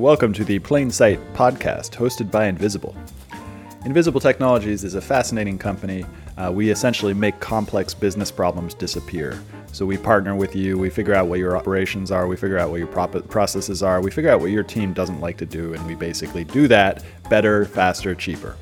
Welcome 0.00 0.32
to 0.32 0.46
the 0.46 0.58
Plain 0.58 0.90
Sight 0.90 1.20
podcast 1.34 1.90
hosted 1.90 2.30
by 2.30 2.46
Invisible. 2.46 2.96
Invisible 3.84 4.18
Technologies 4.18 4.82
is 4.82 4.94
a 4.94 5.00
fascinating 5.00 5.58
company. 5.58 6.06
Uh, 6.38 6.50
we 6.50 6.70
essentially 6.70 7.12
make 7.12 7.38
complex 7.38 7.92
business 7.92 8.30
problems 8.30 8.72
disappear. 8.72 9.38
So 9.72 9.84
we 9.84 9.98
partner 9.98 10.34
with 10.34 10.56
you, 10.56 10.78
we 10.78 10.88
figure 10.88 11.12
out 11.12 11.26
what 11.26 11.38
your 11.38 11.54
operations 11.54 12.10
are, 12.10 12.26
we 12.26 12.36
figure 12.36 12.56
out 12.56 12.70
what 12.70 12.78
your 12.78 12.86
processes 12.86 13.82
are, 13.82 14.00
we 14.00 14.10
figure 14.10 14.30
out 14.30 14.40
what 14.40 14.50
your 14.50 14.62
team 14.62 14.94
doesn't 14.94 15.20
like 15.20 15.36
to 15.36 15.44
do, 15.44 15.74
and 15.74 15.86
we 15.86 15.94
basically 15.94 16.44
do 16.44 16.66
that 16.68 17.04
better, 17.28 17.66
faster, 17.66 18.14
cheaper. 18.14 18.56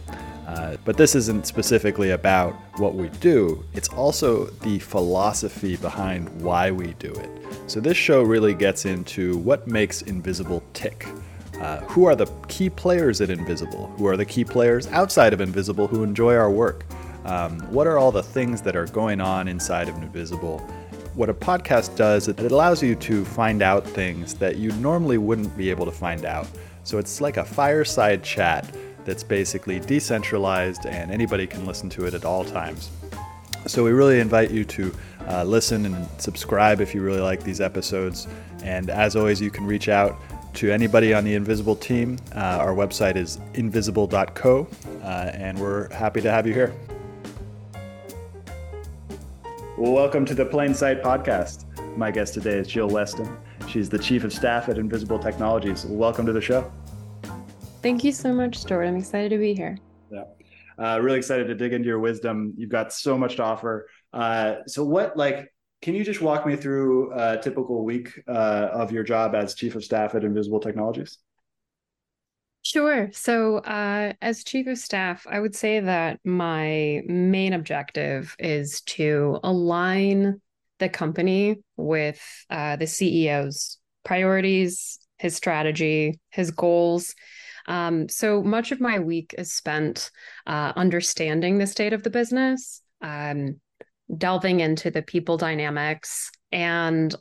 Uh, 0.49 0.79
but 0.87 0.97
this 0.97 1.15
isn't 1.15 1.47
specifically 1.47 2.13
about 2.13 2.55
what 2.79 2.95
we 2.95 3.11
do, 3.21 3.63
it's 3.75 3.91
also 3.91 4.47
the 4.47 4.79
philosophy 4.79 5.77
behind 5.77 6.27
why 6.41 6.71
we 6.71 6.95
do 6.95 7.13
it. 7.13 7.31
So 7.67 7.81
this 7.81 7.99
show 7.99 8.23
really 8.23 8.55
gets 8.55 8.87
into 8.87 9.37
what 9.37 9.69
makes 9.69 10.01
Invisible 10.01 10.63
tick. 10.73 11.07
Uh, 11.61 11.81
who 11.81 12.07
are 12.07 12.17
the 12.17 12.25
key 12.49 12.71
players 12.71 13.21
at 13.21 13.29
Invisible? 13.29 13.89
Who 13.99 14.07
are 14.07 14.17
the 14.17 14.25
key 14.25 14.43
players 14.43 14.87
outside 14.87 15.35
of 15.35 15.43
Invisible 15.43 15.87
who 15.87 16.03
enjoy 16.03 16.35
our 16.35 16.51
work? 16.51 16.87
Um, 17.27 17.61
what 17.71 17.87
are 17.87 17.99
all 17.99 18.11
the 18.11 18.23
things 18.23 18.63
that 18.63 18.75
are 18.75 18.87
going 18.87 19.21
on 19.21 19.49
inside 19.49 19.87
of 19.91 19.97
Invisible? 19.97 20.61
What 21.13 21.29
a 21.29 21.35
podcast 21.35 21.95
does, 21.95 22.27
it 22.29 22.41
allows 22.41 22.83
you 22.83 22.95
to 22.95 23.23
find 23.27 23.61
out 23.61 23.87
things 23.87 24.33
that 24.35 24.57
you 24.57 24.73
normally 24.75 25.19
wouldn't 25.19 25.55
be 25.59 25.69
able 25.69 25.85
to 25.85 25.93
find 25.93 26.25
out. 26.25 26.47
So 26.85 26.97
it's 26.97 27.21
like 27.21 27.37
a 27.37 27.45
fireside 27.45 28.25
chat 28.25 28.73
that's 29.09 29.25
basically 29.25 29.81
decentralized 29.81 30.85
and 30.85 31.11
anybody 31.11 31.47
can 31.47 31.65
listen 31.65 31.89
to 31.89 32.05
it 32.05 32.13
at 32.13 32.27
all 32.27 32.45
times. 32.45 32.91
So 33.67 33.83
we 33.83 33.91
really 33.91 34.21
invite 34.21 34.51
you 34.51 34.67
to 34.67 34.95
uh, 35.27 35.45
listen 35.45 35.87
and 35.87 36.07
subscribe 36.21 36.83
if 36.83 36.95
you 36.95 37.01
really 37.01 37.23
like 37.23 37.43
these 37.43 37.63
episodes. 37.63 38.29
And 38.63 38.91
as 38.91 39.17
always, 39.17 39.41
you 39.41 39.51
can 39.51 39.65
reach 39.65 39.89
out 39.89 40.21
to 40.55 40.71
anybody 40.71 41.15
on 41.15 41.25
the 41.25 41.35
Invisible 41.35 41.75
team. 41.75 42.19
Uh, 42.35 42.59
our 42.61 42.75
website 42.75 43.17
is 43.17 43.39
invisible.co, 43.55 44.69
uh, 45.03 45.07
and 45.33 45.59
we're 45.59 45.91
happy 45.91 46.21
to 46.21 46.31
have 46.31 46.47
you 46.47 46.53
here. 46.53 46.75
Welcome 49.79 50.27
to 50.27 50.35
the 50.35 50.45
Plain 50.45 50.75
Sight 50.75 51.03
podcast. 51.03 51.65
My 51.97 52.11
guest 52.11 52.35
today 52.35 52.59
is 52.59 52.69
Jill 52.69 52.89
Weston. 52.89 53.39
She's 53.69 53.89
the 53.89 53.99
Chief 53.99 54.25
of 54.25 54.35
Staff 54.35 54.69
at 54.69 54.77
Invisible 54.77 55.19
Technologies. 55.19 55.87
Welcome 55.87 56.27
to 56.27 56.33
the 56.33 56.43
show. 56.43 56.71
Thank 57.81 58.03
you 58.03 58.13
so 58.13 58.33
much, 58.33 58.59
Stuart. 58.59 58.85
I'm 58.85 58.97
excited 58.97 59.31
to 59.31 59.39
be 59.39 59.55
here. 59.55 59.79
Yeah. 60.11 60.25
Uh, 60.79 60.99
really 61.01 61.19
excited 61.19 61.47
to 61.47 61.55
dig 61.55 61.73
into 61.73 61.87
your 61.87 62.01
wisdom. 62.01 62.55
You've 62.57 62.71
got 62.71 62.93
so 62.93 63.17
much 63.17 63.37
to 63.37 63.45
offer. 63.45 63.89
Uh, 64.13 64.57
so, 64.67 64.85
what, 64.85 65.17
like, 65.17 65.53
can 65.81 65.95
you 65.95 66.05
just 66.05 66.21
walk 66.21 66.45
me 66.47 66.57
through 66.57 67.13
a 67.13 67.39
typical 67.39 67.85
week 67.85 68.21
uh, 68.27 68.69
of 68.73 68.91
your 68.91 69.05
job 69.05 69.35
as 69.35 69.55
Chief 69.55 69.77
of 69.77 69.85
Staff 69.85 70.15
at 70.15 70.25
Invisible 70.25 70.61
Technologies? 70.61 71.19
Sure. 72.63 73.11
So, 73.13 73.59
uh, 73.59 74.13
as 74.21 74.43
Chief 74.43 74.67
of 74.67 74.79
Staff, 74.79 75.27
I 75.29 75.39
would 75.39 75.55
say 75.55 75.81
that 75.81 76.19
my 76.25 77.03
main 77.07 77.53
objective 77.53 78.35
is 78.39 78.81
to 78.83 79.39
align 79.45 80.41
the 80.79 80.89
company 80.89 81.57
with 81.77 82.21
uh, 82.51 82.77
the 82.77 82.85
CEO's 82.85 83.79
priorities, 84.05 84.99
his 85.17 85.37
strategy, 85.37 86.19
his 86.31 86.51
goals, 86.51 87.15
um, 87.69 88.09
so 88.09 88.43
much 88.43 88.73
of 88.73 88.81
my 88.81 88.99
week 88.99 89.35
is 89.39 89.53
spent 89.53 90.11
uh, 90.47 90.73
understanding 90.75 91.59
the 91.59 91.67
state 91.67 91.93
of 91.93 92.03
the 92.03 92.11
business, 92.11 92.83
um, 93.03 93.61
delving 94.17 94.61
into 94.61 94.91
the 94.91 95.03
people 95.03 95.37
dynamics, 95.37 96.31
and 96.51 97.15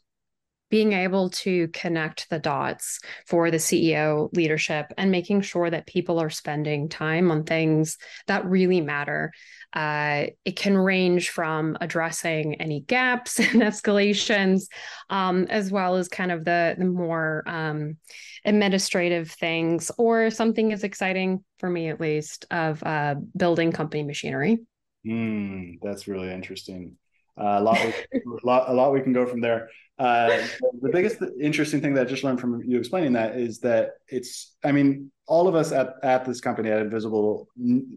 being 0.69 0.93
able 0.93 1.29
to 1.29 1.67
connect 1.69 2.29
the 2.29 2.39
dots 2.39 2.99
for 3.25 3.51
the 3.51 3.57
CEO 3.57 4.29
leadership 4.33 4.87
and 4.97 5.11
making 5.11 5.41
sure 5.41 5.69
that 5.69 5.87
people 5.87 6.19
are 6.19 6.29
spending 6.29 6.89
time 6.89 7.31
on 7.31 7.43
things 7.43 7.97
that 8.27 8.45
really 8.45 8.81
matter. 8.81 9.31
Uh, 9.73 10.27
it 10.45 10.55
can 10.55 10.77
range 10.77 11.29
from 11.29 11.77
addressing 11.81 12.55
any 12.55 12.81
gaps 12.81 13.39
and 13.39 13.61
escalations, 13.61 14.63
um, 15.09 15.45
as 15.49 15.71
well 15.71 15.95
as 15.95 16.07
kind 16.07 16.31
of 16.31 16.45
the, 16.45 16.75
the 16.77 16.85
more 16.85 17.43
um, 17.45 17.97
administrative 18.45 19.29
things, 19.31 19.91
or 19.97 20.29
something 20.29 20.73
as 20.73 20.83
exciting 20.83 21.43
for 21.59 21.69
me, 21.69 21.89
at 21.89 21.99
least, 21.99 22.45
of 22.51 22.81
uh, 22.83 23.15
building 23.35 23.71
company 23.71 24.03
machinery. 24.03 24.59
Mm, 25.05 25.79
that's 25.81 26.07
really 26.07 26.31
interesting. 26.31 26.97
Uh, 27.39 27.57
a 27.59 27.61
lot, 27.61 27.77
we, 27.83 28.19
a 28.43 28.45
lot, 28.45 28.69
a 28.69 28.73
lot 28.73 28.93
we 28.93 29.01
can 29.01 29.13
go 29.13 29.25
from 29.25 29.41
there. 29.41 29.69
Uh, 29.99 30.45
the 30.81 30.89
biggest 30.91 31.17
interesting 31.41 31.81
thing 31.81 31.95
that 31.95 32.05
I 32.05 32.09
just 32.09 32.23
learned 32.23 32.39
from 32.39 32.61
you 32.63 32.77
explaining 32.77 33.13
that 33.13 33.35
is 33.35 33.59
that 33.59 33.93
it's, 34.07 34.55
I 34.63 34.71
mean, 34.71 35.11
all 35.25 35.47
of 35.47 35.55
us 35.55 35.71
at, 35.71 35.95
at 36.03 36.23
this 36.23 36.39
company 36.39 36.69
at 36.69 36.79
Invisible, 36.79 37.47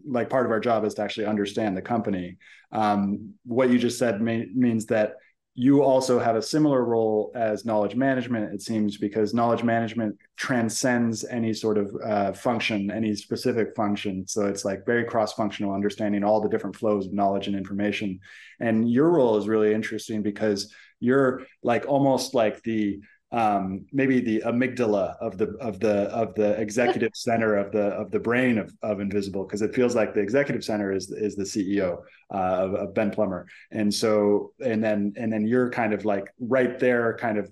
like 0.07 0.29
part 0.29 0.45
of 0.45 0.51
our 0.51 0.59
job 0.59 0.83
is 0.83 0.95
to 0.95 1.03
actually 1.03 1.27
understand 1.27 1.77
the 1.77 1.81
company. 1.81 2.37
Um, 2.71 3.35
what 3.45 3.69
you 3.69 3.77
just 3.77 3.99
said 3.99 4.19
may, 4.19 4.47
means 4.53 4.87
that 4.87 5.13
you 5.53 5.83
also 5.83 6.17
have 6.17 6.37
a 6.37 6.41
similar 6.41 6.83
role 6.83 7.31
as 7.35 7.65
knowledge 7.65 7.95
management, 7.95 8.53
it 8.53 8.61
seems, 8.61 8.97
because 8.97 9.33
knowledge 9.33 9.63
management 9.63 10.17
transcends 10.37 11.25
any 11.25 11.53
sort 11.53 11.77
of 11.77 11.95
uh, 12.03 12.31
function, 12.31 12.89
any 12.89 13.13
specific 13.13 13.75
function. 13.75 14.25
So 14.27 14.45
it's 14.45 14.63
like 14.63 14.85
very 14.85 15.03
cross 15.03 15.33
functional, 15.33 15.73
understanding 15.73 16.23
all 16.23 16.41
the 16.41 16.49
different 16.49 16.77
flows 16.77 17.05
of 17.05 17.13
knowledge 17.13 17.47
and 17.47 17.55
information. 17.55 18.19
And 18.59 18.89
your 18.89 19.09
role 19.09 19.37
is 19.37 19.47
really 19.47 19.73
interesting 19.73 20.23
because 20.23 20.73
you're 21.01 21.45
like 21.61 21.85
almost 21.87 22.33
like 22.33 22.63
the 22.63 23.01
um, 23.33 23.85
maybe 23.93 24.19
the 24.19 24.43
amygdala 24.45 25.15
of 25.21 25.37
the 25.37 25.55
of 25.61 25.79
the 25.79 26.03
of 26.09 26.35
the 26.35 26.51
executive 26.59 27.11
center 27.15 27.55
of 27.55 27.71
the 27.71 27.85
of 27.87 28.11
the 28.11 28.19
brain 28.19 28.57
of, 28.57 28.73
of 28.81 28.99
invisible 28.99 29.45
because 29.45 29.61
it 29.61 29.73
feels 29.73 29.95
like 29.95 30.13
the 30.13 30.19
executive 30.19 30.63
center 30.63 30.91
is 30.91 31.09
is 31.11 31.35
the 31.35 31.43
ceo 31.43 31.99
uh, 32.33 32.37
of, 32.37 32.73
of, 32.73 32.93
ben 32.93 33.09
plummer. 33.09 33.47
And 33.71 33.93
so 33.93 34.53
and 34.63 34.83
then 34.83 35.13
and 35.15 35.31
then 35.31 35.45
you're 35.47 35.69
kind 35.69 35.93
of 35.93 36.03
like 36.03 36.25
right 36.39 36.77
there 36.77 37.17
kind 37.17 37.37
of 37.37 37.49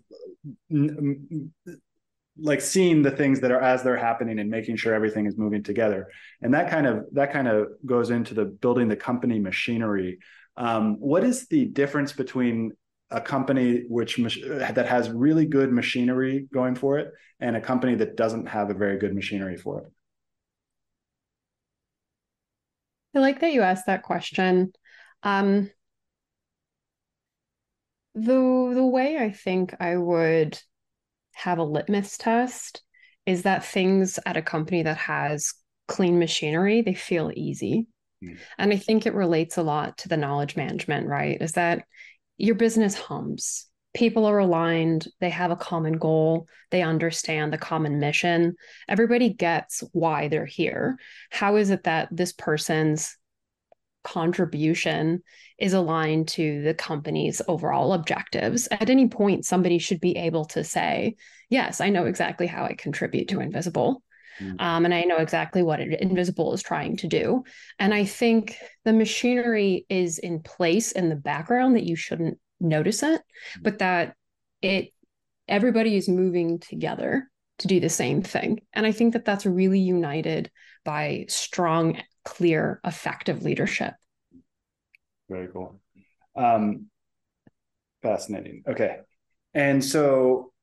like 2.42 2.62
seeing 2.62 3.02
the 3.02 3.12
things 3.12 3.40
that 3.42 3.52
are 3.52 3.62
as 3.62 3.84
they're 3.84 3.98
happening 3.98 4.40
and 4.40 4.50
making 4.50 4.76
sure 4.76 4.94
everything 4.94 5.26
is 5.28 5.38
moving 5.38 5.64
together. 5.64 6.10
And 6.42 6.54
that 6.54 6.70
kind 6.70 6.88
of 6.88 7.06
that 7.14 7.32
kind 7.32 7.48
of 7.48 7.68
goes 7.86 8.10
into 8.10 8.34
the 8.34 8.46
building 8.46 8.90
the 8.90 8.98
company 8.98 9.40
machinery. 9.40 10.20
Um, 10.58 11.00
what 11.00 11.24
is 11.24 11.48
the 11.48 11.66
difference 11.66 12.12
between 12.12 12.74
a 13.12 13.22
company 13.22 13.86
which 13.88 14.18
that 14.18 14.86
has 14.86 15.10
really 15.10 15.46
good 15.46 15.72
machinery 15.72 16.48
going 16.54 16.76
for 16.76 17.00
it 17.00 17.12
and 17.40 17.56
a 17.56 17.62
company 17.62 17.96
that 17.96 18.16
doesn't 18.16 18.48
have 18.48 18.70
a 18.70 18.74
very 18.74 18.98
good 18.98 19.16
machinery 19.16 19.58
for 19.58 19.80
it. 19.80 19.88
I 23.16 23.20
like 23.20 23.40
that 23.40 23.54
you 23.54 23.62
asked 23.62 23.88
that 23.88 24.04
question. 24.04 24.74
Um, 25.24 25.72
the 28.16 28.72
the 28.74 28.86
way 28.86 29.18
i 29.18 29.32
think 29.32 29.74
i 29.80 29.96
would 29.96 30.60
have 31.34 31.58
a 31.58 31.64
litmus 31.64 32.18
test 32.18 32.82
is 33.26 33.44
that 33.44 33.64
things 33.64 34.20
at 34.26 34.38
a 34.38 34.42
company 34.42 34.84
that 34.84 34.98
has 34.98 35.54
clean 35.88 36.20
machinery 36.20 36.82
they 36.82 36.94
feel 36.94 37.32
easy. 37.36 37.88
Mm. 38.24 38.38
and 38.58 38.74
i 38.74 38.78
think 38.78 39.06
it 39.06 39.14
relates 39.14 39.58
a 39.58 39.64
lot 39.64 39.98
to 40.00 40.10
the 40.10 40.18
knowledge 40.18 40.58
management 40.58 41.08
right? 41.08 41.42
Is 41.42 41.54
that 41.54 41.86
your 42.40 42.56
business 42.56 42.96
hums. 42.96 43.68
People 43.94 44.26
are 44.26 44.38
aligned, 44.38 45.08
they 45.20 45.30
have 45.30 45.52
a 45.52 45.56
common 45.56 45.98
goal, 45.98 46.48
they 46.70 46.84
understand 46.84 47.52
the 47.52 47.58
common 47.58 48.00
mission. 48.00 48.56
Everybody 48.88 49.34
gets 49.34 49.84
why 49.94 50.28
they're 50.28 50.46
here. 50.46 50.98
How 51.32 51.56
is 51.56 51.72
it 51.72 51.84
that 51.84 52.08
this 52.12 52.32
person's 52.32 53.18
contribution 54.04 55.22
is 55.58 55.74
aligned 55.74 56.28
to 56.30 56.62
the 56.62 56.74
company's 56.74 57.42
overall 57.48 57.94
objectives. 57.94 58.68
At 58.72 58.90
any 58.90 59.08
point, 59.08 59.46
somebody 59.46 59.78
should 59.78 60.00
be 60.00 60.16
able 60.18 60.46
to 60.46 60.64
say, 60.64 61.16
Yes, 61.50 61.82
I 61.82 61.90
know 61.90 62.06
exactly 62.06 62.48
how 62.48 62.66
I 62.66 62.74
contribute 62.74 63.30
to 63.30 63.40
Invisible. 63.40 64.04
Mm-hmm. 64.40 64.60
Um, 64.60 64.86
and 64.86 64.94
I 64.94 65.04
know 65.04 65.18
exactly 65.18 65.64
what 65.64 65.82
Invisible 65.82 66.54
is 66.54 66.64
trying 66.64 66.98
to 66.98 67.08
do. 67.08 67.44
And 67.78 67.94
I 67.94 68.06
think 68.06 68.58
the 68.86 68.94
machinery 68.94 69.86
is 69.90 70.18
in 70.20 70.42
place 70.42 70.92
in 70.92 71.10
the 71.10 71.16
background 71.16 71.76
that 71.76 71.84
you 71.84 71.96
shouldn't 71.96 72.40
notice 72.60 73.04
it, 73.04 73.22
mm-hmm. 73.22 73.62
but 73.62 73.80
that 73.80 74.16
it 74.62 74.94
everybody 75.48 75.96
is 75.96 76.08
moving 76.08 76.60
together 76.60 77.30
to 77.60 77.68
do 77.68 77.80
the 77.80 77.90
same 77.90 78.22
thing. 78.22 78.62
And 78.74 78.86
I 78.86 78.92
think 78.92 79.14
that 79.14 79.26
that's 79.26 79.46
really 79.46 79.80
united 79.80 80.50
by 80.86 81.26
strong, 81.28 82.02
clear, 82.24 82.80
effective 82.86 83.44
leadership. 83.44 83.94
Very 85.30 85.48
cool. 85.48 85.80
Um, 86.36 86.86
fascinating. 88.02 88.64
Okay. 88.68 89.00
And 89.54 89.84
so 89.84 90.54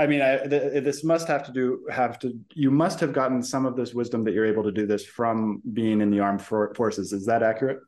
I 0.00 0.06
mean, 0.06 0.22
I, 0.22 0.38
th- 0.38 0.82
this 0.82 1.04
must 1.04 1.28
have 1.28 1.44
to 1.44 1.52
do 1.52 1.86
have 1.90 2.18
to. 2.20 2.32
You 2.54 2.70
must 2.70 3.00
have 3.00 3.12
gotten 3.12 3.42
some 3.42 3.66
of 3.66 3.76
this 3.76 3.92
wisdom 3.92 4.24
that 4.24 4.32
you're 4.32 4.46
able 4.46 4.62
to 4.62 4.72
do 4.72 4.86
this 4.86 5.04
from 5.04 5.60
being 5.74 6.00
in 6.00 6.10
the 6.10 6.20
armed 6.20 6.40
for- 6.40 6.72
forces. 6.74 7.12
Is 7.12 7.26
that 7.26 7.42
accurate? 7.42 7.80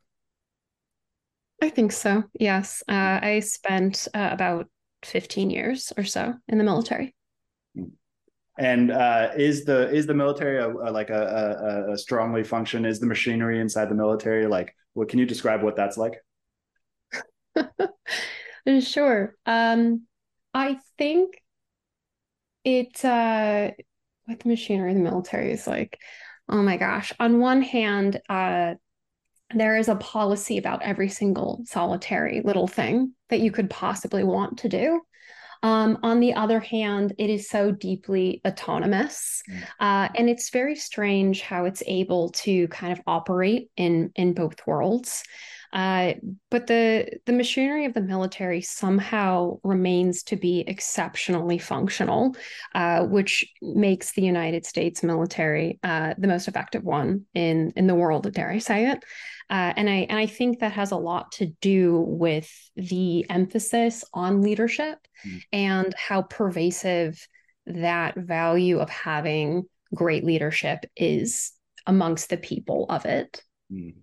I 1.59 1.69
think 1.69 1.91
so. 1.91 2.23
Yes, 2.39 2.83
uh, 2.87 3.19
I 3.19 3.39
spent 3.39 4.07
uh, 4.13 4.29
about 4.31 4.67
15 5.01 5.49
years 5.49 5.91
or 5.97 6.03
so 6.03 6.35
in 6.47 6.59
the 6.59 6.63
military. 6.63 7.15
And 8.59 8.91
uh, 8.91 9.29
is 9.35 9.65
the 9.65 9.89
is 9.89 10.05
the 10.05 10.13
military 10.13 10.59
a, 10.59 10.69
a, 10.69 10.91
like 10.91 11.09
a, 11.09 11.87
a, 11.89 11.93
a 11.93 11.97
strongly 11.97 12.43
function? 12.43 12.85
Is 12.85 12.99
the 12.99 13.07
machinery 13.07 13.59
inside 13.59 13.89
the 13.89 13.95
military 13.95 14.45
like? 14.45 14.75
What 14.93 15.09
can 15.09 15.17
you 15.17 15.25
describe 15.25 15.63
what 15.63 15.75
that's 15.75 15.97
like? 15.97 16.19
sure. 18.81 19.35
Um, 19.47 20.03
I 20.53 20.77
think 20.99 21.41
it 22.63 23.03
uh, 23.03 23.71
what 24.25 24.39
the 24.39 24.49
machinery 24.49 24.91
in 24.91 25.03
the 25.03 25.09
military 25.09 25.51
is 25.51 25.67
like. 25.67 25.99
Oh 26.49 26.61
my 26.61 26.77
gosh! 26.77 27.13
On 27.19 27.39
one 27.39 27.61
hand, 27.61 28.19
uh, 28.29 28.75
there 29.55 29.77
is 29.77 29.87
a 29.87 29.95
policy 29.95 30.57
about 30.57 30.81
every 30.81 31.09
single 31.09 31.61
solitary 31.65 32.41
little 32.43 32.67
thing 32.67 33.13
that 33.29 33.39
you 33.39 33.51
could 33.51 33.69
possibly 33.69 34.23
want 34.23 34.59
to 34.59 34.69
do. 34.69 35.01
Um, 35.61 35.99
on 36.03 36.19
the 36.19 36.33
other 36.33 36.59
hand, 36.59 37.13
it 37.17 37.29
is 37.29 37.47
so 37.47 37.71
deeply 37.71 38.41
autonomous, 38.45 39.41
mm. 39.49 39.63
uh, 39.79 40.09
and 40.13 40.29
it's 40.29 40.49
very 40.49 40.75
strange 40.75 41.41
how 41.41 41.63
it's 41.63 41.81
able 41.87 42.31
to 42.31 42.67
kind 42.67 42.91
of 42.91 43.01
operate 43.07 43.69
in 43.77 44.11
in 44.15 44.33
both 44.33 44.67
worlds. 44.67 45.23
Uh, 45.73 46.13
but 46.51 46.67
the 46.67 47.09
the 47.25 47.33
machinery 47.33 47.85
of 47.85 47.95
the 47.95 48.01
military 48.01 48.61
somehow 48.61 49.57
remains 49.63 50.21
to 50.21 50.35
be 50.35 50.63
exceptionally 50.67 51.57
functional, 51.57 52.35
uh, 52.75 53.03
which 53.03 53.43
makes 53.61 54.13
the 54.13 54.21
United 54.21 54.65
States 54.67 55.01
military 55.01 55.79
uh, 55.83 56.13
the 56.17 56.27
most 56.27 56.47
effective 56.47 56.83
one 56.83 57.25
in 57.33 57.73
in 57.75 57.87
the 57.87 57.95
world. 57.95 58.31
Dare 58.31 58.51
I 58.51 58.59
say 58.59 58.91
it? 58.91 59.03
Uh, 59.49 59.73
and 59.75 59.89
I 59.89 60.05
and 60.09 60.19
I 60.19 60.27
think 60.27 60.59
that 60.59 60.73
has 60.73 60.91
a 60.91 60.97
lot 60.97 61.31
to 61.33 61.47
do 61.59 61.99
with 62.07 62.51
the 62.75 63.25
emphasis 63.29 64.03
on 64.13 64.43
leadership 64.43 64.99
mm. 65.25 65.41
and 65.51 65.93
how 65.97 66.21
pervasive 66.21 67.27
that 67.65 68.15
value 68.15 68.79
of 68.79 68.89
having 68.89 69.63
great 69.93 70.23
leadership 70.23 70.85
is 70.95 71.51
amongst 71.87 72.29
the 72.29 72.37
people 72.37 72.85
of 72.89 73.05
it. 73.05 73.43
Mm. 73.71 73.95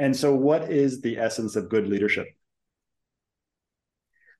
And 0.00 0.16
so, 0.16 0.34
what 0.34 0.72
is 0.72 1.02
the 1.02 1.18
essence 1.18 1.56
of 1.56 1.68
good 1.68 1.86
leadership? 1.86 2.26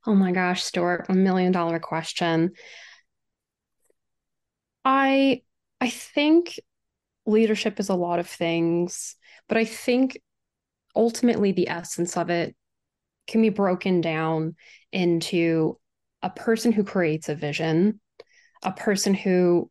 Oh 0.07 0.15
my 0.15 0.33
gosh, 0.33 0.65
Stuart, 0.65 1.05
a 1.11 1.13
million 1.13 1.53
dollar 1.53 1.79
question. 1.79 2.53
I 4.87 5.43
I 5.79 5.91
think 5.91 6.59
leadership 7.27 7.79
is 7.79 7.91
a 7.91 7.95
lot 7.95 8.21
of 8.21 8.27
things, 8.27 9.17
but 9.49 9.59
I 9.59 9.67
think 9.67 10.19
ultimately 10.97 11.53
the 11.53 11.69
essence 11.69 12.17
of 12.17 12.31
it 12.31 12.57
can 13.27 13.43
be 13.43 13.51
broken 13.51 14.01
down 14.01 14.57
into 14.93 15.79
a 16.23 16.31
person 16.31 16.73
who 16.73 16.85
creates 16.85 17.29
a 17.29 17.35
vision, 17.35 18.01
a 18.63 18.73
person 18.73 19.13
who 19.13 19.69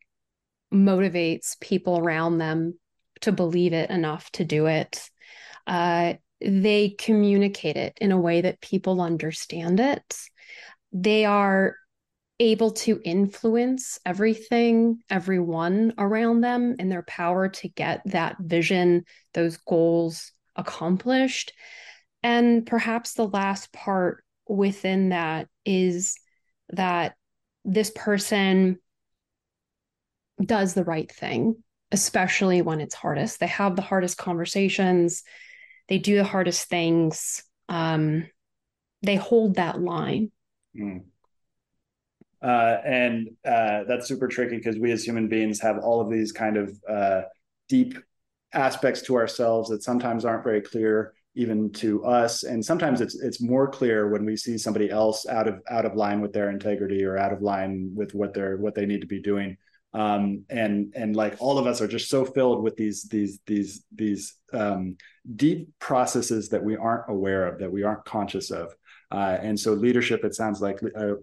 motivates 0.72 1.60
people 1.60 1.98
around 1.98 2.38
them 2.38 2.78
to 3.22 3.32
believe 3.32 3.74
it 3.74 3.90
enough 3.90 4.30
to 4.34 4.46
do 4.46 4.68
it. 4.68 5.10
Uh, 5.68 6.14
they 6.42 6.96
communicate 6.98 7.76
it 7.76 7.98
in 8.00 8.12
a 8.12 8.20
way 8.20 8.42
that 8.42 8.62
people 8.62 9.02
understand 9.02 9.80
it. 9.80 10.18
They 10.92 11.26
are 11.26 11.76
able 12.40 12.72
to 12.72 13.02
influence 13.04 14.00
everything, 14.06 15.00
everyone 15.10 15.94
around 15.98 16.42
them, 16.42 16.76
and 16.80 16.90
their 16.90 17.04
power 17.04 17.50
to 17.50 17.68
get 17.68 18.02
that 18.06 18.38
vision, 18.40 19.04
those 19.34 19.58
goals 19.58 20.32
accomplished. 20.56 21.52
And 22.24 22.66
perhaps 22.66 23.14
the 23.14 23.28
last 23.28 23.74
part 23.74 24.24
within 24.48 25.10
that 25.10 25.48
is 25.66 26.18
that 26.70 27.16
this 27.66 27.92
person 27.94 28.80
does 30.44 30.74
the 30.74 30.86
right 30.86 31.12
thing, 31.12 31.62
especially 31.92 32.62
when 32.62 32.80
it's 32.80 32.96
hardest. 32.96 33.40
They 33.40 33.48
have 33.48 33.76
the 33.76 33.82
hardest 33.82 34.18
conversations, 34.18 35.24
they 35.90 35.98
do 35.98 36.16
the 36.16 36.24
hardest 36.24 36.70
things. 36.70 37.44
Um, 37.68 38.28
they 39.02 39.16
hold 39.16 39.56
that 39.56 39.82
line. 39.82 40.32
Mm. 40.80 41.04
Uh, 42.42 42.78
and 42.86 43.30
uh, 43.46 43.84
that's 43.88 44.08
super 44.08 44.28
tricky 44.28 44.56
because 44.56 44.78
we 44.78 44.92
as 44.92 45.04
human 45.04 45.28
beings 45.28 45.60
have 45.60 45.80
all 45.80 46.00
of 46.00 46.10
these 46.10 46.32
kind 46.32 46.56
of 46.56 46.74
uh, 46.88 47.22
deep 47.68 47.98
aspects 48.54 49.02
to 49.02 49.16
ourselves 49.16 49.70
that 49.70 49.84
sometimes 49.84 50.24
aren't 50.24 50.44
very 50.44 50.62
clear 50.62 51.14
even 51.36 51.72
to 51.72 52.04
us 52.04 52.42
and 52.44 52.66
sometimes 52.66 53.00
it's 53.00 53.14
it's 53.22 53.40
more 53.40 53.70
clear 53.70 54.10
when 54.10 54.26
we 54.26 54.36
see 54.36 54.58
somebody 54.58 54.90
else 54.90 55.28
out 55.28 55.48
of 55.48 55.62
out 55.70 55.86
of 55.86 55.96
line 55.96 56.20
with 56.20 56.34
their 56.34 56.50
integrity 56.50 57.04
or 57.04 57.16
out 57.16 57.32
of 57.32 57.44
line 57.44 57.92
with 57.94 58.16
what 58.16 58.34
they're 58.34 58.58
what 58.58 58.74
they 58.74 58.88
need 58.88 59.02
to 59.02 59.08
be 59.08 59.22
doing 59.22 59.56
um, 59.94 60.44
and 60.50 60.94
and 60.96 61.16
like 61.16 61.36
all 61.40 61.58
of 61.58 61.66
us 61.68 61.82
are 61.82 61.88
just 61.88 62.10
so 62.10 62.26
filled 62.26 62.64
with 62.64 62.76
these 62.76 63.04
these 63.04 63.40
these 63.46 63.84
these 63.94 64.36
um, 64.54 64.98
deep 65.36 65.70
processes 65.80 66.50
that 66.50 66.64
we 66.64 66.76
aren't 66.76 67.10
aware 67.10 67.48
of 67.48 67.60
that 67.60 67.72
we 67.72 67.84
aren't 67.84 68.06
conscious 68.06 68.52
of 68.52 68.74
uh, 69.12 69.38
and 69.42 69.60
so 69.60 69.74
leadership 69.74 70.24
it 70.24 70.36
sounds 70.36 70.62
like 70.62 70.80
a 70.96 71.16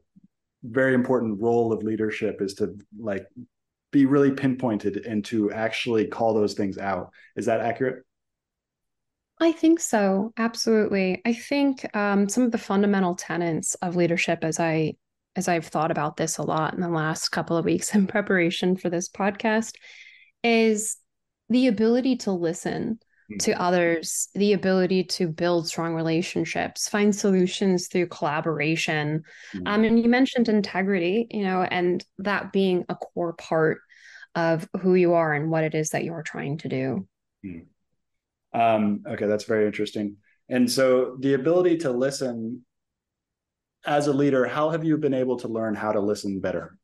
very 0.64 0.94
important 0.94 1.40
role 1.40 1.72
of 1.72 1.82
leadership 1.82 2.40
is 2.40 2.54
to 2.54 2.76
like 2.98 3.26
be 3.92 4.06
really 4.06 4.30
pinpointed 4.30 5.06
and 5.06 5.24
to 5.24 5.50
actually 5.52 6.06
call 6.06 6.34
those 6.34 6.54
things 6.54 6.76
out. 6.78 7.10
Is 7.36 7.46
that 7.46 7.60
accurate? 7.60 8.04
I 9.38 9.52
think 9.52 9.80
so. 9.80 10.32
Absolutely. 10.36 11.20
I 11.24 11.34
think 11.34 11.86
um, 11.94 12.28
some 12.28 12.42
of 12.42 12.52
the 12.52 12.58
fundamental 12.58 13.14
tenets 13.14 13.74
of 13.76 13.96
leadership, 13.96 14.40
as 14.42 14.58
I 14.58 14.94
as 15.36 15.48
I've 15.48 15.66
thought 15.66 15.90
about 15.90 16.16
this 16.16 16.38
a 16.38 16.42
lot 16.42 16.74
in 16.74 16.80
the 16.80 16.88
last 16.88 17.28
couple 17.28 17.56
of 17.56 17.64
weeks 17.64 17.94
in 17.94 18.06
preparation 18.06 18.76
for 18.76 18.90
this 18.90 19.08
podcast, 19.08 19.74
is 20.42 20.96
the 21.48 21.68
ability 21.68 22.16
to 22.16 22.32
listen 22.32 22.98
mm-hmm. 23.30 23.38
to 23.38 23.60
others, 23.60 24.28
the 24.34 24.54
ability 24.54 25.04
to 25.04 25.28
build 25.28 25.68
strong 25.68 25.94
relationships, 25.94 26.88
find 26.88 27.14
solutions 27.14 27.88
through 27.88 28.08
collaboration. 28.08 29.22
Mm-hmm. 29.54 29.66
Um, 29.66 29.84
and 29.84 30.02
you 30.02 30.08
mentioned 30.08 30.48
integrity, 30.48 31.28
you 31.30 31.44
know, 31.44 31.62
and 31.62 32.04
that 32.18 32.52
being 32.52 32.84
a 32.88 32.94
core 32.94 33.34
part 33.34 33.78
of 34.34 34.68
who 34.80 34.94
you 34.94 35.14
are 35.14 35.32
and 35.32 35.50
what 35.50 35.64
it 35.64 35.74
is 35.74 35.90
that 35.90 36.04
you're 36.04 36.22
trying 36.22 36.58
to 36.58 36.68
do. 36.68 37.08
Hmm. 37.42 37.58
Um, 38.52 39.02
okay, 39.06 39.26
that's 39.26 39.44
very 39.44 39.66
interesting. 39.66 40.16
And 40.48 40.70
so 40.70 41.16
the 41.20 41.34
ability 41.34 41.78
to 41.78 41.90
listen 41.90 42.64
as 43.86 44.08
a 44.08 44.12
leader, 44.12 44.46
how 44.46 44.70
have 44.70 44.84
you 44.84 44.96
been 44.96 45.14
able 45.14 45.36
to 45.38 45.48
learn 45.48 45.74
how 45.74 45.92
to 45.92 46.00
listen 46.00 46.40
better? 46.40 46.76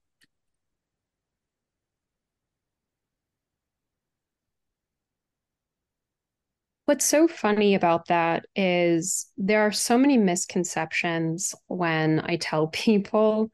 What's 6.85 7.04
so 7.04 7.28
funny 7.28 7.75
about 7.75 8.09
that 8.09 8.44
is 8.56 9.30
there 9.37 9.62
are 9.62 9.73
so 9.73 9.97
many 9.97 10.18
misconceptions 10.18 11.54
when 11.68 12.21
I 12.21 12.37
tell 12.37 12.66
people 12.68 13.50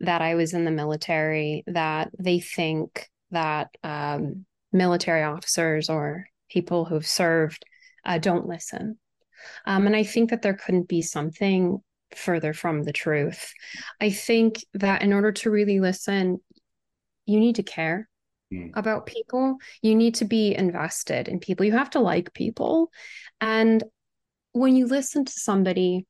that 0.00 0.20
I 0.20 0.34
was 0.34 0.54
in 0.54 0.64
the 0.64 0.70
military 0.70 1.64
that 1.66 2.10
they 2.18 2.40
think 2.40 3.08
that 3.30 3.68
um, 3.82 4.44
military 4.72 5.22
officers 5.22 5.88
or 5.88 6.26
people 6.50 6.84
who've 6.84 7.06
served 7.06 7.64
uh, 8.04 8.18
don't 8.18 8.46
listen. 8.46 8.98
Um, 9.66 9.86
and 9.86 9.96
I 9.96 10.02
think 10.02 10.30
that 10.30 10.42
there 10.42 10.54
couldn't 10.54 10.88
be 10.88 11.00
something 11.00 11.82
further 12.16 12.52
from 12.52 12.82
the 12.82 12.92
truth. 12.92 13.52
I 14.00 14.10
think 14.10 14.64
that 14.74 15.02
in 15.02 15.12
order 15.12 15.32
to 15.32 15.50
really 15.50 15.80
listen, 15.80 16.40
you 17.26 17.40
need 17.40 17.56
to 17.56 17.62
care 17.62 18.08
mm. 18.52 18.70
about 18.74 19.06
people. 19.06 19.56
You 19.82 19.94
need 19.94 20.16
to 20.16 20.24
be 20.24 20.54
invested 20.54 21.28
in 21.28 21.40
people. 21.40 21.66
You 21.66 21.72
have 21.72 21.90
to 21.90 22.00
like 22.00 22.34
people. 22.34 22.90
And 23.40 23.82
when 24.52 24.76
you 24.76 24.86
listen 24.86 25.24
to 25.24 25.32
somebody, 25.32 26.06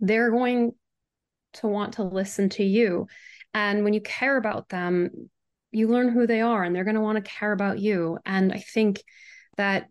they're 0.00 0.30
going 0.30 0.72
to 1.54 1.68
want 1.68 1.94
to 1.94 2.04
listen 2.04 2.48
to 2.50 2.64
you. 2.64 3.06
And 3.54 3.84
when 3.84 3.92
you 3.92 4.00
care 4.00 4.36
about 4.36 4.68
them, 4.68 5.30
you 5.70 5.88
learn 5.88 6.08
who 6.08 6.26
they 6.26 6.40
are 6.40 6.62
and 6.62 6.74
they're 6.74 6.84
going 6.84 6.96
to 6.96 7.00
want 7.00 7.22
to 7.22 7.30
care 7.30 7.52
about 7.52 7.78
you. 7.78 8.18
And 8.24 8.52
I 8.52 8.58
think 8.58 9.02
that 9.56 9.88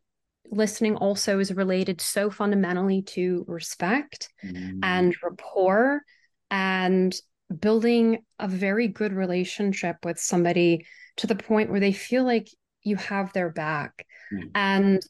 listening 0.51 0.95
also 0.95 1.39
is 1.39 1.53
related 1.53 2.01
so 2.01 2.29
fundamentally 2.29 3.01
to 3.01 3.45
respect 3.47 4.29
mm. 4.43 4.79
and 4.83 5.15
rapport 5.23 6.01
and 6.49 7.15
building 7.59 8.23
a 8.39 8.47
very 8.47 8.87
good 8.87 9.13
relationship 9.13 9.97
with 10.03 10.19
somebody 10.19 10.85
to 11.17 11.27
the 11.27 11.35
point 11.35 11.69
where 11.69 11.79
they 11.79 11.93
feel 11.93 12.23
like 12.23 12.47
you 12.83 12.95
have 12.95 13.31
their 13.33 13.49
back. 13.49 14.05
Mm. 14.33 14.51
And 14.53 15.01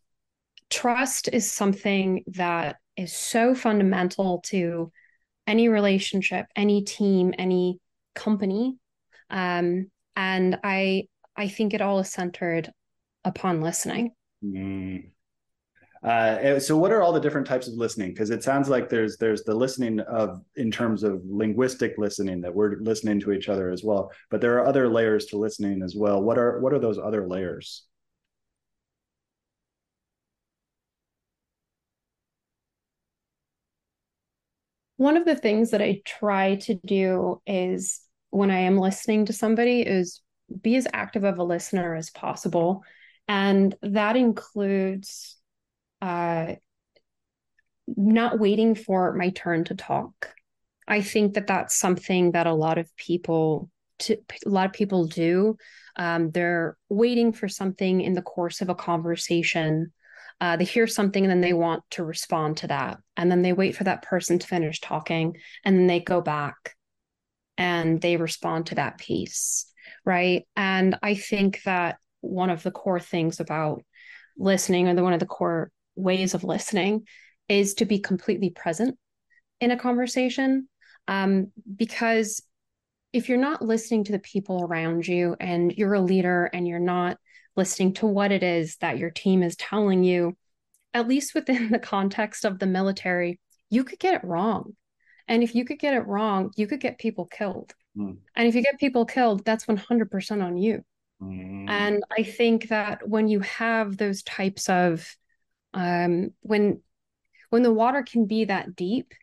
trust 0.69 1.29
is 1.31 1.51
something 1.51 2.24
that 2.27 2.77
is 2.95 3.13
so 3.13 3.55
fundamental 3.55 4.41
to 4.45 4.91
any 5.48 5.67
relationship, 5.67 6.45
any 6.55 6.83
team, 6.83 7.33
any 7.38 7.79
company. 8.15 8.77
Um, 9.29 9.88
and 10.15 10.60
i 10.63 11.07
i 11.36 11.48
think 11.48 11.74
it 11.74 11.81
all 11.81 12.00
is 12.00 12.12
centered 12.12 12.71
upon 13.24 13.62
listening 13.62 14.12
mm. 14.43 15.03
Uh, 16.03 16.60
so 16.60 16.75
what 16.75 16.91
are 16.91 17.03
all 17.03 17.13
the 17.13 17.20
different 17.20 17.46
types 17.46 17.67
of 17.67 17.75
listening? 17.75 18.10
Because 18.10 18.31
it 18.31 18.43
sounds 18.43 18.67
like 18.70 18.89
there's 18.89 19.17
there's 19.17 19.43
the 19.43 19.53
listening 19.53 20.00
of 20.00 20.41
in 20.55 20.72
terms 20.72 21.03
of 21.03 21.22
linguistic 21.25 21.93
listening 21.98 22.41
that 22.41 22.53
we're 22.53 22.77
listening 22.77 23.20
to 23.20 23.31
each 23.31 23.50
other 23.50 23.70
as 23.70 23.84
well, 23.84 24.12
but 24.31 24.41
there 24.41 24.58
are 24.58 24.65
other 24.65 24.89
layers 24.89 25.27
to 25.27 25.38
listening 25.38 25.84
as 25.84 25.96
well. 25.96 26.22
What 26.22 26.39
are 26.39 26.60
what 26.60 26.74
are 26.74 26.79
those 26.79 26.98
other 26.98 27.27
layers? 27.27 27.86
One 34.98 35.17
of 35.17 35.25
the 35.25 35.36
things 35.36 35.72
that 35.72 35.81
I 35.81 36.01
try 36.05 36.55
to 36.58 36.75
do 36.86 37.41
is 37.46 38.01
when 38.29 38.51
I 38.51 38.60
am 38.60 38.77
listening 38.77 39.25
to 39.25 39.34
somebody 39.34 39.81
is 39.81 40.22
be 40.62 40.75
as 40.75 40.88
active 40.93 41.24
of 41.24 41.38
a 41.38 41.43
listener 41.43 41.96
as 41.96 42.10
possible. 42.10 42.84
And 43.27 43.75
that 43.81 44.15
includes 44.15 45.38
uh, 46.01 46.55
not 47.88 48.39
waiting 48.39 48.75
for 48.75 49.13
my 49.13 49.29
turn 49.29 49.63
to 49.65 49.75
talk. 49.75 50.34
I 50.88 51.01
think 51.01 51.34
that 51.36 51.48
that's 51.48 51.77
something 51.77 52.31
that 52.31 52.48
a 52.48 52.53
lot 52.53 52.77
of 52.77 52.96
people 52.96 53.70
to, 54.00 54.17
a 54.46 54.50
lot 54.50 54.65
of 54.65 54.74
people 54.74 55.08
do. 55.08 55.58
Um, 55.96 56.31
they're 56.31 56.77
waiting 56.89 57.34
for 57.34 57.48
something 57.48 58.01
in 58.01 58.13
the 58.13 58.22
course 58.22 58.62
of 58.62 58.70
a 58.70 58.75
conversation 58.75 59.91
uh, 60.41 60.58
they 60.58 60.63
hear 60.63 60.88
something 60.88 61.24
and 61.24 61.29
then 61.29 61.41
they 61.41 61.53
want 61.53 61.84
to 61.91 62.03
respond 62.03 62.58
to 62.58 62.67
that. 62.67 62.98
And 63.15 63.29
then 63.29 63.43
they 63.43 63.53
wait 63.53 63.75
for 63.75 63.84
that 63.84 64.01
person 64.01 64.39
to 64.39 64.48
finish 64.48 64.79
talking 64.79 65.38
and 65.63 65.77
then 65.77 65.86
they 65.86 66.00
go 66.00 66.20
back 66.20 66.75
and 67.60 68.01
they 68.01 68.17
respond 68.17 68.65
to 68.65 68.75
that 68.75 68.98
piece. 68.98 69.72
Right. 70.03 70.48
And 70.55 70.98
I 71.03 71.13
think 71.13 71.62
that 71.63 71.98
one 72.22 72.50
of 72.50 72.63
the 72.63 72.72
core 72.72 73.00
things 73.00 73.39
about 73.39 73.84
listening 74.36 74.88
or 74.88 74.96
the 74.96 75.03
one 75.03 75.13
of 75.13 75.20
the 75.20 75.27
core 75.27 75.72
ways 75.95 76.33
of 76.33 76.43
listening 76.43 77.07
is 77.48 77.75
to 77.75 77.86
be 77.86 78.00
completely 78.00 78.50
present 78.50 78.98
in 79.60 79.71
a 79.71 79.77
conversation. 79.77 80.67
Um, 81.07 81.51
because 81.75 82.41
if 83.13 83.27
you're 83.27 83.38
not 83.38 83.62
listening 83.62 84.05
to 84.05 84.12
the 84.12 84.19
people 84.19 84.63
around 84.63 85.07
you 85.07 85.36
and 85.39 85.74
you're 85.74 85.93
a 85.93 86.01
leader 86.01 86.50
and 86.53 86.67
you're 86.67 86.79
not 86.79 87.17
listening 87.55 87.93
to 87.93 88.07
what 88.07 88.31
it 88.31 88.43
is 88.43 88.77
that 88.77 88.98
your 88.98 89.10
team 89.10 89.43
is 89.43 89.55
telling 89.55 90.03
you, 90.03 90.38
at 90.93 91.07
least 91.07 91.36
within 91.36 91.69
the 91.71 91.79
context 91.79 92.45
of 92.45 92.60
the 92.60 92.67
military, 92.67 93.39
you 93.69 93.83
could 93.83 94.00
get 94.00 94.15
it 94.15 94.24
wrong. 94.24 94.75
And 95.27 95.43
if 95.43 95.55
you 95.55 95.65
could 95.65 95.79
get 95.79 95.93
it 95.93 96.07
wrong, 96.07 96.51
you 96.55 96.67
could 96.67 96.79
get 96.79 97.00
people 97.00 97.25
killed. 97.25 97.74
Mm. 97.98 98.17
And 98.36 98.48
if 98.48 98.55
you 98.55 98.62
get 98.62 98.79
people 98.79 99.05
killed, 99.05 99.45
that's 99.45 99.65
100% 99.65 100.43
on 100.43 100.57
you. 100.57 100.83
Mm. 101.21 101.69
And 101.69 102.03
I 102.17 102.24
think 102.24 102.69
that 102.69 103.07
when 103.07 103.27
you 103.27 103.41
have 103.41 103.98
those 103.98 104.24
types 104.24 104.69
of, 104.69 105.15
um, 105.73 106.31
when 106.41 106.81
when 107.49 107.63
the 107.63 107.73
water 107.73 108.03
can 108.03 108.25
be 108.25 108.45
that 108.45 108.75
deep, 108.75 109.13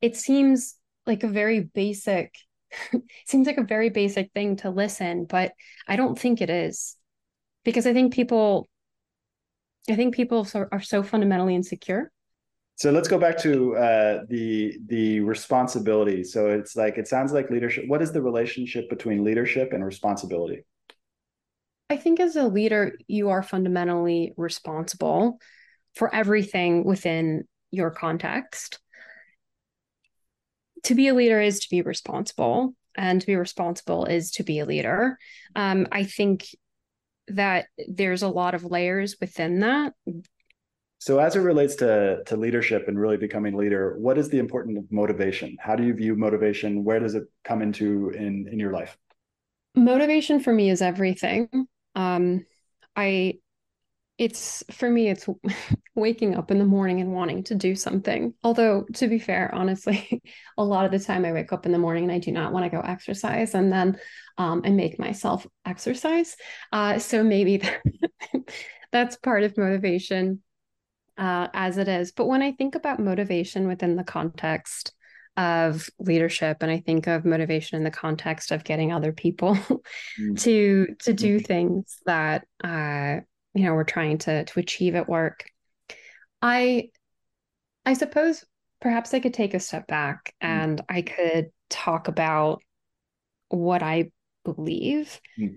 it 0.00 0.16
seems 0.16 0.76
like 1.06 1.22
a 1.22 1.28
very 1.28 1.60
basic 1.60 2.34
seems 3.26 3.46
like 3.46 3.58
a 3.58 3.64
very 3.64 3.90
basic 3.90 4.32
thing 4.32 4.56
to 4.56 4.70
listen, 4.70 5.24
but 5.24 5.52
I 5.86 5.96
don't 5.96 6.18
think 6.18 6.40
it 6.40 6.50
is 6.50 6.96
because 7.64 7.86
I 7.86 7.92
think 7.92 8.12
people, 8.12 8.68
I 9.88 9.94
think 9.94 10.14
people 10.14 10.46
are 10.54 10.80
so 10.80 11.02
fundamentally 11.02 11.54
insecure. 11.54 12.10
So 12.76 12.90
let's 12.90 13.08
go 13.08 13.18
back 13.18 13.38
to 13.38 13.74
uh, 13.76 14.20
the 14.28 14.78
the 14.86 15.20
responsibility. 15.20 16.22
So 16.24 16.50
it's 16.50 16.76
like 16.76 16.98
it 16.98 17.08
sounds 17.08 17.32
like 17.32 17.50
leadership. 17.50 17.84
What 17.88 18.02
is 18.02 18.12
the 18.12 18.20
relationship 18.20 18.90
between 18.90 19.24
leadership 19.24 19.72
and 19.72 19.82
responsibility? 19.82 20.64
I 21.88 21.96
think 21.96 22.20
as 22.20 22.36
a 22.36 22.46
leader, 22.46 22.98
you 23.06 23.30
are 23.30 23.42
fundamentally 23.42 24.34
responsible 24.36 25.40
for 25.96 26.14
everything 26.14 26.84
within 26.84 27.48
your 27.70 27.90
context. 27.90 28.78
To 30.84 30.94
be 30.94 31.08
a 31.08 31.14
leader 31.14 31.40
is 31.40 31.60
to 31.60 31.70
be 31.70 31.82
responsible, 31.82 32.74
and 32.96 33.20
to 33.20 33.26
be 33.26 33.34
responsible 33.34 34.04
is 34.04 34.30
to 34.32 34.44
be 34.44 34.60
a 34.60 34.66
leader. 34.66 35.18
Um, 35.56 35.88
I 35.90 36.04
think 36.04 36.46
that 37.28 37.66
there's 37.88 38.22
a 38.22 38.28
lot 38.28 38.54
of 38.54 38.64
layers 38.64 39.16
within 39.20 39.60
that. 39.60 39.94
So 40.98 41.18
as 41.18 41.36
it 41.36 41.40
relates 41.40 41.76
to 41.76 42.22
to 42.26 42.36
leadership 42.36 42.88
and 42.88 42.98
really 42.98 43.16
becoming 43.16 43.54
a 43.54 43.56
leader, 43.56 43.96
what 43.98 44.16
is 44.16 44.28
the 44.28 44.38
importance 44.38 44.78
of 44.78 44.90
motivation? 44.90 45.56
How 45.60 45.76
do 45.76 45.84
you 45.84 45.92
view 45.92 46.14
motivation? 46.16 46.84
Where 46.84 47.00
does 47.00 47.14
it 47.14 47.24
come 47.44 47.62
into 47.62 48.10
in 48.10 48.48
in 48.50 48.58
your 48.58 48.72
life? 48.72 48.96
Motivation 49.74 50.40
for 50.40 50.52
me 50.52 50.70
is 50.70 50.80
everything. 50.82 51.48
Um 51.94 52.46
I 52.94 53.40
it's 54.18 54.64
for 54.70 54.88
me 54.88 55.08
it's 55.08 55.28
waking 55.94 56.34
up 56.34 56.50
in 56.50 56.58
the 56.58 56.64
morning 56.64 57.00
and 57.00 57.12
wanting 57.12 57.42
to 57.42 57.54
do 57.54 57.74
something 57.74 58.32
although 58.42 58.84
to 58.94 59.08
be 59.08 59.18
fair 59.18 59.54
honestly 59.54 60.22
a 60.58 60.64
lot 60.64 60.84
of 60.84 60.90
the 60.90 60.98
time 60.98 61.24
i 61.24 61.32
wake 61.32 61.52
up 61.52 61.66
in 61.66 61.72
the 61.72 61.78
morning 61.78 62.04
and 62.04 62.12
i 62.12 62.18
do 62.18 62.32
not 62.32 62.52
want 62.52 62.64
to 62.64 62.70
go 62.70 62.80
exercise 62.80 63.54
and 63.54 63.72
then 63.72 63.98
um, 64.38 64.62
i 64.64 64.70
make 64.70 64.98
myself 64.98 65.46
exercise 65.64 66.36
uh, 66.72 66.98
so 66.98 67.22
maybe 67.22 67.62
that's 68.92 69.16
part 69.16 69.42
of 69.42 69.56
motivation 69.58 70.42
uh, 71.18 71.48
as 71.54 71.78
it 71.78 71.88
is 71.88 72.12
but 72.12 72.26
when 72.26 72.42
i 72.42 72.52
think 72.52 72.74
about 72.74 73.00
motivation 73.00 73.68
within 73.68 73.96
the 73.96 74.04
context 74.04 74.92
of 75.36 75.90
leadership 75.98 76.58
and 76.62 76.70
i 76.70 76.78
think 76.80 77.06
of 77.06 77.26
motivation 77.26 77.76
in 77.76 77.84
the 77.84 77.90
context 77.90 78.50
of 78.50 78.64
getting 78.64 78.92
other 78.92 79.12
people 79.12 79.54
mm. 80.18 80.40
to 80.40 80.86
to 80.98 81.12
do 81.12 81.36
mm-hmm. 81.36 81.44
things 81.44 81.98
that 82.06 82.46
uh, 82.64 83.16
you 83.56 83.64
know 83.64 83.74
we're 83.74 83.84
trying 83.84 84.18
to 84.18 84.44
to 84.44 84.60
achieve 84.60 84.94
at 84.94 85.08
work 85.08 85.44
i 86.42 86.88
i 87.84 87.94
suppose 87.94 88.44
perhaps 88.80 89.14
i 89.14 89.20
could 89.20 89.34
take 89.34 89.54
a 89.54 89.60
step 89.60 89.86
back 89.86 90.34
mm. 90.42 90.48
and 90.48 90.82
i 90.88 91.02
could 91.02 91.46
talk 91.70 92.08
about 92.08 92.62
what 93.48 93.82
i 93.82 94.10
believe 94.44 95.20
mm. 95.38 95.54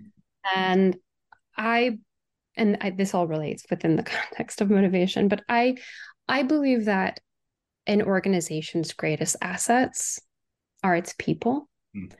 and 0.56 0.96
i 1.58 1.98
and 2.56 2.78
I, 2.82 2.90
this 2.90 3.14
all 3.14 3.28
relates 3.28 3.66
within 3.70 3.96
the 3.96 4.04
context 4.18 4.62
of 4.62 4.70
motivation 4.70 5.28
but 5.28 5.44
i 5.50 5.76
i 6.28 6.44
believe 6.44 6.86
that 6.86 7.20
an 7.86 8.02
organization's 8.02 8.94
greatest 8.94 9.36
assets 9.42 10.20
are 10.84 10.96
its 10.96 11.14
people 11.18 11.68
mm. 11.96 12.12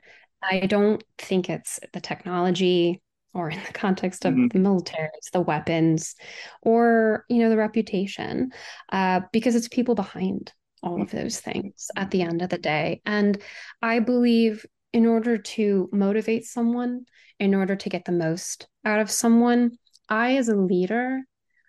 i 0.42 0.60
don't 0.60 1.02
think 1.18 1.48
it's 1.48 1.80
the 1.94 2.00
technology 2.00 3.00
or 3.32 3.50
in 3.50 3.60
the 3.64 3.72
context 3.72 4.24
of 4.24 4.34
mm-hmm. 4.34 4.48
the 4.48 4.58
military, 4.58 5.08
it's 5.16 5.30
the 5.30 5.40
weapons 5.40 6.16
or, 6.62 7.24
you 7.28 7.38
know, 7.38 7.48
the 7.48 7.56
reputation, 7.56 8.50
uh, 8.92 9.20
because 9.32 9.54
it's 9.54 9.68
people 9.68 9.94
behind 9.94 10.52
all 10.82 11.00
of 11.02 11.10
those 11.10 11.38
things 11.40 11.90
at 11.96 12.10
the 12.10 12.22
end 12.22 12.42
of 12.42 12.48
the 12.48 12.58
day. 12.58 13.02
And 13.04 13.40
I 13.82 14.00
believe 14.00 14.64
in 14.92 15.06
order 15.06 15.38
to 15.38 15.88
motivate 15.92 16.44
someone, 16.44 17.04
in 17.38 17.54
order 17.54 17.76
to 17.76 17.88
get 17.88 18.04
the 18.04 18.12
most 18.12 18.66
out 18.84 19.00
of 19.00 19.10
someone, 19.10 19.72
I, 20.08 20.36
as 20.36 20.48
a 20.48 20.56
leader, 20.56 21.20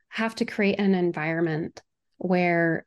have 0.10 0.36
to 0.36 0.46
create 0.46 0.80
an 0.80 0.96
environment 0.96 1.82
where 2.18 2.86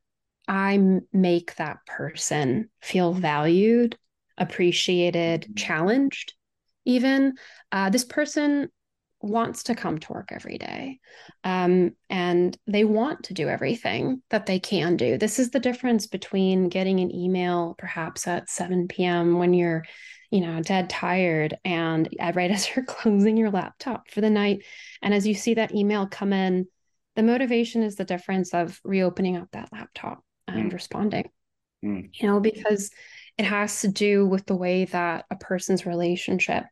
I 0.49 0.79
make 1.13 1.57
that 1.57 1.79
person 1.87 2.71
feel 2.83 3.13
valued, 3.13 3.97
appreciated, 4.37 5.43
mm-hmm. 5.43 5.55
challenged, 5.55 6.35
even 6.85 7.35
uh, 7.73 7.91
this 7.91 8.05
person 8.05 8.69
wants 9.21 9.65
to 9.65 9.75
come 9.75 9.99
to 9.99 10.13
work 10.13 10.29
every 10.33 10.59
day 10.59 10.99
um, 11.45 11.93
and 12.11 12.59
they 12.67 12.85
want 12.85 13.25
to 13.25 13.35
do 13.35 13.49
everything 13.49 14.21
that 14.29 14.45
they 14.45 14.59
can 14.59 14.97
do 14.97 15.17
this 15.17 15.39
is 15.39 15.51
the 15.51 15.61
difference 15.61 16.07
between 16.07 16.69
getting 16.69 17.01
an 17.01 17.15
email 17.15 17.75
perhaps 17.79 18.27
at 18.27 18.51
7 18.51 18.87
p.m 18.87 19.39
when 19.39 19.55
you're 19.55 19.83
you 20.31 20.41
know 20.41 20.61
dead 20.61 20.91
tired 20.91 21.57
and 21.65 22.09
right 22.35 22.51
as 22.51 22.69
you're 22.75 22.85
closing 22.85 23.37
your 23.37 23.51
laptop 23.51 24.11
for 24.11 24.21
the 24.21 24.31
night 24.31 24.63
and 25.01 25.15
as 25.15 25.27
you 25.27 25.35
see 25.35 25.55
that 25.55 25.75
email 25.75 26.07
come 26.07 26.33
in 26.33 26.67
the 27.17 27.23
motivation 27.23 27.83
is 27.83 27.97
the 27.97 28.05
difference 28.05 28.53
of 28.53 28.79
reopening 28.85 29.37
up 29.37 29.49
that 29.53 29.71
laptop 29.73 30.23
and 30.49 30.71
mm. 30.71 30.75
responding 30.75 31.31
mm. 31.85 32.09
you 32.13 32.29
know 32.29 32.41
because 32.41 32.91
it 33.39 33.45
has 33.45 33.81
to 33.81 33.89
do 33.89 34.27
with 34.27 34.45
the 34.47 34.57
way 34.57 34.85
that 34.87 35.25
a 35.31 35.37
person's 35.37 35.87
relationship 35.87 36.65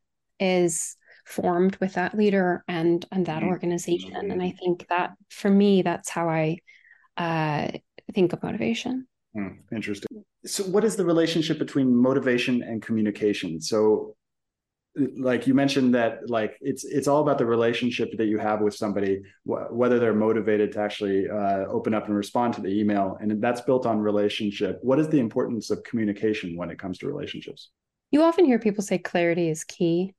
is 0.43 0.97
formed 1.25 1.77
with 1.77 1.95
that 1.95 2.17
leader 2.17 2.65
and 2.69 3.07
and 3.13 3.27
that 3.27 3.41
mm-hmm. 3.41 3.49
organization. 3.49 4.15
And 4.17 4.43
i 4.43 4.51
think 4.51 4.87
that 4.89 5.13
for 5.31 5.49
me 5.49 5.83
that's 5.83 6.11
how 6.11 6.29
i 6.29 6.59
uh, 7.17 7.69
think 8.15 8.33
of 8.33 8.43
motivation. 8.43 9.07
Mm, 9.37 9.59
interesting. 9.71 10.25
So 10.45 10.65
what 10.65 10.85
is 10.85 10.97
the 10.97 11.05
relationship 11.05 11.59
between 11.59 11.95
motivation 11.95 12.63
and 12.63 12.83
communication? 12.83 13.61
So 13.61 14.17
like 15.17 15.47
you 15.47 15.55
mentioned 15.55 15.95
that 15.95 16.29
like 16.29 16.59
it's 16.61 16.85
it's 16.85 17.09
all 17.09 17.23
about 17.23 17.39
the 17.39 17.47
relationship 17.47 18.11
that 18.19 18.27
you 18.27 18.39
have 18.39 18.61
with 18.61 18.75
somebody 18.75 19.23
wh- 19.45 19.71
whether 19.71 19.99
they're 19.99 20.15
motivated 20.15 20.73
to 20.73 20.81
actually 20.81 21.31
uh, 21.31 21.65
open 21.69 21.95
up 21.95 22.07
and 22.07 22.15
respond 22.15 22.53
to 22.55 22.61
the 22.61 22.69
email 22.69 23.17
and 23.21 23.43
that's 23.43 23.63
built 23.63 23.87
on 23.87 23.99
relationship. 23.99 24.79
What 24.83 24.99
is 24.99 25.09
the 25.09 25.19
importance 25.19 25.71
of 25.71 25.83
communication 25.85 26.57
when 26.57 26.71
it 26.71 26.79
comes 26.79 26.99
to 26.99 27.07
relationships? 27.07 27.71
You 28.11 28.23
often 28.23 28.45
hear 28.45 28.59
people 28.59 28.83
say 28.83 28.99
clarity 28.99 29.49
is 29.49 29.65
key 29.65 30.15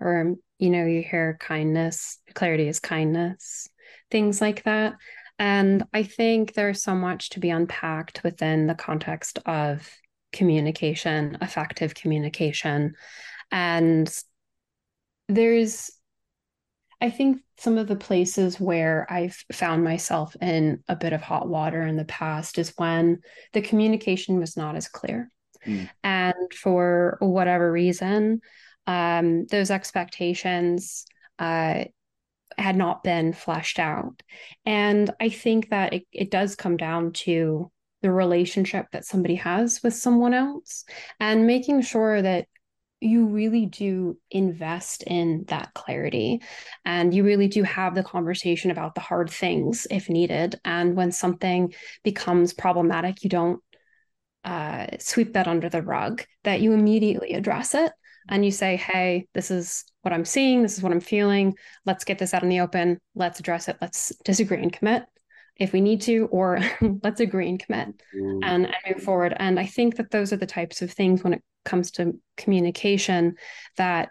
or 0.00 0.34
you 0.58 0.70
know 0.70 0.86
you 0.86 1.02
hear 1.02 1.36
kindness 1.40 2.18
clarity 2.34 2.68
is 2.68 2.80
kindness 2.80 3.68
things 4.10 4.40
like 4.40 4.62
that 4.64 4.94
And 5.38 5.84
I 5.92 6.02
think 6.02 6.54
there's 6.54 6.82
so 6.82 6.94
much 6.94 7.30
to 7.30 7.40
be 7.40 7.50
unpacked 7.50 8.22
within 8.24 8.66
the 8.66 8.74
context 8.74 9.38
of 9.44 9.86
communication, 10.32 11.36
effective 11.42 11.94
communication. 11.94 12.94
And 13.50 14.10
there's, 15.28 15.90
I 17.00 17.10
think, 17.10 17.42
some 17.58 17.78
of 17.78 17.86
the 17.86 17.96
places 17.96 18.58
where 18.58 19.06
I've 19.10 19.36
found 19.52 19.84
myself 19.84 20.34
in 20.40 20.82
a 20.88 20.96
bit 20.96 21.12
of 21.12 21.20
hot 21.20 21.48
water 21.48 21.82
in 21.82 21.96
the 21.96 22.04
past 22.04 22.58
is 22.58 22.72
when 22.76 23.20
the 23.52 23.62
communication 23.62 24.38
was 24.38 24.56
not 24.56 24.76
as 24.76 24.88
clear. 24.88 25.30
Mm. 25.66 25.88
And 26.02 26.52
for 26.54 27.18
whatever 27.20 27.70
reason, 27.70 28.40
um, 28.86 29.46
those 29.46 29.70
expectations 29.70 31.06
uh, 31.38 31.84
had 32.58 32.76
not 32.76 33.02
been 33.02 33.32
fleshed 33.32 33.78
out. 33.78 34.22
And 34.64 35.12
I 35.20 35.28
think 35.28 35.70
that 35.70 35.92
it, 35.92 36.06
it 36.12 36.30
does 36.30 36.56
come 36.56 36.76
down 36.76 37.12
to 37.12 37.70
the 38.02 38.10
relationship 38.10 38.86
that 38.92 39.04
somebody 39.04 39.36
has 39.36 39.82
with 39.82 39.94
someone 39.94 40.34
else 40.34 40.84
and 41.18 41.46
making 41.46 41.82
sure 41.82 42.22
that 42.22 42.46
you 43.00 43.26
really 43.26 43.66
do 43.66 44.16
invest 44.30 45.02
in 45.02 45.44
that 45.48 45.74
clarity. 45.74 46.40
And 46.84 47.12
you 47.12 47.24
really 47.24 47.48
do 47.48 47.62
have 47.62 47.94
the 47.94 48.02
conversation 48.02 48.70
about 48.70 48.94
the 48.94 49.02
hard 49.02 49.28
things 49.28 49.86
if 49.90 50.08
needed. 50.08 50.58
And 50.64 50.96
when 50.96 51.12
something 51.12 51.74
becomes 52.04 52.54
problematic 52.54 53.22
you 53.22 53.30
don't 53.30 53.60
uh, 54.44 54.86
sweep 55.00 55.32
that 55.32 55.48
under 55.48 55.68
the 55.68 55.82
rug 55.82 56.24
that 56.44 56.60
you 56.60 56.72
immediately 56.72 57.32
address 57.32 57.74
it 57.74 57.92
and 58.28 58.44
you 58.44 58.50
say 58.50 58.76
hey 58.76 59.26
this 59.34 59.50
is 59.50 59.84
what 60.02 60.12
i'm 60.12 60.24
seeing 60.24 60.62
this 60.62 60.76
is 60.76 60.82
what 60.82 60.92
i'm 60.92 61.00
feeling. 61.00 61.54
Let's 61.84 62.04
get 62.04 62.18
this 62.18 62.34
out 62.34 62.42
in 62.42 62.48
the 62.48 62.60
open. 62.60 62.98
Let's 63.14 63.40
address 63.40 63.68
it. 63.68 63.76
Let's 63.80 64.12
disagree 64.24 64.62
and 64.62 64.72
commit 64.72 65.04
if 65.56 65.72
we 65.72 65.80
need 65.80 66.02
to, 66.02 66.26
or 66.30 66.60
let's 67.02 67.20
agree 67.20 67.48
and 67.48 67.62
commit 67.62 67.88
and, 68.12 68.66
and 68.66 68.74
move 68.88 69.02
forward. 69.02 69.34
And 69.36 69.58
I 69.58 69.66
think 69.66 69.96
that 69.96 70.10
those 70.10 70.32
are 70.32 70.36
the 70.36 70.46
types 70.46 70.82
of 70.82 70.90
things 70.92 71.24
when 71.24 71.32
it 71.32 71.42
comes 71.64 71.90
to 71.92 72.12
communication 72.36 73.36
that 73.76 74.10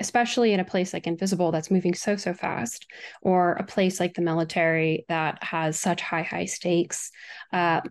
especially 0.00 0.54
in 0.54 0.60
a 0.60 0.64
place 0.64 0.94
like 0.94 1.06
invisible 1.06 1.52
that's 1.52 1.70
moving 1.70 1.94
so 1.94 2.16
so 2.16 2.32
fast 2.32 2.86
or 3.20 3.52
a 3.52 3.62
place 3.62 4.00
like 4.00 4.14
the 4.14 4.22
military 4.22 5.04
that 5.08 5.44
has 5.44 5.78
such 5.78 6.00
high 6.00 6.22
high 6.22 6.46
stakes 6.46 7.10
uh, 7.52 7.82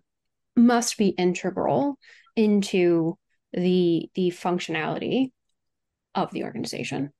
must 0.55 0.97
be 0.97 1.09
integral 1.09 1.97
into 2.35 3.15
the 3.53 4.09
the 4.15 4.31
functionality 4.31 5.31
of 6.23 6.31
the 6.31 6.43
organization 6.43 7.11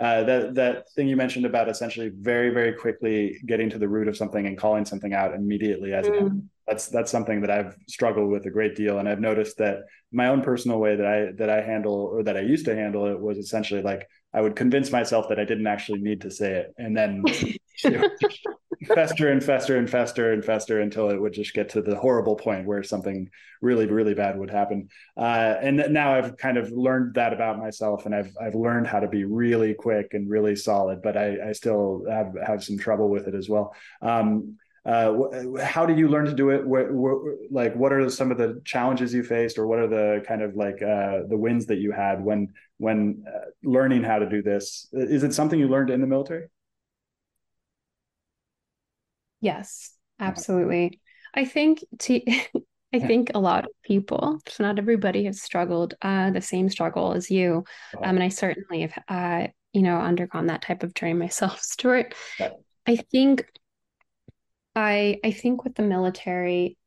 uh, 0.00 0.24
that 0.24 0.54
that 0.54 0.90
thing 0.96 1.06
you 1.06 1.16
mentioned 1.16 1.46
about 1.46 1.68
essentially 1.68 2.10
very 2.18 2.50
very 2.50 2.72
quickly 2.72 3.38
getting 3.46 3.70
to 3.70 3.78
the 3.78 3.88
root 3.88 4.08
of 4.08 4.16
something 4.16 4.46
and 4.46 4.58
calling 4.58 4.84
something 4.84 5.14
out 5.14 5.34
immediately 5.34 5.92
as 5.92 6.06
mm. 6.06 6.42
that's 6.66 6.88
that's 6.88 7.12
something 7.12 7.40
that 7.40 7.50
I've 7.50 7.76
struggled 7.88 8.28
with 8.28 8.44
a 8.46 8.50
great 8.50 8.74
deal 8.74 8.98
and 8.98 9.08
I've 9.08 9.20
noticed 9.20 9.56
that 9.58 9.78
my 10.10 10.28
own 10.28 10.42
personal 10.42 10.80
way 10.80 10.96
that 10.96 11.06
I 11.06 11.32
that 11.36 11.48
I 11.48 11.60
handle 11.60 11.94
or 11.94 12.24
that 12.24 12.36
I 12.36 12.40
used 12.40 12.64
to 12.64 12.74
handle 12.74 13.06
it 13.06 13.20
was 13.20 13.38
essentially 13.38 13.82
like 13.82 14.08
I 14.32 14.40
would 14.40 14.56
convince 14.56 14.90
myself 14.90 15.28
that 15.28 15.38
I 15.38 15.44
didn't 15.44 15.68
actually 15.68 16.00
need 16.00 16.22
to 16.22 16.30
say 16.30 16.54
it 16.54 16.74
and 16.76 16.96
then 16.96 17.22
fester 18.84 19.30
and 19.30 19.42
fester 19.42 19.76
and 19.76 19.88
fester 19.88 20.32
and 20.32 20.44
fester 20.44 20.80
until 20.80 21.10
it 21.10 21.20
would 21.20 21.32
just 21.32 21.54
get 21.54 21.68
to 21.68 21.82
the 21.82 21.96
horrible 21.96 22.36
point 22.36 22.66
where 22.66 22.82
something 22.82 23.28
really 23.62 23.86
really 23.86 24.14
bad 24.14 24.38
would 24.38 24.50
happen 24.50 24.88
uh, 25.16 25.56
and 25.60 25.84
now 25.90 26.14
i've 26.14 26.36
kind 26.36 26.56
of 26.56 26.70
learned 26.70 27.14
that 27.14 27.32
about 27.32 27.58
myself 27.58 28.06
and 28.06 28.14
i've 28.14 28.32
i've 28.40 28.54
learned 28.54 28.86
how 28.86 29.00
to 29.00 29.08
be 29.08 29.24
really 29.24 29.74
quick 29.74 30.08
and 30.12 30.28
really 30.30 30.56
solid 30.56 31.00
but 31.02 31.16
i 31.16 31.48
i 31.48 31.52
still 31.52 32.04
have 32.10 32.34
have 32.44 32.62
some 32.62 32.78
trouble 32.78 33.08
with 33.08 33.26
it 33.28 33.34
as 33.34 33.48
well 33.48 33.74
um, 34.02 34.56
uh, 34.86 35.14
how 35.62 35.86
did 35.86 35.98
you 35.98 36.08
learn 36.08 36.26
to 36.26 36.34
do 36.34 36.50
it? 36.50 36.66
What, 36.66 36.92
what, 36.92 37.16
like, 37.50 37.74
what 37.74 37.90
are 37.90 38.10
some 38.10 38.30
of 38.30 38.36
the 38.36 38.60
challenges 38.66 39.14
you 39.14 39.22
faced, 39.22 39.56
or 39.56 39.66
what 39.66 39.78
are 39.78 39.86
the 39.86 40.22
kind 40.26 40.42
of 40.42 40.56
like 40.56 40.82
uh, 40.82 41.20
the 41.26 41.38
wins 41.38 41.64
that 41.66 41.78
you 41.78 41.90
had 41.90 42.22
when 42.22 42.52
when 42.76 43.24
uh, 43.26 43.46
learning 43.62 44.02
how 44.02 44.18
to 44.18 44.28
do 44.28 44.42
this? 44.42 44.88
Is 44.92 45.22
it 45.24 45.32
something 45.32 45.58
you 45.58 45.68
learned 45.68 45.88
in 45.88 46.02
the 46.02 46.06
military? 46.06 46.48
Yes, 49.44 49.90
absolutely. 50.18 51.00
I 51.34 51.44
think 51.44 51.84
to 52.00 52.22
I 52.94 52.98
think 52.98 53.32
a 53.34 53.40
lot 53.40 53.64
of 53.64 53.70
people, 53.82 54.38
so 54.48 54.62
not 54.62 54.78
everybody 54.78 55.24
has 55.24 55.42
struggled 55.42 55.94
uh, 56.00 56.30
the 56.30 56.40
same 56.40 56.70
struggle 56.70 57.12
as 57.12 57.30
you. 57.30 57.64
Um, 57.94 58.14
and 58.14 58.22
I 58.22 58.28
certainly 58.28 58.82
have, 58.82 59.04
uh, 59.08 59.48
you 59.72 59.82
know, 59.82 59.98
undergone 59.98 60.46
that 60.46 60.62
type 60.62 60.82
of 60.82 60.94
journey 60.94 61.12
myself, 61.24 61.60
Stuart. 61.60 62.14
I 62.86 62.96
think, 62.96 63.44
I 64.74 65.18
I 65.22 65.32
think 65.32 65.64
with 65.64 65.74
the 65.74 65.82
military, 65.82 66.78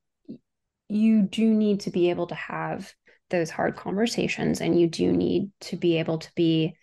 you 0.88 1.22
do 1.22 1.54
need 1.54 1.82
to 1.82 1.91
be 1.91 2.10
able 2.10 2.28
to 2.28 2.36
have 2.36 2.91
those 3.30 3.52
hard 3.52 3.76
conversations, 3.76 4.62
and 4.62 4.80
you 4.80 4.88
do 4.88 5.12
need 5.12 5.52
to 5.60 5.76
be 5.78 6.00
able 6.00 6.17
to 6.20 6.32
be 6.36 6.74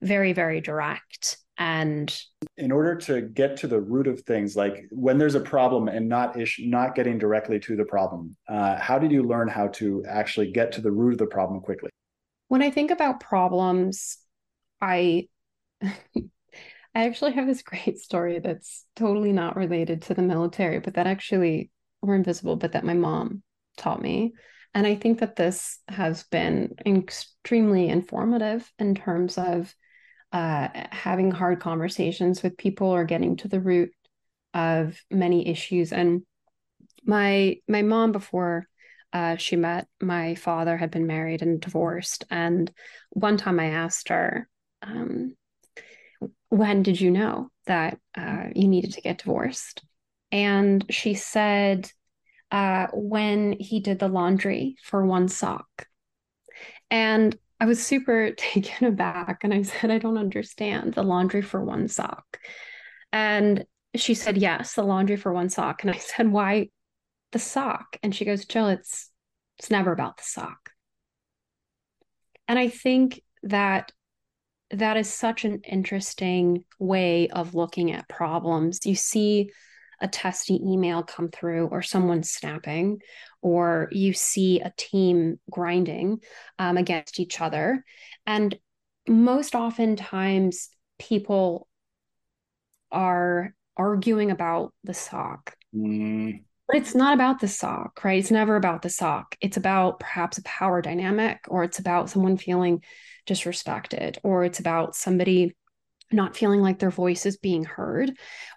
very, 0.00 0.32
very 0.32 0.60
direct 0.60 1.38
and 1.58 2.20
in 2.56 2.72
order 2.72 2.96
to 2.96 3.20
get 3.20 3.56
to 3.56 3.68
the 3.68 3.80
root 3.80 4.06
of 4.06 4.20
things 4.22 4.56
like 4.56 4.86
when 4.90 5.18
there's 5.18 5.36
a 5.36 5.40
problem 5.40 5.88
and 5.88 6.08
not 6.08 6.38
ish 6.38 6.60
not 6.64 6.94
getting 6.94 7.16
directly 7.18 7.60
to 7.60 7.76
the 7.76 7.84
problem 7.84 8.36
uh, 8.48 8.76
how 8.76 8.98
did 8.98 9.12
you 9.12 9.22
learn 9.22 9.46
how 9.46 9.68
to 9.68 10.04
actually 10.08 10.50
get 10.50 10.72
to 10.72 10.80
the 10.80 10.90
root 10.90 11.12
of 11.12 11.18
the 11.18 11.26
problem 11.26 11.60
quickly? 11.60 11.90
When 12.48 12.62
i 12.62 12.70
think 12.70 12.90
about 12.90 13.20
problems 13.20 14.18
i 14.80 15.28
i 15.82 15.90
actually 16.94 17.32
have 17.32 17.46
this 17.46 17.62
great 17.62 17.98
story 17.98 18.40
that's 18.40 18.84
totally 18.96 19.32
not 19.32 19.56
related 19.56 20.02
to 20.02 20.14
the 20.14 20.22
military 20.22 20.80
but 20.80 20.94
that 20.94 21.06
actually 21.06 21.70
were 22.02 22.16
invisible 22.16 22.56
but 22.56 22.72
that 22.72 22.84
my 22.84 22.94
mom 22.94 23.42
taught 23.76 24.02
me. 24.02 24.34
And 24.74 24.88
i 24.88 24.96
think 24.96 25.20
that 25.20 25.36
this 25.36 25.78
has 25.86 26.24
been 26.24 26.74
extremely 26.84 27.88
informative 27.88 28.70
in 28.80 28.96
terms 28.96 29.38
of 29.38 29.72
uh, 30.34 30.68
having 30.90 31.30
hard 31.30 31.60
conversations 31.60 32.42
with 32.42 32.58
people 32.58 32.88
or 32.88 33.04
getting 33.04 33.36
to 33.36 33.46
the 33.46 33.60
root 33.60 33.92
of 34.52 35.00
many 35.08 35.46
issues. 35.46 35.92
And 35.92 36.22
my 37.04 37.58
my 37.68 37.82
mom 37.82 38.10
before 38.10 38.66
uh, 39.12 39.36
she 39.36 39.54
met 39.54 39.86
my 40.02 40.34
father 40.34 40.76
had 40.76 40.90
been 40.90 41.06
married 41.06 41.40
and 41.40 41.60
divorced. 41.60 42.24
And 42.30 42.70
one 43.10 43.36
time 43.36 43.60
I 43.60 43.66
asked 43.66 44.08
her, 44.08 44.48
um, 44.82 45.36
"When 46.48 46.82
did 46.82 47.00
you 47.00 47.12
know 47.12 47.50
that 47.66 48.00
uh, 48.16 48.46
you 48.56 48.66
needed 48.66 48.94
to 48.94 49.02
get 49.02 49.18
divorced?" 49.18 49.84
And 50.32 50.84
she 50.90 51.14
said, 51.14 51.88
uh, 52.50 52.88
"When 52.92 53.52
he 53.52 53.78
did 53.78 54.00
the 54.00 54.08
laundry 54.08 54.78
for 54.82 55.06
one 55.06 55.28
sock." 55.28 55.86
And 56.90 57.38
I 57.64 57.66
was 57.66 57.82
super 57.82 58.30
taken 58.36 58.86
aback 58.86 59.40
and 59.42 59.54
I 59.54 59.62
said, 59.62 59.90
I 59.90 59.96
don't 59.96 60.18
understand 60.18 60.92
the 60.92 61.02
laundry 61.02 61.40
for 61.40 61.64
one 61.64 61.88
sock. 61.88 62.38
And 63.10 63.64
she 63.94 64.12
said, 64.12 64.36
Yes, 64.36 64.74
the 64.74 64.82
laundry 64.82 65.16
for 65.16 65.32
one 65.32 65.48
sock. 65.48 65.82
And 65.82 65.90
I 65.90 65.96
said, 65.98 66.30
Why 66.30 66.68
the 67.32 67.38
sock? 67.38 67.96
And 68.02 68.14
she 68.14 68.26
goes, 68.26 68.44
Jill, 68.44 68.68
it's 68.68 69.10
it's 69.58 69.70
never 69.70 69.92
about 69.92 70.18
the 70.18 70.24
sock. 70.24 70.72
And 72.48 72.58
I 72.58 72.68
think 72.68 73.22
that 73.44 73.92
that 74.70 74.98
is 74.98 75.10
such 75.10 75.46
an 75.46 75.62
interesting 75.66 76.66
way 76.78 77.28
of 77.28 77.54
looking 77.54 77.92
at 77.92 78.08
problems. 78.10 78.80
You 78.84 78.94
see 78.94 79.52
a 80.04 80.08
testy 80.08 80.60
email 80.62 81.02
come 81.02 81.30
through 81.30 81.66
or 81.68 81.80
someone 81.80 82.22
snapping 82.22 83.00
or 83.40 83.88
you 83.90 84.12
see 84.12 84.60
a 84.60 84.72
team 84.76 85.40
grinding 85.50 86.20
um, 86.58 86.76
against 86.76 87.18
each 87.18 87.40
other. 87.40 87.82
And 88.26 88.54
most 89.08 89.54
oftentimes 89.54 90.68
people 90.98 91.66
are 92.92 93.54
arguing 93.78 94.30
about 94.30 94.74
the 94.84 94.94
sock. 94.94 95.56
Mm. 95.74 96.44
but 96.68 96.76
it's 96.76 96.94
not 96.94 97.14
about 97.14 97.40
the 97.40 97.48
sock 97.48 98.04
right? 98.04 98.20
It's 98.20 98.30
never 98.30 98.54
about 98.54 98.82
the 98.82 98.88
sock. 98.88 99.36
It's 99.40 99.56
about 99.56 99.98
perhaps 99.98 100.38
a 100.38 100.42
power 100.44 100.80
dynamic 100.82 101.40
or 101.48 101.64
it's 101.64 101.80
about 101.80 102.10
someone 102.10 102.36
feeling 102.36 102.82
disrespected 103.26 104.18
or 104.22 104.44
it's 104.44 104.60
about 104.60 104.94
somebody 104.94 105.56
not 106.14 106.36
feeling 106.36 106.60
like 106.60 106.78
their 106.78 106.90
voice 106.90 107.26
is 107.26 107.36
being 107.36 107.64
heard 107.64 108.12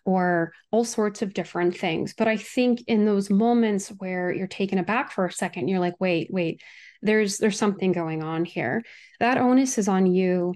or 0.05 0.53
all 0.71 0.85
sorts 0.85 1.21
of 1.21 1.33
different 1.33 1.77
things. 1.77 2.13
But 2.17 2.27
i 2.27 2.37
think 2.37 2.83
in 2.87 3.05
those 3.05 3.29
moments 3.29 3.89
where 3.97 4.31
you're 4.31 4.47
taken 4.47 4.77
aback 4.77 5.11
for 5.11 5.25
a 5.25 5.31
second 5.31 5.67
you're 5.67 5.79
like 5.79 5.95
wait 5.99 6.29
wait 6.31 6.61
there's 7.01 7.37
there's 7.37 7.57
something 7.57 7.91
going 7.91 8.23
on 8.23 8.45
here. 8.45 8.83
That 9.19 9.37
onus 9.37 9.77
is 9.77 9.87
on 9.87 10.05
you 10.05 10.53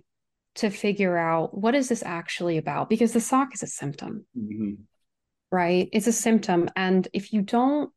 to 0.56 0.70
figure 0.70 1.18
out 1.18 1.58
what 1.58 1.76
is 1.76 1.90
this 1.90 2.04
actually 2.04 2.58
about? 2.58 2.90
Because 2.90 3.14
the 3.14 3.22
sock 3.22 3.54
is 3.54 3.64
a 3.64 3.68
symptom. 3.68 4.26
Mm-hmm. 4.38 4.74
right? 5.52 5.90
It's 5.94 6.08
a 6.08 6.12
symptom. 6.12 6.70
And 6.76 7.08
if 7.14 7.34
you 7.34 7.42
don't 7.42 7.92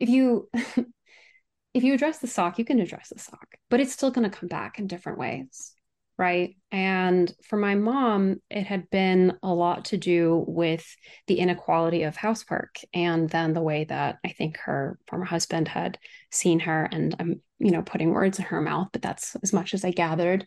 if 0.00 0.08
you 0.08 0.48
if 1.74 1.84
you 1.84 1.94
address 1.94 2.18
the 2.18 2.26
sock 2.26 2.58
you 2.58 2.64
can 2.64 2.80
address 2.80 3.10
the 3.10 3.18
sock 3.18 3.46
but 3.68 3.78
it's 3.78 3.92
still 3.92 4.10
going 4.10 4.28
to 4.28 4.36
come 4.36 4.48
back 4.48 4.78
in 4.80 4.88
different 4.88 5.18
ways 5.18 5.74
right? 6.20 6.54
And 6.70 7.32
for 7.48 7.56
my 7.56 7.76
mom, 7.76 8.42
it 8.50 8.64
had 8.66 8.90
been 8.90 9.38
a 9.42 9.54
lot 9.54 9.86
to 9.86 9.96
do 9.96 10.44
with 10.46 10.84
the 11.26 11.38
inequality 11.38 12.02
of 12.02 12.14
housework 12.14 12.76
and 12.92 13.26
then 13.30 13.54
the 13.54 13.62
way 13.62 13.84
that 13.84 14.18
I 14.22 14.28
think 14.28 14.58
her 14.58 14.98
former 15.08 15.24
husband 15.24 15.66
had 15.66 15.96
seen 16.30 16.60
her. 16.60 16.86
And 16.92 17.16
I'm, 17.18 17.40
you 17.58 17.70
know, 17.70 17.80
putting 17.80 18.10
words 18.10 18.38
in 18.38 18.44
her 18.44 18.60
mouth, 18.60 18.88
but 18.92 19.00
that's 19.00 19.34
as 19.42 19.54
much 19.54 19.72
as 19.72 19.82
I 19.82 19.92
gathered. 19.92 20.44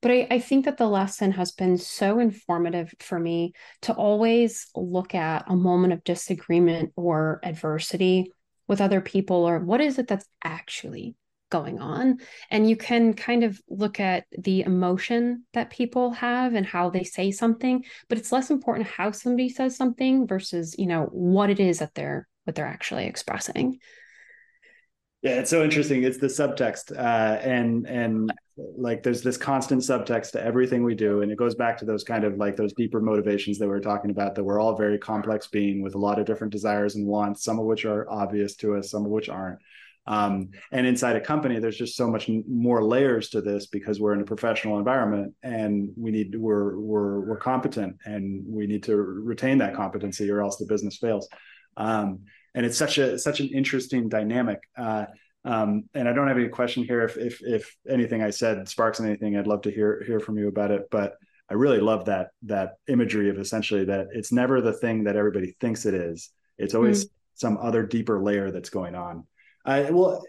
But 0.00 0.12
I, 0.12 0.28
I 0.30 0.38
think 0.38 0.66
that 0.66 0.76
the 0.76 0.86
lesson 0.86 1.32
has 1.32 1.50
been 1.50 1.76
so 1.76 2.20
informative 2.20 2.94
for 3.00 3.18
me 3.18 3.52
to 3.82 3.94
always 3.94 4.68
look 4.76 5.12
at 5.16 5.46
a 5.48 5.56
moment 5.56 5.92
of 5.92 6.04
disagreement 6.04 6.92
or 6.94 7.40
adversity 7.42 8.30
with 8.68 8.80
other 8.80 9.00
people 9.00 9.38
or 9.38 9.58
what 9.58 9.80
is 9.80 9.98
it 9.98 10.06
that's 10.06 10.26
actually 10.44 11.16
going 11.60 11.80
on. 11.80 12.18
And 12.50 12.68
you 12.68 12.76
can 12.76 13.14
kind 13.14 13.44
of 13.44 13.60
look 13.68 14.00
at 14.00 14.24
the 14.36 14.60
emotion 14.62 15.44
that 15.52 15.70
people 15.70 16.10
have 16.12 16.54
and 16.54 16.66
how 16.66 16.90
they 16.90 17.04
say 17.04 17.30
something 17.30 17.84
but 18.08 18.18
it's 18.18 18.32
less 18.32 18.50
important 18.50 18.88
how 18.88 19.10
somebody 19.10 19.48
says 19.48 19.76
something 19.76 20.26
versus 20.26 20.74
you 20.78 20.86
know 20.86 21.04
what 21.12 21.50
it 21.50 21.60
is 21.60 21.78
that 21.78 21.94
they're 21.94 22.28
what 22.44 22.54
they're 22.54 22.66
actually 22.66 23.06
expressing. 23.06 23.78
Yeah 25.22 25.40
it's 25.40 25.50
so 25.50 25.64
interesting. 25.64 26.04
It's 26.04 26.18
the 26.18 26.28
subtext 26.28 26.96
uh, 26.96 27.40
and 27.40 27.86
and 27.86 28.32
like 28.76 29.02
there's 29.02 29.22
this 29.22 29.36
constant 29.36 29.82
subtext 29.82 30.32
to 30.32 30.42
everything 30.42 30.82
we 30.82 30.94
do 30.94 31.20
and 31.20 31.30
it 31.30 31.36
goes 31.36 31.54
back 31.54 31.76
to 31.78 31.84
those 31.84 32.04
kind 32.04 32.24
of 32.24 32.38
like 32.38 32.56
those 32.56 32.72
deeper 32.72 33.00
motivations 33.00 33.58
that 33.58 33.68
we 33.68 33.74
are 33.74 33.80
talking 33.80 34.10
about 34.10 34.34
that 34.34 34.44
we're 34.44 34.60
all 34.60 34.74
very 34.74 34.98
complex 34.98 35.46
being 35.46 35.82
with 35.82 35.94
a 35.94 35.98
lot 35.98 36.18
of 36.18 36.24
different 36.24 36.52
desires 36.52 36.94
and 36.94 37.06
wants 37.06 37.44
some 37.44 37.58
of 37.58 37.66
which 37.66 37.84
are 37.84 38.08
obvious 38.08 38.56
to 38.56 38.76
us 38.76 38.90
some 38.90 39.04
of 39.04 39.10
which 39.10 39.28
aren't 39.28 39.58
um, 40.06 40.50
and 40.70 40.86
inside 40.86 41.16
a 41.16 41.20
company, 41.20 41.58
there's 41.58 41.76
just 41.76 41.96
so 41.96 42.08
much 42.08 42.30
more 42.48 42.84
layers 42.84 43.30
to 43.30 43.40
this 43.40 43.66
because 43.66 43.98
we're 43.98 44.12
in 44.12 44.20
a 44.20 44.24
professional 44.24 44.78
environment 44.78 45.34
and 45.42 45.90
we 45.96 46.12
need 46.12 46.36
we're 46.36 46.78
we're 46.78 47.20
we're 47.20 47.38
competent 47.38 47.96
and 48.04 48.44
we 48.46 48.66
need 48.66 48.84
to 48.84 48.96
retain 48.96 49.58
that 49.58 49.74
competency 49.74 50.30
or 50.30 50.40
else 50.40 50.56
the 50.56 50.66
business 50.66 50.98
fails. 50.98 51.28
Um, 51.76 52.20
and 52.54 52.64
it's 52.64 52.78
such 52.78 52.98
a 52.98 53.18
such 53.18 53.40
an 53.40 53.48
interesting 53.48 54.08
dynamic. 54.08 54.60
Uh, 54.78 55.06
um, 55.44 55.84
and 55.94 56.08
I 56.08 56.12
don't 56.12 56.28
have 56.28 56.38
any 56.38 56.48
question 56.48 56.84
here. 56.84 57.02
If 57.02 57.16
if 57.16 57.40
if 57.42 57.76
anything 57.88 58.22
I 58.22 58.30
said 58.30 58.68
sparks 58.68 59.00
anything, 59.00 59.36
I'd 59.36 59.46
love 59.48 59.62
to 59.62 59.70
hear 59.72 60.02
hear 60.06 60.20
from 60.20 60.38
you 60.38 60.46
about 60.48 60.70
it. 60.70 60.88
But 60.90 61.14
I 61.50 61.54
really 61.54 61.80
love 61.80 62.04
that 62.04 62.28
that 62.44 62.74
imagery 62.86 63.28
of 63.28 63.38
essentially 63.38 63.84
that 63.86 64.06
it's 64.12 64.30
never 64.30 64.60
the 64.60 64.72
thing 64.72 65.04
that 65.04 65.16
everybody 65.16 65.56
thinks 65.60 65.84
it 65.84 65.94
is. 65.94 66.30
It's 66.58 66.74
always 66.74 67.06
mm. 67.06 67.10
some 67.34 67.58
other 67.60 67.82
deeper 67.82 68.22
layer 68.22 68.52
that's 68.52 68.70
going 68.70 68.94
on. 68.94 69.26
I 69.66 69.90
well, 69.90 70.22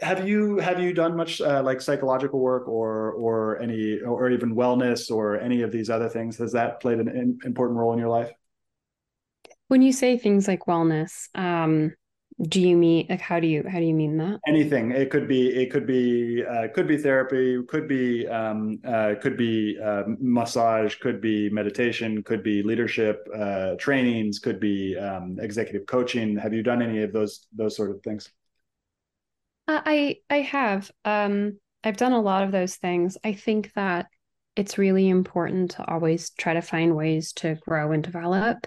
have 0.00 0.26
you 0.26 0.58
have 0.58 0.80
you 0.80 0.92
done 0.92 1.16
much 1.16 1.40
uh, 1.40 1.62
like 1.62 1.80
psychological 1.80 2.40
work 2.40 2.66
or 2.68 3.12
or 3.12 3.60
any 3.60 4.00
or 4.00 4.30
even 4.30 4.54
wellness 4.54 5.10
or 5.10 5.38
any 5.38 5.62
of 5.62 5.70
these 5.70 5.90
other 5.90 6.08
things? 6.08 6.38
Has 6.38 6.52
that 6.52 6.80
played 6.80 6.98
an 6.98 7.38
important 7.44 7.78
role 7.78 7.92
in 7.92 7.98
your 7.98 8.08
life? 8.08 8.30
When 9.68 9.82
you 9.82 9.92
say 9.92 10.16
things 10.16 10.48
like 10.48 10.60
wellness, 10.60 11.28
um, 11.34 11.92
do 12.40 12.60
you 12.60 12.76
mean 12.76 13.06
like 13.10 13.20
how 13.20 13.38
do 13.40 13.46
you 13.46 13.64
how 13.68 13.78
do 13.78 13.84
you 13.84 13.94
mean 13.94 14.16
that? 14.16 14.40
Anything. 14.46 14.92
It 14.92 15.10
could 15.10 15.28
be 15.28 15.48
it 15.48 15.70
could 15.70 15.86
be 15.86 16.44
uh, 16.44 16.68
could 16.74 16.88
be 16.88 16.96
therapy, 16.96 17.62
could 17.68 17.86
be 17.86 18.26
um, 18.26 18.80
uh, 18.84 19.14
could 19.20 19.36
be 19.36 19.78
uh, 19.84 20.04
massage, 20.18 20.96
could 20.96 21.20
be 21.20 21.50
meditation, 21.50 22.22
could 22.22 22.42
be 22.42 22.62
leadership 22.62 23.28
uh, 23.36 23.74
trainings, 23.78 24.38
could 24.38 24.58
be 24.58 24.96
um, 24.96 25.36
executive 25.40 25.86
coaching. 25.86 26.38
Have 26.38 26.54
you 26.54 26.62
done 26.62 26.80
any 26.80 27.02
of 27.02 27.12
those 27.12 27.46
those 27.54 27.76
sort 27.76 27.90
of 27.90 28.02
things? 28.02 28.30
Uh, 29.68 29.82
I 29.84 30.16
I 30.30 30.40
have. 30.40 30.90
Um, 31.04 31.58
I've 31.84 31.96
done 31.96 32.12
a 32.12 32.20
lot 32.20 32.42
of 32.42 32.52
those 32.52 32.76
things. 32.76 33.16
I 33.24 33.34
think 33.34 33.72
that 33.74 34.06
it's 34.56 34.78
really 34.78 35.08
important 35.08 35.72
to 35.72 35.88
always 35.88 36.30
try 36.30 36.54
to 36.54 36.62
find 36.62 36.96
ways 36.96 37.32
to 37.34 37.56
grow 37.60 37.92
and 37.92 38.02
develop. 38.02 38.66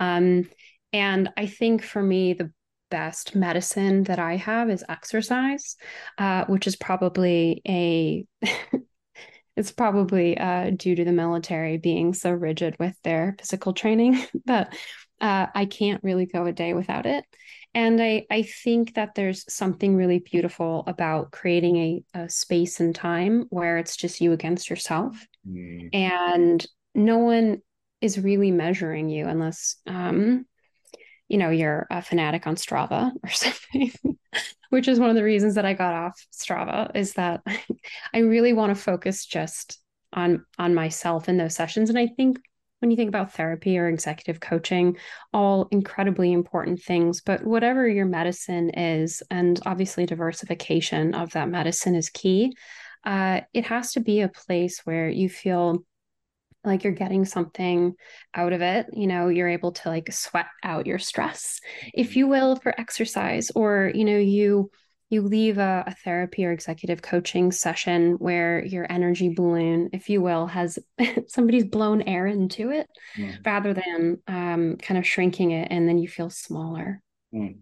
Um, 0.00 0.50
and 0.92 1.30
I 1.36 1.46
think 1.46 1.82
for 1.82 2.02
me, 2.02 2.34
the 2.34 2.52
best 2.90 3.34
medicine 3.34 4.02
that 4.04 4.18
I 4.18 4.36
have 4.36 4.68
is 4.68 4.84
exercise, 4.88 5.76
uh, 6.18 6.44
which 6.46 6.66
is 6.66 6.76
probably 6.76 7.62
a 7.66 8.26
it's 9.56 9.72
probably 9.72 10.36
uh, 10.38 10.70
due 10.70 10.94
to 10.94 11.04
the 11.04 11.12
military 11.12 11.78
being 11.78 12.14
so 12.14 12.30
rigid 12.30 12.76
with 12.78 12.96
their 13.04 13.34
physical 13.38 13.72
training 13.72 14.22
that 14.46 14.74
uh, 15.20 15.46
I 15.54 15.66
can't 15.66 16.02
really 16.02 16.26
go 16.26 16.46
a 16.46 16.52
day 16.52 16.74
without 16.74 17.06
it. 17.06 17.24
And 17.74 18.02
I, 18.02 18.26
I 18.30 18.42
think 18.42 18.94
that 18.94 19.14
there's 19.14 19.50
something 19.52 19.96
really 19.96 20.18
beautiful 20.18 20.84
about 20.86 21.30
creating 21.30 21.76
a, 21.76 22.04
a 22.14 22.28
space 22.28 22.80
and 22.80 22.94
time 22.94 23.46
where 23.48 23.78
it's 23.78 23.96
just 23.96 24.20
you 24.20 24.32
against 24.32 24.68
yourself. 24.68 25.26
Mm. 25.48 25.88
And 25.94 26.66
no 26.94 27.18
one 27.18 27.62
is 28.02 28.18
really 28.18 28.50
measuring 28.50 29.08
you 29.08 29.26
unless 29.26 29.76
um, 29.86 30.44
you 31.28 31.38
know 31.38 31.48
you're 31.48 31.86
a 31.90 32.02
fanatic 32.02 32.46
on 32.46 32.56
Strava 32.56 33.12
or 33.22 33.30
something. 33.30 33.92
Which 34.68 34.88
is 34.88 34.98
one 34.98 35.10
of 35.10 35.16
the 35.16 35.24
reasons 35.24 35.54
that 35.56 35.66
I 35.66 35.74
got 35.74 35.94
off 35.94 36.26
Strava 36.32 36.94
is 36.94 37.14
that 37.14 37.42
I 38.14 38.18
really 38.18 38.52
want 38.52 38.74
to 38.74 38.82
focus 38.82 39.24
just 39.24 39.78
on 40.12 40.44
on 40.58 40.74
myself 40.74 41.28
in 41.28 41.38
those 41.38 41.54
sessions. 41.54 41.88
And 41.88 41.98
I 41.98 42.06
think 42.06 42.38
when 42.82 42.90
you 42.90 42.96
think 42.96 43.08
about 43.08 43.32
therapy 43.32 43.78
or 43.78 43.88
executive 43.88 44.40
coaching, 44.40 44.96
all 45.32 45.68
incredibly 45.70 46.32
important 46.32 46.82
things. 46.82 47.20
But 47.22 47.44
whatever 47.44 47.88
your 47.88 48.06
medicine 48.06 48.70
is, 48.70 49.22
and 49.30 49.58
obviously 49.64 50.04
diversification 50.04 51.14
of 51.14 51.30
that 51.32 51.48
medicine 51.48 51.94
is 51.94 52.10
key, 52.10 52.54
uh, 53.04 53.40
it 53.54 53.64
has 53.66 53.92
to 53.92 54.00
be 54.00 54.20
a 54.20 54.28
place 54.28 54.80
where 54.84 55.08
you 55.08 55.28
feel 55.28 55.84
like 56.64 56.84
you're 56.84 56.92
getting 56.92 57.24
something 57.24 57.92
out 58.34 58.52
of 58.52 58.62
it 58.62 58.86
you 58.92 59.08
know 59.08 59.26
you're 59.26 59.48
able 59.48 59.72
to 59.72 59.88
like 59.88 60.12
sweat 60.12 60.46
out 60.62 60.86
your 60.86 60.98
stress 60.98 61.60
if 61.92 62.10
mm-hmm. 62.10 62.18
you 62.20 62.28
will 62.28 62.54
for 62.54 62.72
exercise 62.78 63.50
or 63.56 63.90
you 63.92 64.04
know 64.04 64.16
you 64.16 64.70
you 65.12 65.20
leave 65.20 65.58
a, 65.58 65.84
a, 65.86 65.94
therapy 65.94 66.46
or 66.46 66.52
executive 66.52 67.02
coaching 67.02 67.52
session 67.52 68.14
where 68.14 68.64
your 68.64 68.90
energy 68.90 69.28
balloon, 69.28 69.90
if 69.92 70.08
you 70.08 70.22
will, 70.22 70.46
has 70.46 70.78
somebody's 71.28 71.66
blown 71.66 72.00
air 72.02 72.26
into 72.26 72.70
it 72.70 72.88
mm. 73.18 73.36
rather 73.44 73.74
than 73.74 74.18
um, 74.26 74.78
kind 74.78 74.96
of 74.96 75.06
shrinking 75.06 75.50
it 75.50 75.68
and 75.70 75.86
then 75.86 75.98
you 75.98 76.08
feel 76.08 76.30
smaller. 76.30 77.02
Mm. 77.34 77.58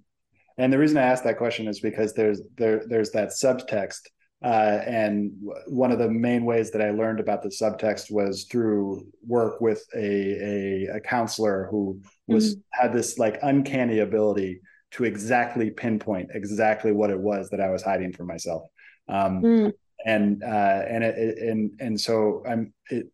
And 0.58 0.72
the 0.72 0.78
reason 0.78 0.96
I 0.96 1.02
asked 1.02 1.24
that 1.24 1.38
question 1.38 1.66
is 1.66 1.80
because 1.80 2.14
there's 2.14 2.40
there 2.56 2.84
there's 2.86 3.10
that 3.12 3.30
subtext. 3.30 4.02
Uh, 4.42 4.80
and 4.86 5.32
one 5.66 5.90
of 5.90 5.98
the 5.98 6.08
main 6.08 6.44
ways 6.44 6.70
that 6.70 6.80
I 6.80 6.90
learned 6.90 7.18
about 7.18 7.42
the 7.42 7.48
subtext 7.48 8.10
was 8.12 8.44
through 8.44 9.06
work 9.26 9.60
with 9.60 9.84
a 9.96 9.98
a, 9.98 10.96
a 10.96 11.00
counselor 11.00 11.66
who 11.70 12.00
was 12.28 12.56
mm. 12.56 12.62
had 12.70 12.92
this 12.92 13.18
like 13.18 13.40
uncanny 13.42 13.98
ability 13.98 14.60
to 14.92 15.04
exactly 15.04 15.70
pinpoint 15.70 16.30
exactly 16.34 16.92
what 16.92 17.10
it 17.10 17.18
was 17.18 17.48
that 17.50 17.60
I 17.60 17.70
was 17.70 17.82
hiding 17.82 18.12
from 18.12 18.26
myself. 18.26 18.64
Um, 19.08 19.42
mm. 19.42 19.72
And 20.04 20.42
uh, 20.42 20.82
and 20.88 21.04
it, 21.04 21.38
and 21.38 21.72
and 21.78 22.00
so 22.00 22.42
I'm 22.48 22.72
it, 22.90 23.06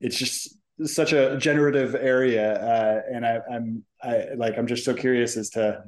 it's 0.00 0.16
just 0.16 0.56
such 0.84 1.12
a 1.12 1.38
generative 1.38 1.94
area, 1.94 2.52
uh, 2.52 3.02
and 3.10 3.26
I, 3.26 3.40
I'm 3.50 3.84
I 4.02 4.26
like 4.36 4.58
I'm 4.58 4.66
just 4.66 4.84
so 4.84 4.92
curious 4.92 5.36
as 5.38 5.48
to 5.50 5.84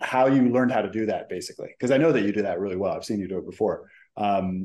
how 0.00 0.26
you 0.26 0.48
learned 0.48 0.72
how 0.72 0.82
to 0.82 0.90
do 0.90 1.06
that 1.06 1.28
basically 1.28 1.68
because 1.68 1.90
I 1.90 1.96
know 1.96 2.12
that 2.12 2.22
you 2.22 2.32
do 2.32 2.42
that 2.42 2.60
really 2.60 2.76
well. 2.76 2.94
I've 2.94 3.04
seen 3.04 3.20
you 3.20 3.28
do 3.28 3.38
it 3.38 3.46
before. 3.46 3.90
Um, 4.16 4.64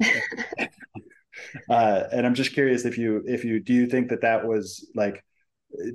uh, 1.69 2.04
and 2.12 2.26
I'm 2.26 2.34
just 2.34 2.54
curious 2.54 2.86
if 2.86 2.97
you 2.97 3.24
if 3.26 3.43
you 3.43 3.60
do 3.60 3.74
you 3.74 3.88
think 3.88 4.10
that 4.10 4.21
that 4.21 4.45
was 4.47 4.89
like 4.95 5.24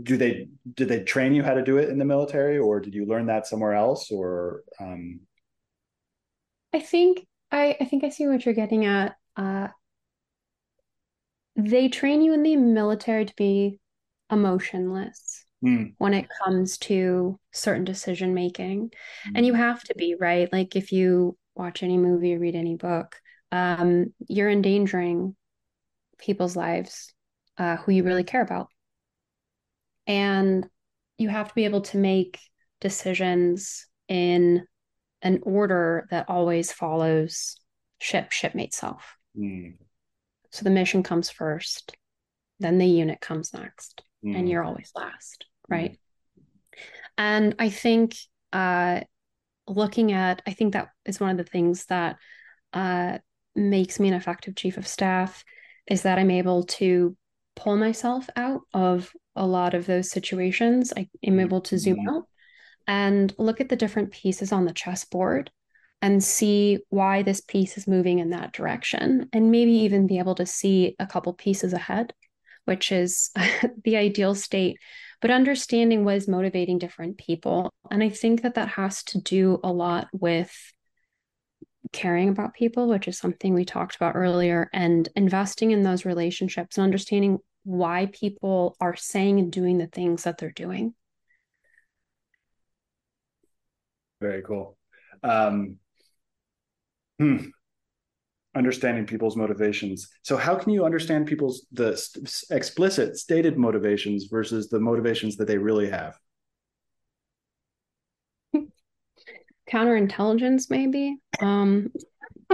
do 0.02 0.16
they 0.16 0.48
did 0.74 0.88
they 0.88 1.02
train 1.02 1.34
you 1.34 1.42
how 1.42 1.54
to 1.54 1.62
do 1.62 1.78
it 1.78 1.88
in 1.88 1.98
the 1.98 2.04
military 2.04 2.58
or 2.58 2.80
did 2.80 2.94
you 2.94 3.06
learn 3.06 3.26
that 3.26 3.46
somewhere 3.46 3.74
else 3.74 4.10
or 4.10 4.62
um... 4.80 5.20
i 6.72 6.80
think 6.80 7.26
i 7.50 7.76
i 7.80 7.84
think 7.84 8.04
i 8.04 8.08
see 8.08 8.26
what 8.26 8.44
you're 8.44 8.54
getting 8.54 8.84
at. 8.84 9.16
Uh 9.36 9.68
they 11.58 11.88
train 11.88 12.20
you 12.20 12.34
in 12.34 12.42
the 12.42 12.54
military 12.56 13.24
to 13.24 13.34
be 13.34 13.80
emotionless 14.30 15.46
mm. 15.64 15.94
when 15.96 16.12
it 16.12 16.28
comes 16.44 16.76
to 16.76 17.38
certain 17.52 17.84
decision 17.84 18.34
making. 18.34 18.90
Mm. 19.28 19.32
and 19.36 19.46
you 19.46 19.54
have 19.54 19.82
to 19.84 19.94
be 19.94 20.16
right? 20.18 20.52
Like 20.52 20.76
if 20.76 20.92
you 20.92 21.36
watch 21.54 21.82
any 21.82 21.96
movie 21.96 22.34
or 22.34 22.38
read 22.38 22.54
any 22.54 22.76
book 22.76 23.16
um 23.52 24.12
you're 24.28 24.50
endangering 24.50 25.36
people's 26.18 26.56
lives 26.56 27.12
uh, 27.58 27.76
who 27.76 27.92
you 27.92 28.02
really 28.02 28.24
care 28.24 28.42
about 28.42 28.68
and 30.06 30.66
you 31.18 31.28
have 31.28 31.48
to 31.48 31.54
be 31.54 31.64
able 31.64 31.82
to 31.82 31.98
make 31.98 32.38
decisions 32.80 33.86
in 34.08 34.66
an 35.22 35.40
order 35.42 36.06
that 36.10 36.26
always 36.28 36.72
follows 36.72 37.56
ship 37.98 38.32
shipmate 38.32 38.74
self. 38.74 39.16
Mm. 39.36 39.74
So 40.50 40.64
the 40.64 40.70
mission 40.70 41.02
comes 41.02 41.30
first, 41.30 41.96
then 42.60 42.78
the 42.78 42.86
unit 42.86 43.20
comes 43.20 43.52
next, 43.52 44.02
mm. 44.24 44.36
and 44.36 44.48
you're 44.48 44.64
always 44.64 44.92
last, 44.94 45.46
right? 45.68 45.92
Mm. 45.92 45.96
And 47.18 47.54
I 47.58 47.70
think 47.70 48.14
uh, 48.52 49.00
looking 49.66 50.12
at, 50.12 50.42
I 50.46 50.52
think 50.52 50.74
that 50.74 50.88
is 51.04 51.18
one 51.18 51.30
of 51.30 51.38
the 51.38 51.44
things 51.44 51.86
that 51.86 52.16
uh, 52.72 53.18
makes 53.54 53.98
me 53.98 54.08
an 54.08 54.14
effective 54.14 54.54
chief 54.54 54.76
of 54.76 54.86
staff 54.86 55.44
is 55.88 56.02
that 56.02 56.18
I'm 56.18 56.30
able 56.30 56.64
to 56.64 57.16
pull 57.54 57.76
myself 57.76 58.28
out 58.36 58.62
of 58.74 59.10
a 59.36 59.46
lot 59.46 59.74
of 59.74 59.86
those 59.86 60.10
situations. 60.10 60.92
I 60.96 61.08
am 61.24 61.40
able 61.40 61.60
to 61.62 61.78
zoom 61.78 61.98
mm-hmm. 61.98 62.16
out 62.16 62.24
and 62.86 63.34
look 63.38 63.60
at 63.60 63.68
the 63.68 63.76
different 63.76 64.12
pieces 64.12 64.52
on 64.52 64.64
the 64.64 64.72
chessboard 64.72 65.50
and 66.02 66.22
see 66.22 66.78
why 66.90 67.22
this 67.22 67.40
piece 67.40 67.78
is 67.78 67.88
moving 67.88 68.18
in 68.18 68.30
that 68.30 68.52
direction 68.52 69.28
and 69.32 69.50
maybe 69.50 69.72
even 69.72 70.06
be 70.06 70.18
able 70.18 70.34
to 70.34 70.46
see 70.46 70.94
a 70.98 71.06
couple 71.06 71.32
pieces 71.32 71.72
ahead 71.72 72.12
which 72.64 72.92
is 72.92 73.30
the 73.84 73.96
ideal 73.96 74.34
state 74.34 74.78
but 75.20 75.30
understanding 75.30 76.04
what 76.04 76.16
is 76.16 76.28
motivating 76.28 76.78
different 76.78 77.16
people 77.18 77.72
and 77.90 78.02
i 78.02 78.08
think 78.08 78.42
that 78.42 78.54
that 78.54 78.68
has 78.68 79.02
to 79.02 79.20
do 79.20 79.58
a 79.64 79.72
lot 79.72 80.08
with 80.12 80.54
caring 81.92 82.28
about 82.28 82.54
people 82.54 82.88
which 82.88 83.08
is 83.08 83.16
something 83.16 83.54
we 83.54 83.64
talked 83.64 83.96
about 83.96 84.16
earlier 84.16 84.68
and 84.72 85.08
investing 85.16 85.70
in 85.70 85.82
those 85.82 86.04
relationships 86.04 86.76
and 86.76 86.84
understanding 86.84 87.38
why 87.66 88.06
people 88.12 88.76
are 88.80 88.96
saying 88.96 89.38
and 89.38 89.52
doing 89.52 89.78
the 89.78 89.86
things 89.86 90.24
that 90.24 90.38
they're 90.38 90.50
doing 90.50 90.94
very 94.20 94.42
cool 94.42 94.78
um, 95.22 95.78
Hmm. 97.18 97.36
Understanding 98.54 99.06
people's 99.06 99.36
motivations. 99.36 100.08
So, 100.22 100.36
how 100.36 100.56
can 100.56 100.72
you 100.72 100.84
understand 100.86 101.26
people's 101.26 101.66
the 101.72 101.92
explicit 102.50 103.18
stated 103.18 103.58
motivations 103.58 104.28
versus 104.30 104.68
the 104.68 104.80
motivations 104.80 105.36
that 105.36 105.46
they 105.46 105.58
really 105.58 105.90
have? 105.90 106.18
Counterintelligence, 109.70 110.70
maybe. 110.70 111.18
Um, 111.42 111.92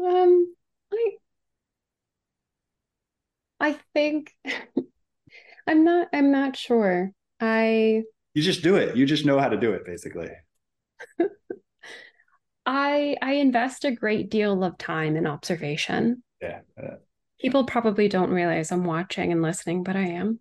um, 0.00 0.54
I, 0.92 1.10
I 3.60 3.78
think 3.94 4.32
I'm 5.66 5.84
not. 5.84 6.08
I'm 6.12 6.30
not 6.30 6.56
sure. 6.56 7.10
I. 7.40 8.02
You 8.34 8.42
just 8.42 8.62
do 8.62 8.76
it. 8.76 8.96
You 8.96 9.06
just 9.06 9.24
know 9.24 9.38
how 9.38 9.48
to 9.48 9.56
do 9.56 9.72
it, 9.72 9.86
basically. 9.86 10.28
I 12.66 13.16
I 13.20 13.34
invest 13.34 13.84
a 13.84 13.92
great 13.92 14.30
deal 14.30 14.62
of 14.64 14.78
time 14.78 15.16
in 15.16 15.26
observation. 15.26 16.22
Yeah. 16.40 16.60
People 17.40 17.64
probably 17.64 18.08
don't 18.08 18.30
realize 18.30 18.72
I'm 18.72 18.84
watching 18.84 19.32
and 19.32 19.42
listening, 19.42 19.82
but 19.82 19.96
I 19.96 20.06
am. 20.06 20.40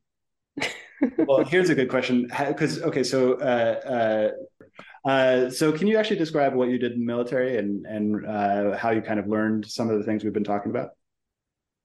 well, 1.18 1.44
here's 1.44 1.70
a 1.70 1.76
good 1.76 1.90
question 1.90 2.28
because 2.48 2.82
okay, 2.82 3.04
so 3.04 3.34
uh, 3.34 4.32
uh, 5.06 5.10
uh, 5.10 5.50
so 5.50 5.72
can 5.72 5.88
you 5.88 5.98
actually 5.98 6.18
describe 6.18 6.54
what 6.54 6.70
you 6.70 6.78
did 6.78 6.94
in 6.94 7.00
the 7.00 7.06
military 7.06 7.58
and 7.58 7.86
and 7.86 8.26
uh, 8.26 8.78
how 8.78 8.92
you 8.92 9.02
kind 9.02 9.20
of 9.20 9.28
learned 9.28 9.66
some 9.66 9.90
of 9.90 9.98
the 9.98 10.06
things 10.06 10.24
we've 10.24 10.34
been 10.34 10.44
talking 10.44 10.72
about? 10.72 10.92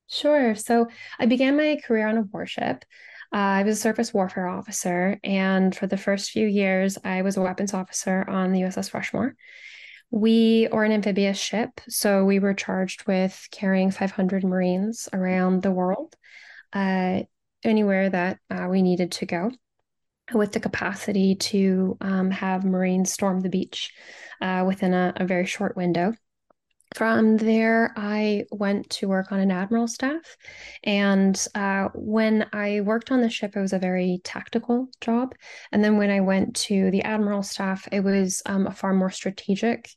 Sure. 0.09 0.55
So 0.55 0.89
I 1.19 1.27
began 1.27 1.57
my 1.57 1.79
career 1.85 2.09
on 2.09 2.17
a 2.17 2.23
warship. 2.23 2.85
Uh, 3.33 3.61
I 3.61 3.63
was 3.63 3.77
a 3.77 3.81
surface 3.81 4.15
warfare 4.15 4.49
officer, 4.49 5.21
and 5.23 5.77
for 5.77 5.87
the 5.87 5.99
first 5.99 6.31
few 6.31 6.47
years, 6.47 6.97
I 7.05 7.21
was 7.21 7.37
a 7.37 7.43
weapons 7.43 7.75
officer 7.75 8.25
on 8.27 8.53
the 8.53 8.63
USS 8.63 8.95
Rushmore. 8.95 9.37
We 10.11 10.67
are 10.73 10.85
an 10.85 10.93
amphibious 10.93 11.39
ship, 11.39 11.83
so 11.91 12.25
we 12.25 12.39
were 12.39 12.55
charged 12.55 13.07
with 13.07 13.47
carrying 13.51 13.91
500 13.91 14.45
Marines 14.45 15.11
around 15.13 15.63
the 15.63 15.71
world, 15.71 16.17
uh, 16.73 17.21
anywhere 17.63 18.09
that 18.09 18.39
uh, 18.49 18.67
we 18.71 18.81
needed 18.81 19.13
to 19.13 19.27
go, 19.27 19.51
with 20.33 20.53
the 20.53 20.61
capacity 20.61 21.35
to 21.35 21.99
um, 22.01 22.31
have 22.31 22.65
Marines 22.65 23.13
storm 23.13 23.41
the 23.41 23.51
beach 23.51 23.93
uh, 24.41 24.65
within 24.67 24.95
a, 24.95 25.13
a 25.17 25.27
very 25.27 25.45
short 25.45 25.77
window. 25.77 26.15
From 26.95 27.37
there, 27.37 27.93
I 27.97 28.45
went 28.51 28.89
to 28.91 29.09
work 29.09 29.31
on 29.31 29.41
an 29.41 29.51
admiral 29.51 29.89
staff. 29.89 30.37
And 30.83 31.39
uh, 31.55 31.89
when 31.95 32.47
I 32.53 32.81
worked 32.81 33.13
on 33.13 33.21
the 33.21 33.29
ship, 33.29 33.57
it 33.57 33.61
was 33.61 33.73
a 33.73 33.79
very 33.79 34.21
tactical 34.25 34.89
job. 35.01 35.35
And 35.71 35.85
then 35.85 35.99
when 35.99 36.11
I 36.11 36.21
went 36.21 36.57
to 36.57 36.91
the 36.91 37.03
admiral 37.03 37.43
staff, 37.43 37.87
it 37.93 38.01
was 38.01 38.43
um, 38.47 38.67
a 38.67 38.73
far 38.73 38.95
more 38.95 39.11
strategic 39.11 39.91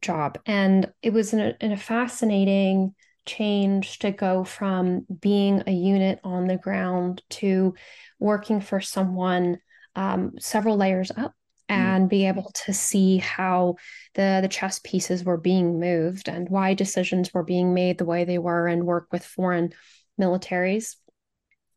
job. 0.00 0.38
And 0.46 0.90
it 1.02 1.12
was 1.12 1.32
in 1.32 1.40
a, 1.40 1.54
in 1.60 1.72
a 1.72 1.76
fascinating 1.76 2.94
change 3.26 3.98
to 3.98 4.10
go 4.10 4.44
from 4.44 5.04
being 5.20 5.64
a 5.66 5.72
unit 5.72 6.20
on 6.24 6.46
the 6.46 6.56
ground 6.56 7.22
to 7.28 7.74
working 8.18 8.60
for 8.60 8.80
someone 8.80 9.58
um, 9.94 10.32
several 10.38 10.76
layers 10.76 11.10
up. 11.10 11.34
And 11.68 12.08
be 12.08 12.26
able 12.26 12.50
to 12.64 12.72
see 12.72 13.18
how 13.18 13.76
the 14.14 14.38
the 14.42 14.48
chess 14.48 14.80
pieces 14.84 15.24
were 15.24 15.36
being 15.36 15.80
moved 15.80 16.28
and 16.28 16.48
why 16.48 16.74
decisions 16.74 17.32
were 17.34 17.42
being 17.42 17.74
made 17.74 17.98
the 17.98 18.04
way 18.04 18.24
they 18.24 18.38
were 18.38 18.66
and 18.66 18.84
work 18.84 19.08
with 19.12 19.24
foreign 19.24 19.72
militaries. 20.20 20.96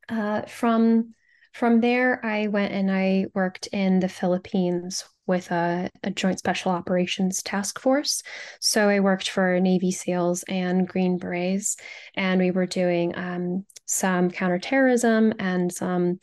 Uh, 0.08 0.42
from 0.44 1.14
from 1.54 1.82
there 1.82 2.24
i 2.24 2.48
went 2.48 2.72
and 2.72 2.92
i 2.92 3.26
worked 3.34 3.68
in 3.68 4.00
the 4.00 4.10
philippines 4.10 5.04
with 5.30 5.52
a, 5.52 5.90
a, 6.04 6.10
joint 6.10 6.40
special 6.40 6.72
operations 6.72 7.44
task 7.44 7.80
force. 7.80 8.24
So 8.60 8.90
i 8.90 9.00
worked 9.00 9.30
for 9.30 9.60
navy 9.60 9.92
seals 9.92 10.44
and 10.50 10.88
green 10.88 11.18
berets 11.18 11.78
and 12.16 12.42
we 12.42 12.52
were 12.52 12.66
doing 12.66 13.16
um, 13.16 13.66
some 13.86 14.32
counterterrorism 14.32 15.34
and 15.40 15.72
some 15.72 16.20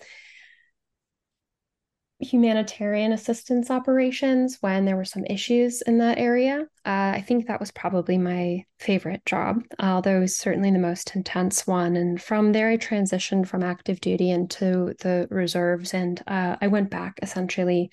humanitarian 2.19 3.13
assistance 3.13 3.71
operations 3.71 4.57
when 4.61 4.85
there 4.85 4.97
were 4.97 5.05
some 5.05 5.25
issues 5.27 5.83
in 5.83 5.99
that 5.99 6.19
area. 6.19 6.61
Uh, 6.85 7.13
I 7.15 7.25
think 7.27 7.47
that 7.47 7.61
was 7.61 7.71
probably 7.71 8.17
my 8.17 8.65
favorite 8.81 9.25
job, 9.27 9.63
although 9.79 10.17
it 10.17 10.21
was 10.21 10.37
certainly 10.37 10.71
the 10.71 10.79
most 10.79 11.15
intense 11.15 11.67
one. 11.67 11.97
And 11.97 12.21
from 12.21 12.53
there, 12.53 12.71
I 12.71 12.79
transitioned 12.79 13.49
from 13.49 13.63
active 13.63 14.01
duty 14.01 14.31
into 14.31 14.95
the 15.01 15.29
reserves, 15.31 15.93
and 15.93 16.23
uh, 16.27 16.57
I 16.61 16.69
went 16.69 16.91
back 16.91 17.19
essentially 17.23 17.91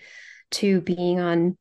to 0.52 0.82
being 0.82 1.20
on 1.20 1.58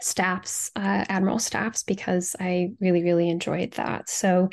staffs, 0.00 0.70
uh, 0.76 1.04
admiral 1.08 1.38
staffs, 1.38 1.84
because 1.84 2.36
I 2.38 2.72
really, 2.80 3.02
really 3.02 3.30
enjoyed 3.30 3.72
that. 3.72 4.10
So 4.10 4.50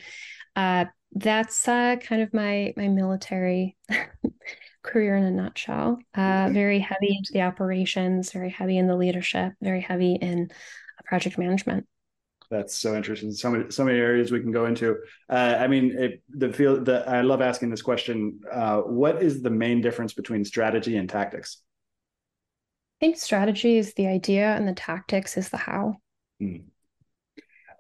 uh, 0.56 0.86
that's 1.14 1.68
uh, 1.68 1.98
kind 1.98 2.22
of 2.22 2.34
my 2.34 2.74
my 2.78 2.88
military 2.88 3.76
career 4.84 5.16
in 5.16 5.24
a 5.24 5.32
nutshell. 5.32 6.00
Uh, 6.14 6.50
very 6.52 6.80
heavy 6.80 7.16
into 7.18 7.34
the 7.34 7.42
operations, 7.42 8.32
very 8.32 8.50
heavy 8.50 8.78
in 8.78 8.88
the 8.88 8.96
leadership, 8.96 9.54
very 9.62 9.82
heavy 9.82 10.16
in 10.16 10.50
project 11.06 11.38
management. 11.38 11.88
That's 12.50 12.76
so 12.76 12.96
interesting. 12.96 13.32
So 13.32 13.50
many, 13.50 13.72
so 13.72 13.86
many 13.86 13.98
areas 13.98 14.30
we 14.30 14.42
can 14.42 14.52
go 14.52 14.66
into. 14.66 14.98
Uh, 15.30 15.56
I 15.58 15.68
mean, 15.68 15.98
it, 15.98 16.22
the 16.30 16.52
field. 16.52 16.86
The, 16.86 17.08
I 17.08 17.22
love 17.22 17.42
asking 17.42 17.70
this 17.70 17.82
question. 17.82 18.42
Uh, 18.52 18.82
what 18.82 19.24
is 19.24 19.42
the 19.42 19.50
main 19.50 19.80
difference 19.80 20.14
between 20.14 20.44
strategy 20.44 20.98
and 20.98 21.10
tactics? 21.10 21.64
I 23.00 23.06
think 23.06 23.18
strategy 23.18 23.78
is 23.78 23.94
the 23.94 24.08
idea, 24.08 24.54
and 24.54 24.68
the 24.68 24.74
tactics 24.74 25.38
is 25.38 25.48
the 25.48 25.58
how. 25.58 25.96
Hmm. 26.40 26.58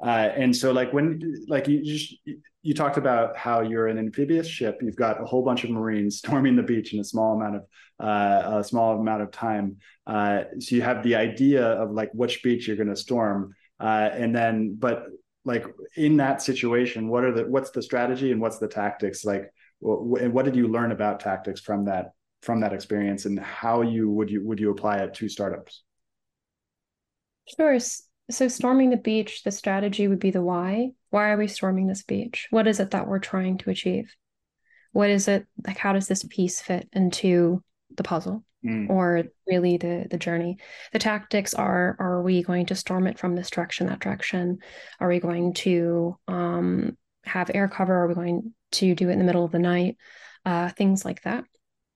Uh, 0.02 0.30
and 0.36 0.56
so, 0.56 0.72
like 0.72 0.94
when, 0.94 1.46
like 1.48 1.68
you 1.68 1.84
just 1.84 2.16
you 2.64 2.74
talked 2.74 2.98
about 2.98 3.36
how 3.36 3.62
you're 3.62 3.88
an 3.88 3.98
amphibious 3.98 4.48
ship. 4.48 4.80
You've 4.82 4.96
got 4.96 5.22
a 5.22 5.26
whole 5.26 5.44
bunch 5.44 5.64
of 5.64 5.72
Marines 5.72 6.18
storming 6.20 6.56
the 6.56 6.64
beach 6.64 6.94
in 6.94 7.00
a 7.00 7.04
small 7.04 7.36
amount 7.36 7.56
of 7.58 7.64
uh, 8.00 8.60
a 8.60 8.64
small 8.64 9.00
amount 9.00 9.22
of 9.22 9.32
time. 9.32 9.78
Uh, 10.08 10.44
so 10.60 10.76
you 10.76 10.82
have 10.82 11.04
the 11.04 11.16
idea 11.16 11.66
of 11.66 11.92
like 11.92 12.12
which 12.14 12.44
beach 12.44 12.68
you're 12.68 12.78
going 12.78 12.90
to 12.90 12.96
storm, 12.96 13.54
uh, 13.80 14.10
and 14.14 14.36
then 14.36 14.76
but 14.78 15.06
like 15.44 15.66
in 15.96 16.18
that 16.18 16.42
situation, 16.42 17.08
what 17.08 17.24
are 17.24 17.32
the 17.32 17.46
what's 17.46 17.72
the 17.72 17.82
strategy 17.82 18.32
and 18.32 18.42
what's 18.42 18.60
the 18.60 18.68
tactics 18.68 19.26
like? 19.26 19.52
and 19.84 20.32
what 20.32 20.46
did 20.46 20.56
you 20.56 20.68
learn 20.68 20.92
about 20.92 21.20
tactics 21.20 21.60
from 21.60 21.86
that 21.86 22.12
from 22.44 22.60
that 22.62 22.74
experience, 22.74 23.26
and 23.26 23.40
how 23.40 23.82
you 23.82 24.10
would 24.10 24.30
you 24.30 24.44
would 24.46 24.60
you 24.60 24.70
apply 24.72 24.98
it 24.98 25.14
to 25.16 25.28
startups? 25.28 25.84
Sure. 27.48 27.78
So 28.32 28.48
storming 28.48 28.90
the 28.90 28.98
beach, 28.98 29.44
the 29.44 29.52
strategy 29.52 30.08
would 30.08 30.20
be 30.20 30.32
the 30.32 30.42
why 30.42 30.92
why 31.12 31.30
are 31.30 31.38
we 31.38 31.48
storming 31.48 31.88
this 31.88 32.04
beach? 32.04 32.48
What 32.50 32.68
is 32.68 32.80
it 32.80 32.92
that 32.92 33.08
we're 33.08 33.20
trying 33.20 33.58
to 33.60 33.70
achieve? 33.70 34.16
What 34.94 35.10
is 35.10 35.28
it 35.28 35.46
like? 35.66 35.78
How 35.78 35.94
does 35.94 36.08
this 36.08 36.24
piece 36.24 36.62
fit 36.62 36.90
into 36.94 37.64
the 37.96 38.04
puzzle 38.04 38.44
mm. 38.66 38.90
or 38.90 39.26
really 39.46 39.78
the 39.78 40.08
the 40.10 40.18
journey? 40.18 40.58
The 40.94 41.00
tactics 41.00 41.54
are: 41.54 41.96
Are 42.00 42.22
we 42.22 42.44
going 42.44 42.66
to 42.68 42.76
storm 42.76 43.08
it 43.08 43.20
from 43.20 43.36
this 43.36 43.50
direction, 43.50 43.88
that 43.88 44.00
direction? 44.00 44.60
Are 45.00 45.10
we 45.10 45.20
going 45.20 45.54
to 45.56 46.18
um, 46.28 46.98
have 47.26 47.52
air 47.54 47.68
cover? 47.68 47.94
Are 47.94 48.08
we 48.08 48.16
going 48.16 48.54
to 48.74 48.96
do 48.96 49.10
it 49.10 49.14
in 49.14 49.20
the 49.20 49.26
middle 49.26 49.46
of 49.46 49.52
the 49.52 49.60
night? 49.60 49.98
Uh, 50.46 50.70
things 50.70 51.06
like 51.06 51.22
that. 51.24 51.44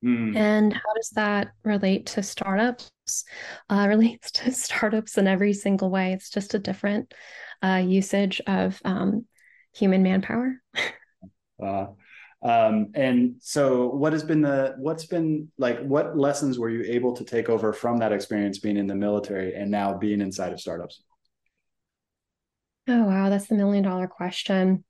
Mm. 0.05 0.35
And 0.35 0.73
how 0.73 0.93
does 0.95 1.09
that 1.15 1.49
relate 1.63 2.05
to 2.07 2.23
startups? 2.23 2.91
Uh, 3.69 3.85
relates 3.89 4.31
to 4.31 4.51
startups 4.51 5.17
in 5.17 5.27
every 5.27 5.53
single 5.53 5.89
way. 5.89 6.13
It's 6.13 6.29
just 6.29 6.53
a 6.53 6.59
different 6.59 7.13
uh, 7.63 7.83
usage 7.85 8.41
of 8.45 8.79
um, 8.85 9.25
human 9.73 10.03
manpower. 10.03 10.61
uh, 11.63 11.87
um, 12.43 12.91
and 12.93 13.35
so, 13.39 13.87
what 13.87 14.13
has 14.13 14.23
been 14.23 14.41
the 14.41 14.75
what's 14.77 15.05
been 15.05 15.51
like? 15.57 15.79
What 15.79 16.15
lessons 16.15 16.59
were 16.59 16.69
you 16.69 16.83
able 16.85 17.13
to 17.13 17.23
take 17.23 17.49
over 17.49 17.73
from 17.73 17.97
that 17.97 18.11
experience 18.11 18.59
being 18.59 18.77
in 18.77 18.85
the 18.85 18.93
military 18.93 19.55
and 19.55 19.71
now 19.71 19.97
being 19.97 20.21
inside 20.21 20.53
of 20.53 20.61
startups? 20.61 21.01
Oh, 22.87 23.03
wow. 23.05 23.29
That's 23.29 23.47
the 23.47 23.55
million 23.55 23.83
dollar 23.83 24.07
question. 24.07 24.83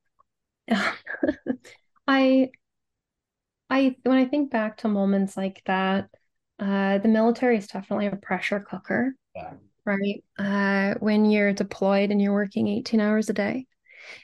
I, 2.07 2.49
I, 3.69 3.95
when 4.03 4.17
I 4.17 4.25
think 4.25 4.51
back 4.51 4.77
to 4.77 4.87
moments 4.87 5.35
like 5.35 5.61
that, 5.65 6.09
uh, 6.59 6.99
the 6.99 7.07
military 7.07 7.57
is 7.57 7.67
definitely 7.67 8.07
a 8.07 8.15
pressure 8.15 8.59
cooker, 8.59 9.15
Yeah. 9.35 9.53
right? 9.85 10.23
Uh, 10.37 10.95
when 10.99 11.25
you're 11.25 11.53
deployed 11.53 12.11
and 12.11 12.21
you're 12.21 12.33
working 12.33 12.67
18 12.67 12.99
hours 13.01 13.29
a 13.29 13.33
day 13.33 13.65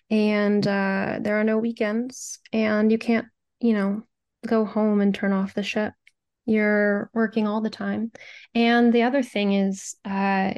and 0.10 0.66
uh, 0.68 1.20
there 1.22 1.40
are 1.40 1.44
no 1.44 1.58
weekends 1.58 2.40
and 2.54 2.92
you 2.92 2.98
can't, 2.98 3.28
you 3.60 3.74
know, 3.74 4.04
go 4.48 4.66
home 4.66 5.02
and 5.02 5.14
turn 5.14 5.34
off 5.34 5.54
the 5.54 5.64
ship. 5.64 5.94
You're 6.46 7.10
working 7.14 7.48
all 7.48 7.62
the 7.62 7.70
time. 7.70 8.12
And 8.56 8.94
the 8.94 9.04
other 9.04 9.24
thing 9.24 9.54
is, 9.54 9.96
uh, 10.06 10.54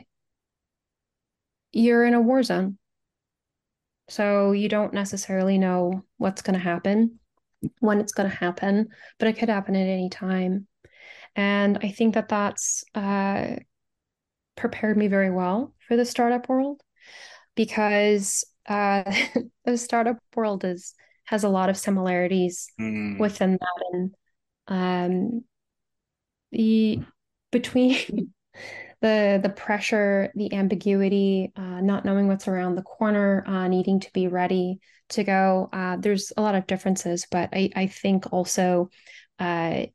you're 1.71 2.05
in 2.05 2.13
a 2.13 2.21
war 2.21 2.43
zone. 2.43 2.77
So 4.09 4.51
you 4.51 4.69
don't 4.69 4.93
necessarily 4.93 5.57
know 5.57 6.03
what's 6.17 6.41
going 6.41 6.53
to 6.55 6.59
happen, 6.59 7.19
when 7.79 7.99
it's 7.99 8.13
going 8.13 8.29
to 8.29 8.35
happen, 8.35 8.89
but 9.19 9.27
it 9.27 9.37
could 9.37 9.49
happen 9.49 9.75
at 9.75 9.87
any 9.87 10.09
time. 10.09 10.67
And 11.35 11.79
I 11.81 11.89
think 11.89 12.13
that 12.13 12.29
that's 12.29 12.83
uh, 12.93 13.55
prepared 14.55 14.97
me 14.97 15.07
very 15.07 15.31
well 15.31 15.73
for 15.87 15.95
the 15.95 16.05
startup 16.05 16.47
world 16.49 16.81
because 17.55 18.45
uh, 18.67 19.03
the 19.65 19.77
startup 19.77 20.17
world 20.35 20.63
is 20.63 20.93
has 21.25 21.43
a 21.43 21.49
lot 21.49 21.69
of 21.69 21.77
similarities 21.77 22.67
mm. 22.79 23.17
within 23.17 23.53
that, 23.53 23.85
and 23.93 24.15
um, 24.67 25.43
the 26.51 26.99
between 27.51 28.33
the 29.03 29.37
the 29.43 29.49
pressure, 29.49 30.31
the 30.33 30.53
ambiguity, 30.53 31.51
uh, 31.57 31.81
not 31.81 32.05
knowing 32.05 32.29
what's 32.29 32.47
around 32.47 32.75
the 32.75 32.81
corner, 32.81 33.43
uh, 33.45 33.67
needing 33.67 33.99
to 33.99 34.11
be 34.13 34.29
ready 34.29 34.79
to 35.09 35.25
go. 35.25 35.69
Uh, 35.73 35.97
there's 35.97 36.31
a 36.37 36.41
lot 36.41 36.55
of 36.55 36.65
differences, 36.65 37.27
but 37.29 37.49
I, 37.51 37.69
I 37.75 37.87
think 37.87 38.31
also 38.31 38.89
uh, 39.39 39.87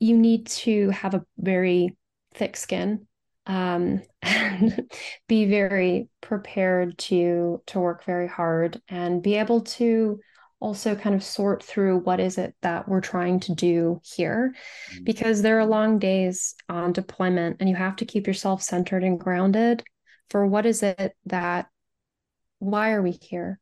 you 0.00 0.18
need 0.18 0.48
to 0.48 0.90
have 0.90 1.14
a 1.14 1.24
very 1.38 1.96
thick 2.34 2.56
skin 2.56 3.06
um, 3.46 4.02
and 4.22 4.90
be 5.28 5.46
very 5.46 6.08
prepared 6.20 6.98
to 6.98 7.62
to 7.66 7.78
work 7.78 8.04
very 8.04 8.26
hard 8.26 8.82
and 8.88 9.22
be 9.22 9.36
able 9.36 9.60
to 9.60 10.18
also 10.60 10.94
kind 10.94 11.14
of 11.14 11.22
sort 11.22 11.62
through 11.62 11.98
what 11.98 12.20
is 12.20 12.38
it 12.38 12.54
that 12.62 12.88
we're 12.88 13.00
trying 13.00 13.40
to 13.40 13.54
do 13.54 14.00
here 14.02 14.54
mm-hmm. 14.90 15.04
because 15.04 15.42
there 15.42 15.58
are 15.58 15.66
long 15.66 15.98
days 15.98 16.54
on 16.68 16.92
deployment 16.92 17.56
and 17.60 17.68
you 17.68 17.76
have 17.76 17.96
to 17.96 18.06
keep 18.06 18.26
yourself 18.26 18.62
centered 18.62 19.04
and 19.04 19.20
grounded 19.20 19.82
for 20.30 20.46
what 20.46 20.64
is 20.64 20.82
it 20.82 21.12
that 21.26 21.66
why 22.58 22.92
are 22.92 23.02
we 23.02 23.10
here 23.10 23.60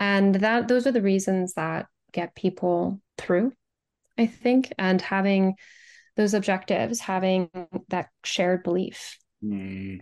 and 0.00 0.36
that 0.36 0.66
those 0.66 0.86
are 0.86 0.92
the 0.92 1.02
reasons 1.02 1.54
that 1.54 1.86
get 2.12 2.34
people 2.34 3.00
through 3.16 3.52
i 4.18 4.26
think 4.26 4.72
and 4.76 5.00
having 5.00 5.54
those 6.16 6.34
objectives 6.34 6.98
having 6.98 7.48
that 7.88 8.08
shared 8.24 8.64
belief 8.64 9.18
mm. 9.42 10.00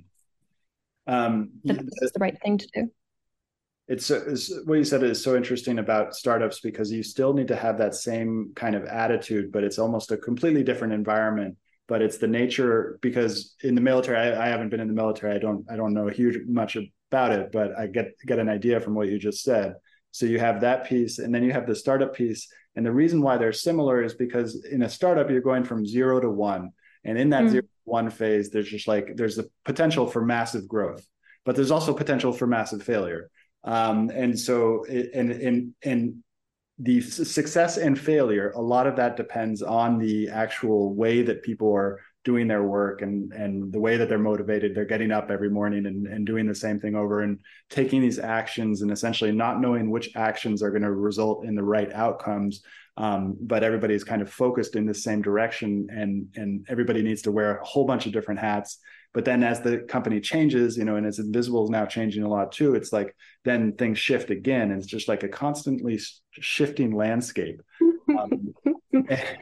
um, 1.07 1.51
that's 1.63 2.13
the 2.13 2.19
right 2.21 2.41
thing 2.43 2.57
to 2.57 2.69
do 2.73 2.91
it's, 3.93 4.11
it's, 4.11 4.51
what 4.65 4.79
you 4.79 4.85
said 4.85 5.03
is 5.03 5.23
so 5.23 5.37
interesting 5.37 5.79
about 5.79 6.15
startups 6.15 6.61
because 6.61 6.91
you 6.91 7.03
still 7.03 7.35
need 7.35 7.49
to 7.49 7.57
have 7.57 7.77
that 7.77 7.95
same 7.95 8.53
kind 8.57 8.75
of 8.75 8.85
attitude 8.85 9.53
but 9.53 9.65
it's 9.65 9.79
almost 9.79 10.11
a 10.13 10.17
completely 10.17 10.65
different 10.65 10.95
environment. 10.95 11.57
But 11.89 12.01
it's 12.01 12.17
the 12.17 12.29
nature 12.29 12.99
because 13.03 13.55
in 13.63 13.75
the 13.75 13.83
military 13.83 14.17
I, 14.17 14.47
I, 14.47 14.49
haven't 14.49 14.71
been 14.71 14.81
in 14.81 14.89
the 14.89 14.95
military. 14.95 15.35
I 15.35 15.39
don't 15.39 15.67
i 15.71 15.77
don't 15.77 15.93
know 15.93 16.07
huge 16.07 16.39
much 16.49 16.79
about 17.11 17.33
it 17.33 17.53
but 17.53 17.79
i 17.79 17.87
get 17.87 18.13
get 18.27 18.39
an 18.39 18.49
idea 18.49 18.81
from 18.81 18.95
what 18.95 19.09
you 19.09 19.19
just 19.19 19.43
said. 19.43 19.75
So 20.11 20.25
you 20.25 20.39
have 20.39 20.63
that 20.63 20.87
piece 20.87 21.19
and 21.19 21.35
then 21.35 21.43
you 21.43 21.53
have 21.53 21.67
the 21.67 21.77
startup 21.77 22.15
piece. 22.15 22.49
And 22.77 22.87
the 22.87 22.93
reason 22.93 23.21
why 23.21 23.37
they're 23.37 23.53
similar 23.53 24.03
is 24.03 24.15
because 24.15 24.65
in 24.65 24.83
a 24.83 24.89
startup 24.89 25.29
you're 25.29 25.43
going 25.43 25.65
from 25.65 25.85
zero 25.85 26.19
to 26.19 26.31
one. 26.31 26.71
And 27.05 27.19
in 27.19 27.29
that 27.31 27.45
mm. 27.45 27.51
zero 27.51 27.65
one 27.85 28.09
phase 28.09 28.49
there's 28.49 28.71
just 28.71 28.89
like 28.89 29.17
there's 29.17 29.37
the 29.37 29.51
potential 29.65 30.07
for 30.07 30.25
massive 30.25 30.67
growth 30.67 31.05
but 31.45 31.57
there's 31.57 31.73
also 31.73 31.93
potential 31.93 32.33
for 32.33 32.47
massive 32.47 32.83
failure 32.83 33.29
um, 33.65 34.11
and 34.11 34.39
so, 34.39 34.85
and 34.87 35.31
and 35.31 35.75
and 35.83 36.23
the 36.79 37.01
success 37.01 37.77
and 37.77 37.99
failure, 37.99 38.51
a 38.57 38.61
lot 38.61 38.87
of 38.87 38.97
that 38.97 39.17
depends 39.17 39.63
on 39.63 39.99
the 39.99 40.29
actual 40.29 40.95
way 40.95 41.23
that 41.23 41.43
people 41.43 41.73
are 41.73 42.01
doing 42.25 42.47
their 42.47 42.63
work 42.63 43.03
and 43.03 43.33
and 43.33 43.73
the 43.73 43.79
way 43.79 43.97
that 43.97 44.09
they're 44.09 44.19
motivated. 44.19 44.75
They're 44.75 44.85
getting 44.85 45.13
up 45.13 45.31
every 45.31 45.51
morning 45.51 45.87
and, 45.87 46.07
and 46.07 46.27
doing 46.27 46.47
the 46.47 46.55
same 46.55 46.81
thing 46.81 46.97
over 46.97 47.23
and 47.23 47.39
taking 47.71 48.01
these 48.01 48.19
actions 48.19 48.83
and 48.83 48.91
essentially 48.91 49.33
not 49.33 49.61
knowing 49.61 49.91
which 49.91 50.11
actions 50.17 50.63
are 50.63 50.71
going 50.71 50.83
to 50.83 50.93
result 50.93 51.45
in 51.45 51.55
the 51.55 51.63
right 51.63 51.93
outcomes. 51.93 52.63
Um, 52.97 53.37
but 53.41 53.65
everybody's 53.65 54.05
kind 54.05 54.21
of 54.21 54.31
focused 54.31 54.77
in 54.77 54.85
the 54.87 54.95
same 54.95 55.23
direction 55.23 55.87
and 55.91 56.27
and 56.37 56.67
everybody 56.69 57.03
needs 57.03 57.23
to 57.23 57.33
wear 57.33 57.59
a 57.59 57.65
whole 57.65 57.87
bunch 57.87 58.07
of 58.07 58.13
different 58.13 58.41
hats 58.41 58.79
but 59.15 59.25
then 59.27 59.43
as 59.43 59.61
the 59.61 59.79
company 59.79 60.21
changes, 60.21 60.77
you 60.77 60.85
know, 60.85 60.97
and 60.97 61.07
as 61.07 61.19
invisible 61.19 61.65
is 61.65 61.71
now 61.71 61.85
changing 61.85 62.23
a 62.23 62.29
lot 62.29 62.51
too, 62.51 62.75
it's 62.75 62.93
like 62.93 63.15
then 63.45 63.73
things 63.73 63.99
shift 63.99 64.31
again. 64.31 64.71
And 64.71 64.79
it's 64.79 64.87
just 64.87 65.07
like 65.07 65.23
a 65.23 65.29
constantly 65.29 66.01
shifting 66.33 66.95
landscape. 66.95 67.61
Um, 68.19 68.55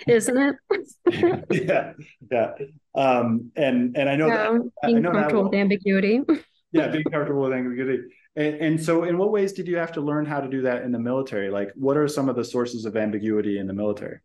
Isn't 0.09 0.57
it? 0.71 1.45
yeah. 1.69 1.93
Yeah. 2.31 2.53
Um, 2.97 3.53
and, 3.55 3.97
and 3.97 4.09
I 4.09 4.17
know 4.17 4.27
yeah, 4.27 4.53
that 4.53 4.71
being 4.85 4.97
I 4.97 5.01
know 5.01 5.13
comfortable 5.13 5.45
that, 5.45 5.51
with 5.51 5.61
ambiguity. 5.61 6.21
yeah. 6.73 6.89
Being 6.89 7.05
comfortable 7.05 7.43
with 7.43 7.53
ambiguity. 7.53 8.03
And, 8.35 8.55
and 8.57 8.83
so 8.83 9.05
in 9.05 9.19
what 9.19 9.31
ways 9.31 9.53
did 9.53 9.69
you 9.69 9.77
have 9.77 9.93
to 9.93 10.01
learn 10.01 10.27
how 10.27 10.41
to 10.41 10.49
do 10.49 10.63
that 10.63 10.83
in 10.83 10.91
the 10.91 10.99
military? 10.99 11.49
Like 11.49 11.71
what 11.77 11.97
are 11.97 12.09
some 12.09 12.29
of 12.29 12.35
the 12.35 12.45
sources 12.45 12.87
of 12.87 12.97
ambiguity 12.97 13.59
in 13.59 13.69
the 13.69 13.75
military? 13.75 14.19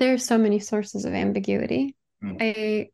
There 0.00 0.14
are 0.14 0.18
so 0.18 0.36
many 0.36 0.58
sources 0.58 1.04
of 1.04 1.14
ambiguity. 1.14 1.94
Mm. 2.24 2.36
I 2.40 2.90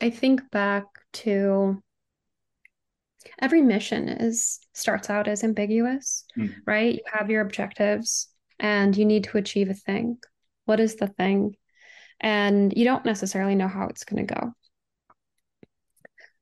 I 0.00 0.10
think 0.10 0.50
back 0.50 0.84
to 1.14 1.82
every 3.40 3.62
mission 3.62 4.08
is 4.08 4.60
starts 4.72 5.10
out 5.10 5.28
as 5.28 5.44
ambiguous, 5.44 6.24
mm. 6.36 6.54
right? 6.66 6.94
You 6.94 7.02
have 7.12 7.30
your 7.30 7.42
objectives 7.42 8.28
and 8.58 8.96
you 8.96 9.04
need 9.04 9.24
to 9.24 9.38
achieve 9.38 9.70
a 9.70 9.74
thing. 9.74 10.18
What 10.64 10.80
is 10.80 10.96
the 10.96 11.08
thing? 11.08 11.56
And 12.20 12.72
you 12.76 12.84
don't 12.84 13.04
necessarily 13.04 13.54
know 13.54 13.68
how 13.68 13.86
it's 13.88 14.04
going 14.04 14.26
to 14.26 14.34
go. 14.34 14.52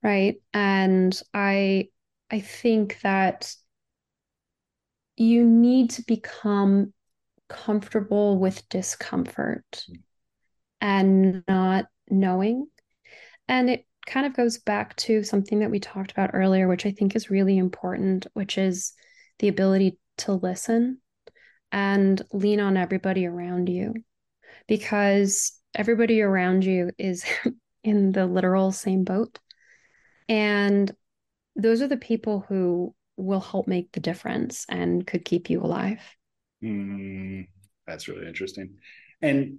Right? 0.03 0.37
And 0.53 1.19
I 1.35 1.89
I 2.31 2.41
think 2.41 3.01
that 3.03 3.55
you 5.17 5.45
need 5.45 5.91
to 5.91 6.03
become 6.03 6.93
comfortable 7.49 8.39
with 8.39 8.69
discomfort 8.69 9.65
mm. 9.89 10.01
and 10.81 11.43
not 11.49 11.87
knowing 12.11 12.67
and 13.49 13.71
it 13.71 13.87
kind 14.07 14.27
of 14.27 14.35
goes 14.35 14.59
back 14.59 14.95
to 14.97 15.23
something 15.23 15.61
that 15.61 15.71
we 15.71 15.81
talked 15.81 16.13
about 16.13 16.31
earlier, 16.33 16.69
which 16.69 16.87
I 16.87 16.93
think 16.93 17.17
is 17.17 17.31
really 17.31 17.59
important, 17.59 18.27
which 18.35 18.57
is 18.57 18.93
the 19.39 19.49
ability 19.49 19.99
to 20.19 20.33
listen 20.33 20.99
and 21.73 22.23
lean 22.33 22.61
on 22.61 22.77
everybody 22.77 23.27
around 23.27 23.69
you 23.69 23.95
because 24.69 25.53
everybody 25.75 26.23
around 26.23 26.65
you 26.65 26.91
is 26.99 27.25
in 27.85 28.13
the 28.13 28.27
literal 28.27 28.73
same 28.73 29.05
boat. 29.05 29.39
And 30.29 30.91
those 31.55 31.83
are 31.83 31.89
the 31.89 31.97
people 31.97 32.45
who 32.49 32.95
will 33.17 33.41
help 33.41 33.67
make 33.67 33.93
the 33.93 34.01
difference 34.01 34.67
and 34.69 35.07
could 35.07 35.25
keep 35.25 35.51
you 35.51 35.63
alive. 35.63 36.01
Mm, 36.63 37.47
that's 37.87 38.09
really 38.09 38.27
interesting. 38.27 38.77
And 39.23 39.59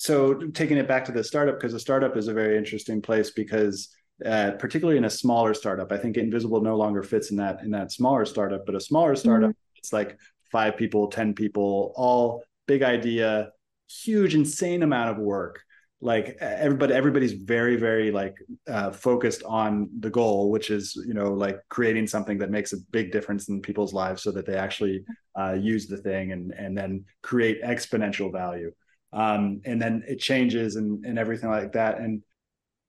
so 0.00 0.32
taking 0.54 0.78
it 0.78 0.88
back 0.88 1.04
to 1.04 1.12
the 1.12 1.22
startup 1.22 1.56
because 1.56 1.74
a 1.74 1.78
startup 1.78 2.16
is 2.16 2.26
a 2.26 2.32
very 2.32 2.56
interesting 2.56 3.02
place 3.02 3.32
because 3.32 3.94
uh, 4.24 4.52
particularly 4.52 4.96
in 4.96 5.04
a 5.04 5.10
smaller 5.10 5.52
startup 5.52 5.92
i 5.92 5.98
think 5.98 6.16
invisible 6.16 6.62
no 6.62 6.74
longer 6.74 7.02
fits 7.02 7.30
in 7.30 7.36
that 7.36 7.60
in 7.62 7.70
that 7.70 7.92
smaller 7.92 8.24
startup 8.24 8.64
but 8.64 8.74
a 8.74 8.80
smaller 8.80 9.14
startup 9.14 9.50
mm-hmm. 9.50 9.76
it's 9.78 9.92
like 9.92 10.18
five 10.50 10.74
people 10.78 11.08
ten 11.08 11.34
people 11.34 11.92
all 11.96 12.42
big 12.66 12.82
idea 12.82 13.50
huge 13.90 14.34
insane 14.34 14.82
amount 14.82 15.10
of 15.10 15.18
work 15.18 15.60
like 16.00 16.34
everybody 16.40 16.94
everybody's 16.94 17.34
very 17.34 17.76
very 17.76 18.10
like 18.10 18.34
uh, 18.68 18.90
focused 18.90 19.42
on 19.42 19.86
the 19.98 20.08
goal 20.08 20.50
which 20.50 20.70
is 20.70 20.96
you 21.06 21.12
know 21.12 21.30
like 21.30 21.58
creating 21.68 22.06
something 22.06 22.38
that 22.38 22.50
makes 22.50 22.72
a 22.72 22.78
big 22.90 23.12
difference 23.12 23.50
in 23.50 23.60
people's 23.60 23.92
lives 23.92 24.22
so 24.22 24.32
that 24.32 24.46
they 24.46 24.56
actually 24.56 25.04
uh, 25.38 25.52
use 25.52 25.86
the 25.86 25.98
thing 25.98 26.32
and 26.32 26.52
and 26.52 26.76
then 26.76 27.04
create 27.22 27.62
exponential 27.62 28.32
value 28.32 28.72
um, 29.12 29.60
and 29.64 29.80
then 29.80 30.02
it 30.06 30.18
changes 30.20 30.76
and 30.76 31.04
and 31.04 31.18
everything 31.18 31.50
like 31.50 31.72
that. 31.72 31.98
And 31.98 32.22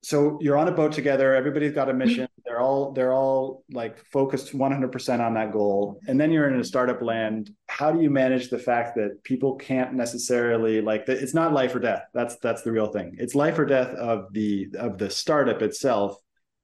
so 0.04 0.40
you're 0.42 0.58
on 0.58 0.68
a 0.68 0.72
boat 0.72 0.94
together. 0.94 1.36
Everybody's 1.36 1.74
got 1.74 1.90
a 1.90 1.94
mission. 1.94 2.28
They're 2.44 2.60
all 2.60 2.92
they're 2.92 3.14
all 3.14 3.64
like 3.72 4.04
focused 4.06 4.52
100% 4.54 5.20
on 5.20 5.34
that 5.36 5.52
goal. 5.52 6.00
And 6.08 6.20
then 6.20 6.32
you're 6.32 6.50
in 6.50 6.60
a 6.60 6.64
startup 6.64 7.02
land. 7.04 7.52
How 7.68 7.92
do 7.92 8.02
you 8.02 8.10
manage 8.10 8.50
the 8.50 8.58
fact 8.58 8.96
that 8.96 9.24
people 9.24 9.56
can't 9.56 9.94
necessarily 9.94 10.82
like 10.82 11.08
it's 11.08 11.34
not 11.36 11.54
life 11.54 11.76
or 11.76 11.80
death. 11.80 12.04
That's 12.14 12.36
that's 12.38 12.64
the 12.64 12.72
real 12.72 12.88
thing. 12.92 13.16
It's 13.20 13.36
life 13.36 13.60
or 13.60 13.66
death 13.66 13.90
of 13.96 14.34
the 14.34 14.70
of 14.78 14.98
the 14.98 15.10
startup 15.10 15.62
itself. 15.62 16.18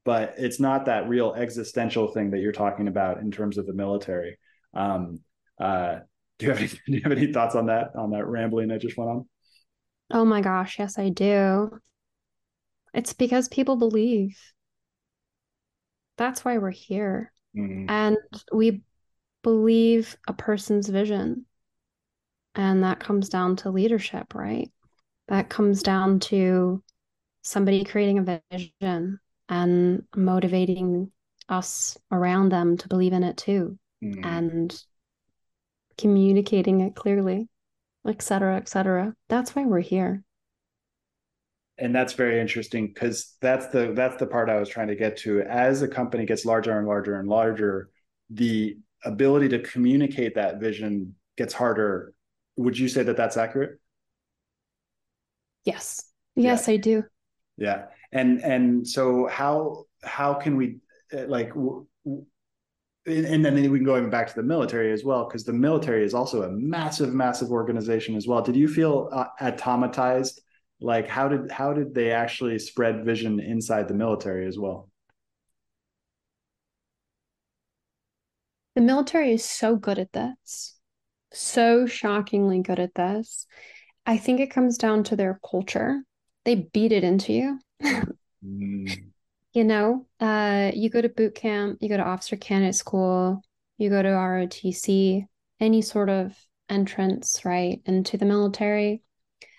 but 0.06 0.36
it's 0.38 0.60
not 0.60 0.86
that 0.86 1.10
real 1.10 1.34
existential 1.36 2.08
thing 2.14 2.32
that 2.32 2.40
you're 2.40 2.54
talking 2.54 2.88
about 2.88 3.20
in 3.20 3.30
terms 3.30 3.58
of 3.58 3.66
the 3.68 3.74
military. 3.74 4.38
Um, 4.74 5.20
uh, 5.60 6.00
do 6.40 6.46
you 6.46 6.52
have 6.52 6.60
any, 6.60 6.68
do 6.88 6.94
you 6.94 7.02
have 7.04 7.12
any 7.12 7.32
thoughts 7.34 7.56
on 7.56 7.68
that 7.68 7.96
on 7.96 8.12
that 8.12 8.26
rambling 8.26 8.72
I 8.72 8.78
just 8.78 8.98
went 8.98 9.12
on? 9.12 9.26
Oh 10.12 10.26
my 10.26 10.42
gosh, 10.42 10.80
yes, 10.80 10.98
I 10.98 11.10
do. 11.10 11.80
It's 12.94 13.14
because 13.14 13.48
people 13.50 13.76
believe. 13.76 14.38
That's 16.18 16.44
why 16.44 16.58
we're 16.58 16.72
here. 16.72 17.32
Mm-hmm. 17.56 17.90
And 17.90 18.18
we 18.52 18.82
believe 19.44 20.16
a 20.28 20.34
person's 20.34 20.88
vision. 20.88 21.46
And 22.56 22.84
that 22.84 23.00
comes 23.00 23.30
down 23.30 23.58
to 23.58 23.70
leadership, 23.70 24.34
right? 24.34 24.72
That 25.28 25.50
comes 25.50 25.84
down 25.84 26.20
to 26.22 26.82
somebody 27.42 27.84
creating 27.84 28.20
a 28.20 28.42
vision 28.52 29.20
and 29.50 30.04
motivating 30.16 31.12
us 31.50 31.98
around 32.12 32.52
them 32.52 32.78
to 32.78 32.88
believe 32.88 33.14
in 33.14 33.24
it 33.24 33.38
too 33.38 33.78
mm. 34.04 34.26
and 34.26 34.84
communicating 35.98 36.82
it 36.82 36.96
clearly 36.96 37.48
et 38.08 38.22
cetera 38.22 38.58
et 38.58 38.68
cetera. 38.68 39.14
That's 39.30 39.56
why 39.56 39.66
we're 39.66 39.80
here. 39.80 40.24
And 41.80 41.94
that's 41.94 42.14
very 42.14 42.40
interesting 42.40 42.88
because 42.88 43.36
that's 43.40 43.68
the 43.68 43.94
that's 43.94 44.18
the 44.18 44.26
part 44.26 44.50
i 44.50 44.60
was 44.60 44.70
trying 44.70 44.88
to 44.88 44.96
get 44.96 45.18
to. 45.18 45.42
As 45.42 45.82
a 45.84 45.88
company 45.88 46.26
gets 46.26 46.46
larger 46.46 46.78
and 46.78 46.88
larger 46.88 47.20
and 47.20 47.30
larger 47.30 47.90
the 48.30 48.78
ability 49.06 49.50
to 49.50 49.60
communicate 49.60 50.36
that 50.36 50.60
vision 50.60 51.16
gets 51.38 51.54
harder. 51.54 52.14
Would 52.58 52.78
you 52.78 52.88
say 52.90 53.04
that 53.04 53.16
that's 53.16 53.38
accurate? 53.38 53.80
Yes. 55.66 56.04
Yes 56.36 56.68
yeah. 56.68 56.74
i 56.74 56.78
do. 56.78 57.04
Yeah. 57.58 57.86
And 58.12 58.42
and 58.44 58.88
so 58.88 59.28
how 59.28 59.86
how 60.04 60.34
can 60.34 60.58
we 60.58 60.78
uh, 61.14 61.28
like 61.28 61.52
and 63.08 63.44
then 63.44 63.56
we 63.72 63.80
can 63.80 63.86
go 63.86 63.98
even 63.98 64.10
back 64.10 64.28
to 64.28 64.36
the 64.36 64.44
military 64.44 64.92
as 64.92 65.04
well 65.04 65.26
because 65.26 65.46
the 65.46 65.54
military 65.54 66.04
is 66.04 66.14
also 66.14 66.44
a 66.44 66.52
massive 66.52 67.14
massive 67.14 67.52
organization 67.52 68.16
as 68.16 68.28
well. 68.28 68.42
Did 68.42 68.56
you 68.56 68.68
feel 68.68 69.10
uh, 69.12 69.28
automatized 69.42 70.40
like 70.82 71.08
how 71.08 71.28
did 71.28 71.50
how 71.50 71.74
did 71.74 71.94
they 71.94 72.12
actually 72.12 72.60
spread 72.60 73.06
vision 73.06 73.40
inside 73.40 73.88
the 73.88 73.94
military 73.94 74.46
as 74.46 74.60
well? 74.60 74.90
The 78.76 78.82
military 78.82 79.34
is 79.34 79.44
so 79.44 79.76
good 79.76 79.98
at 79.98 80.12
this. 80.14 80.76
So 81.32 81.88
shockingly 81.88 82.62
good 82.62 82.80
at 82.80 82.94
this. 82.94 83.48
I 84.06 84.18
think 84.18 84.40
it 84.40 84.52
comes 84.52 84.78
down 84.78 85.04
to 85.06 85.16
their 85.16 85.40
culture. 85.50 86.04
They 86.46 86.56
beat 86.74 86.92
it 86.92 87.04
into 87.04 87.34
you. 87.34 87.60
Mm. 88.46 89.12
You 89.58 89.64
know, 89.64 90.06
uh, 90.20 90.70
you 90.76 90.88
go 90.92 91.02
to 91.02 91.10
boot 91.10 91.34
camp, 91.34 91.80
you 91.82 91.90
go 91.90 91.98
to 91.98 92.04
officer 92.04 92.36
candidate 92.36 92.76
school, 92.76 93.42
you 93.80 93.90
go 93.90 94.04
to 94.04 94.08
ROTC, 94.08 95.26
any 95.60 95.82
sort 95.82 96.10
of 96.10 96.38
entrance, 96.70 97.42
right, 97.44 97.82
into 97.88 98.18
the 98.18 98.26
military, 98.26 99.02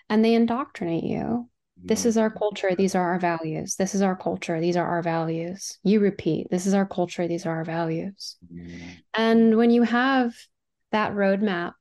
and 0.09 0.23
they 0.23 0.35
indoctrinate 0.35 1.03
you. 1.03 1.49
This 1.83 2.05
is 2.05 2.15
our 2.15 2.29
culture. 2.29 2.73
These 2.73 2.95
are 2.95 3.11
our 3.11 3.19
values. 3.19 3.75
This 3.75 3.93
is 3.93 4.01
our 4.01 4.15
culture. 4.15 4.61
These 4.61 4.77
are 4.77 4.87
our 4.87 5.01
values. 5.01 5.79
You 5.83 5.99
repeat, 5.99 6.47
this 6.49 6.65
is 6.65 6.73
our 6.73 6.85
culture. 6.85 7.27
These 7.27 7.45
are 7.45 7.57
our 7.57 7.65
values. 7.65 8.37
And 9.13 9.57
when 9.57 9.69
you 9.69 9.83
have 9.83 10.33
that 10.93 11.11
roadmap, 11.11 11.73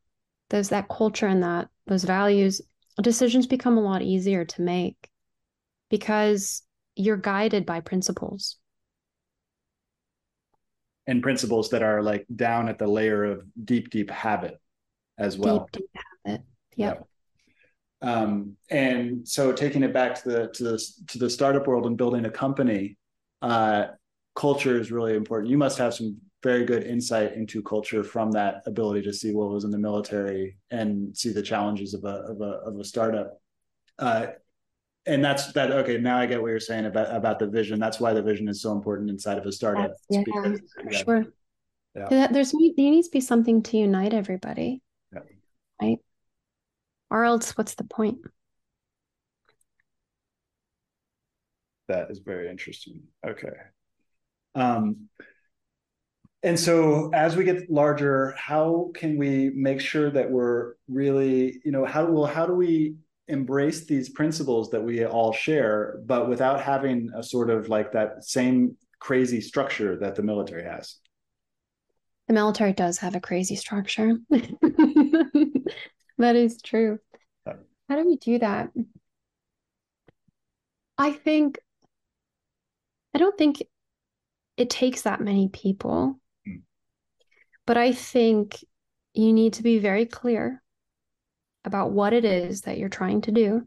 those 0.51 0.71
that 0.71 0.89
culture 0.89 1.29
and 1.29 1.45
that 1.45 1.69
those 1.87 2.03
values, 2.03 2.63
decisions 3.01 3.47
become 3.47 3.79
a 3.79 3.83
lot 3.83 4.03
easier 4.03 4.45
to 4.45 4.63
make 4.63 5.09
because 5.89 6.65
you're 6.99 7.17
guided 7.17 7.65
by 7.65 7.81
principles. 7.81 8.57
And 11.07 11.23
principles 11.23 11.71
that 11.71 11.83
are 11.83 12.03
like 12.03 12.27
down 12.35 12.69
at 12.69 12.79
the 12.79 12.87
layer 12.87 13.25
of 13.25 13.47
deep 13.65 13.89
deep 13.89 14.11
habit 14.11 14.61
as 15.17 15.39
well. 15.39 15.69
deep, 15.73 15.83
deep 15.83 16.03
habit 16.27 16.43
yep. 16.77 16.99
yeah 16.99 17.05
um, 18.01 18.57
and 18.71 19.27
so 19.27 19.53
taking 19.53 19.83
it 19.83 19.93
back 19.93 20.23
to 20.23 20.29
the 20.29 20.49
to 20.49 20.63
the 20.63 20.93
to 21.09 21.19
the 21.19 21.31
startup 21.31 21.67
world 21.67 21.87
and 21.87 21.97
building 21.97 22.27
a 22.27 22.31
company 22.31 22.97
uh, 23.43 23.87
culture 24.35 24.79
is 24.79 24.93
really 24.93 25.15
important. 25.17 25.51
You 25.51 25.59
must 25.59 25.79
have 25.79 25.95
some 25.95 26.17
very 26.43 26.65
good 26.65 26.85
insight 26.85 27.35
into 27.35 27.63
culture 27.63 28.05
from 28.05 28.31
that 28.33 28.63
ability 28.67 29.03
to 29.03 29.13
see 29.13 29.33
what 29.33 29.51
was 29.51 29.65
in 29.65 29.71
the 29.71 29.79
military 29.79 30.57
and 30.71 31.17
see 31.17 31.31
the 31.31 31.43
challenges 31.43 31.95
of 31.95 32.05
a 32.05 32.17
of 32.31 32.41
a, 32.41 32.53
of 32.69 32.79
a 32.79 32.85
startup. 32.85 33.41
Uh, 33.99 34.27
and 35.09 35.25
that's 35.25 35.53
that 35.53 35.73
okay 35.73 35.97
now 35.99 36.19
i 36.19 36.27
get 36.27 36.41
what 36.41 36.49
you're 36.49 36.61
saying 36.61 36.85
about 36.85 37.15
about 37.15 37.39
the 37.39 37.47
vision. 37.47 37.81
That's 37.81 37.99
why 37.99 38.13
the 38.13 38.23
vision 38.23 38.49
is 38.49 38.61
so 38.61 38.73
important 38.73 39.11
inside 39.11 39.39
of 39.39 39.47
a 39.47 39.53
startup. 39.53 39.93
Yeah, 40.11 40.23
because, 40.25 40.61
yeah. 40.91 40.99
sure. 40.99 41.27
Yeah. 41.95 42.29
there's 42.29 42.53
there 42.53 42.71
needs 42.77 43.09
to 43.09 43.13
be 43.13 43.21
something 43.21 43.63
to 43.65 43.77
unite 43.77 44.15
everybody. 44.15 44.83
Yeah. 45.13 45.21
right? 45.83 45.99
Or 47.11 47.25
else 47.25 47.57
what's 47.57 47.75
the 47.75 47.85
point? 47.85 48.19
That 51.89 52.11
is 52.11 52.19
very 52.19 52.51
interesting. 52.51 53.03
Okay. 53.27 53.57
Um 54.55 55.09
and 56.45 56.59
so 56.59 57.11
as 57.13 57.35
we 57.35 57.45
get 57.45 57.69
larger 57.69 58.33
how 58.39 58.93
can 58.95 59.19
we 59.19 59.51
make 59.51 59.81
sure 59.81 60.09
that 60.09 60.31
we're 60.31 60.75
really 60.87 61.61
you 61.65 61.73
know 61.73 61.85
how 61.85 62.05
well 62.05 62.27
how 62.27 62.47
do 62.47 62.55
we 62.55 62.95
embrace 63.29 63.85
these 63.85 64.09
principles 64.09 64.71
that 64.71 64.83
we 64.83 65.05
all 65.05 65.33
share, 65.33 66.01
but 66.07 66.29
without 66.29 66.61
having 66.61 67.11
a 67.15 67.23
sort 67.23 67.51
of 67.51 67.69
like 67.69 67.93
that 67.93 68.25
same 68.25 68.77
crazy 68.99 69.41
structure 69.41 69.97
that 69.97 70.15
the 70.15 70.23
military 70.23 70.65
has. 70.65 70.97
The 72.27 72.35
military 72.35 72.73
does 72.73 72.99
have 72.99 73.15
a 73.15 73.21
crazy 73.21 73.57
structure. 73.57 74.19
that 74.31 76.37
is 76.37 76.61
true. 76.61 76.99
How 77.47 77.97
do 77.97 78.07
we 78.07 78.17
do 78.17 78.39
that? 78.41 78.71
I 80.99 81.13
think, 81.13 81.59
I 83.15 83.19
don't 83.19 83.39
think 83.39 83.63
it 84.59 84.69
takes 84.69 85.03
that 85.03 85.23
many 85.23 85.49
people, 85.49 86.21
mm. 86.47 86.61
but 87.67 87.79
I 87.79 87.93
think 87.93 88.63
you 89.15 89.33
need 89.33 89.55
to 89.55 89.63
be 89.63 89.79
very 89.79 90.05
clear 90.05 90.63
about 91.65 91.93
what 91.93 92.13
it 92.13 92.25
is 92.25 92.63
that 92.63 92.79
you're 92.79 92.89
trying 92.89 93.21
to 93.23 93.33
do. 93.33 93.67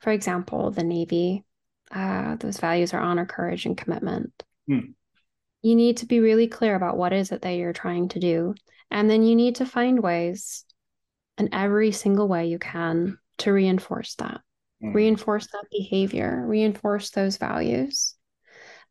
For 0.00 0.10
example, 0.10 0.70
the 0.70 0.84
Navy, 0.84 1.44
uh, 1.90 2.36
those 2.36 2.58
values 2.58 2.94
are 2.94 3.00
honor, 3.00 3.26
courage, 3.26 3.66
and 3.66 3.76
commitment. 3.76 4.42
Hmm. 4.66 4.92
You 5.62 5.74
need 5.74 5.98
to 5.98 6.06
be 6.06 6.20
really 6.20 6.48
clear 6.48 6.74
about 6.74 6.96
what 6.96 7.12
is 7.12 7.32
it 7.32 7.42
that 7.42 7.52
you're 7.52 7.72
trying 7.72 8.08
to 8.10 8.20
do. 8.20 8.54
And 8.90 9.10
then 9.10 9.22
you 9.22 9.34
need 9.34 9.56
to 9.56 9.66
find 9.66 10.02
ways 10.02 10.64
in 11.38 11.52
every 11.52 11.92
single 11.92 12.28
way 12.28 12.46
you 12.46 12.58
can 12.58 13.18
to 13.38 13.52
reinforce 13.52 14.14
that, 14.16 14.40
hmm. 14.80 14.92
reinforce 14.92 15.46
that 15.48 15.64
behavior, 15.70 16.44
reinforce 16.46 17.10
those 17.10 17.36
values. 17.36 18.14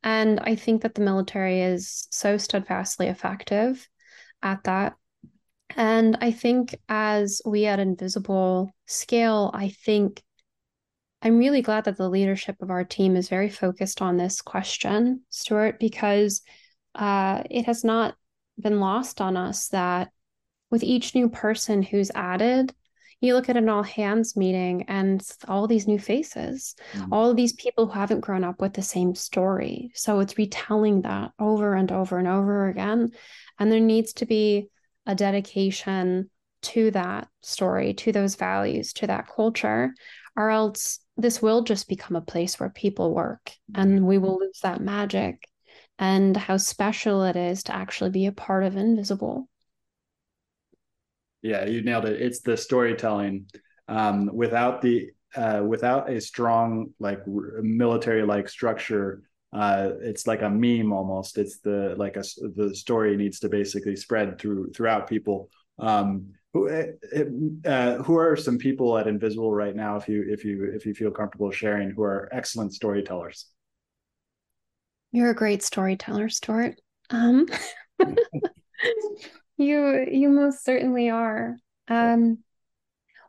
And 0.04 0.40
I 0.40 0.56
think 0.56 0.84
that 0.84 0.94
the 0.94 1.02
military 1.02 1.62
is 1.62 2.08
so 2.12 2.38
steadfastly 2.38 3.08
effective 3.08 3.88
at 4.44 4.64
that 4.66 4.94
and 5.76 6.18
I 6.22 6.32
think 6.32 6.76
as 6.88 7.42
we 7.46 7.66
at 7.66 7.80
Invisible 7.80 8.72
scale, 8.86 9.52
I 9.54 9.70
think 9.70 10.24
I'm 11.22 11.38
really 11.38 11.62
glad 11.62 11.86
that 11.86 11.98
the 11.98 12.10
leadership 12.10 12.58
of 12.62 12.70
our 12.70 12.84
team 12.84 13.16
is 13.16 13.30
very 13.30 13.50
focused 13.50 14.02
on 14.02 14.16
this 14.16 14.42
question, 14.42 15.22
Stuart, 15.30 15.80
because 15.80 16.42
uh, 16.94 17.44
it 17.50 17.66
has 17.66 17.84
not 17.84 18.16
been 18.60 18.80
lost 18.80 19.22
on 19.22 19.36
us 19.36 19.70
that 19.70 20.12
with 20.72 20.84
each 20.84 21.16
new 21.16 21.30
person 21.30 21.82
who's 21.82 22.12
added, 22.14 22.74
you 23.22 23.34
look 23.34 23.50
at 23.50 23.58
an 23.58 23.70
all 23.70 23.84
hands 23.84 24.38
meeting 24.38 24.84
and 24.88 25.22
all 25.48 25.68
these 25.68 25.88
new 25.88 26.00
faces, 26.00 26.76
mm-hmm. 26.94 27.12
all 27.12 27.32
of 27.32 27.38
these 27.38 27.54
people 27.54 27.88
who 27.88 27.94
haven't 27.94 28.20
grown 28.20 28.44
up 28.44 28.62
with 28.62 28.74
the 28.74 28.82
same 28.82 29.16
story. 29.16 29.92
So 29.96 30.20
it's 30.20 30.38
retelling 30.38 31.02
that 31.02 31.32
over 31.40 31.74
and 31.74 31.92
over 31.92 32.18
and 32.18 32.28
over 32.28 32.68
again. 32.68 33.12
And 33.58 33.72
there 33.72 33.80
needs 33.80 34.14
to 34.14 34.26
be 34.26 34.70
a 35.06 35.16
dedication 35.16 36.30
to 36.64 36.92
that 36.92 37.28
story, 37.42 37.94
to 37.94 38.12
those 38.12 38.36
values, 38.36 38.94
to 38.94 39.08
that 39.08 39.28
culture, 39.28 39.94
or 40.36 40.50
else 40.50 41.00
this 41.18 41.42
will 41.42 41.64
just 41.64 41.88
become 41.88 42.16
a 42.16 42.22
place 42.22 42.60
where 42.60 42.70
people 42.70 43.14
work 43.14 43.52
and 43.74 44.06
we 44.06 44.18
will 44.18 44.40
lose 44.40 44.60
that 44.64 44.82
magic 44.82 45.48
and 45.98 46.36
how 46.36 46.58
special 46.58 47.24
it 47.24 47.36
is 47.36 47.64
to 47.64 47.76
actually 47.76 48.10
be 48.10 48.26
a 48.26 48.32
part 48.32 48.64
of 48.64 48.76
Invisible. 48.76 49.48
Yeah, 51.42 51.66
you 51.66 51.84
nailed 51.84 52.06
it. 52.06 52.22
It's 52.22 52.42
the 52.42 52.58
storytelling. 52.58 53.46
Um, 53.88 54.32
without 54.34 54.82
the 54.82 55.12
uh, 55.36 55.62
without 55.66 56.10
a 56.10 56.20
strong 56.20 56.94
like 57.00 57.20
military 57.28 58.24
like 58.24 58.50
structure, 58.50 59.22
uh, 59.56 59.94
it's 60.02 60.28
like 60.28 60.42
a 60.42 60.50
meme 60.50 60.92
almost. 60.92 61.38
It's 61.38 61.60
the 61.60 61.96
like 61.98 62.18
a 62.18 62.24
the 62.56 62.76
story 62.76 63.16
needs 63.16 63.40
to 63.40 63.48
basically 63.48 63.96
spread 63.96 64.38
through 64.38 64.72
throughout 64.74 65.08
people. 65.08 65.50
Um, 65.80 66.34
who 66.54 66.70
eh, 66.70 66.88
eh, 67.14 67.70
uh, 67.70 68.04
who 68.04 68.18
are 68.18 68.36
some 68.36 68.58
people 68.58 68.98
at 68.98 69.08
Invisible 69.08 69.54
right 69.54 69.74
now? 69.74 69.96
If 69.96 70.10
you 70.10 70.26
if 70.28 70.44
you 70.44 70.72
if 70.76 70.86
you 70.86 70.94
feel 70.94 71.10
comfortable 71.10 71.52
sharing, 71.52 71.92
who 71.92 72.04
are 72.04 72.28
excellent 72.34 72.74
storytellers. 72.74 73.46
You're 75.14 75.30
a 75.30 75.36
great 75.36 75.64
storyteller, 75.64 76.28
Stuart. 76.28 76.82
Um, 77.10 77.48
you 79.58 80.06
you 80.12 80.28
most 80.28 80.66
certainly 80.66 81.10
are. 81.10 81.56
Um, 81.88 82.40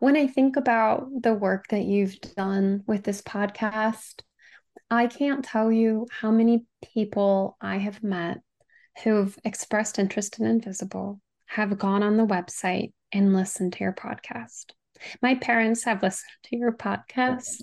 when 0.01 0.17
I 0.17 0.27
think 0.27 0.57
about 0.57 1.09
the 1.23 1.35
work 1.35 1.69
that 1.69 1.85
you've 1.85 2.21
done 2.21 2.83
with 2.89 3.05
this 3.05 3.23
podcast, 3.23 4.23
I 4.91 5.09
can't 5.09 5.45
tell 5.45 5.73
you 5.73 6.07
how 6.11 6.31
many 6.31 6.65
people 6.95 7.57
I 7.61 7.79
have 7.79 8.03
met 8.03 8.39
who've 9.03 9.37
expressed 9.45 9.99
interest 9.99 10.39
in 10.39 10.47
Invisible, 10.47 11.21
have 11.47 11.79
gone 11.79 12.03
on 12.03 12.17
the 12.17 12.27
website 12.27 12.93
and 13.13 13.35
listened 13.35 13.75
to 13.75 13.85
your 13.85 13.93
podcast. 13.93 14.73
My 15.23 15.35
parents 15.35 15.85
have 15.85 16.03
listened 16.03 16.31
to 16.45 16.57
your 16.57 16.73
podcast. 16.73 17.63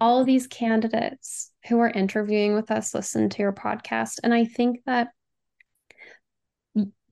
All 0.00 0.20
of 0.20 0.26
these 0.26 0.46
candidates 0.46 1.52
who 1.68 1.78
are 1.78 1.90
interviewing 1.90 2.54
with 2.54 2.70
us 2.70 2.94
listen 2.94 3.28
to 3.30 3.38
your 3.38 3.52
podcast. 3.52 4.18
And 4.22 4.34
I 4.34 4.44
think 4.44 4.80
that 4.86 5.08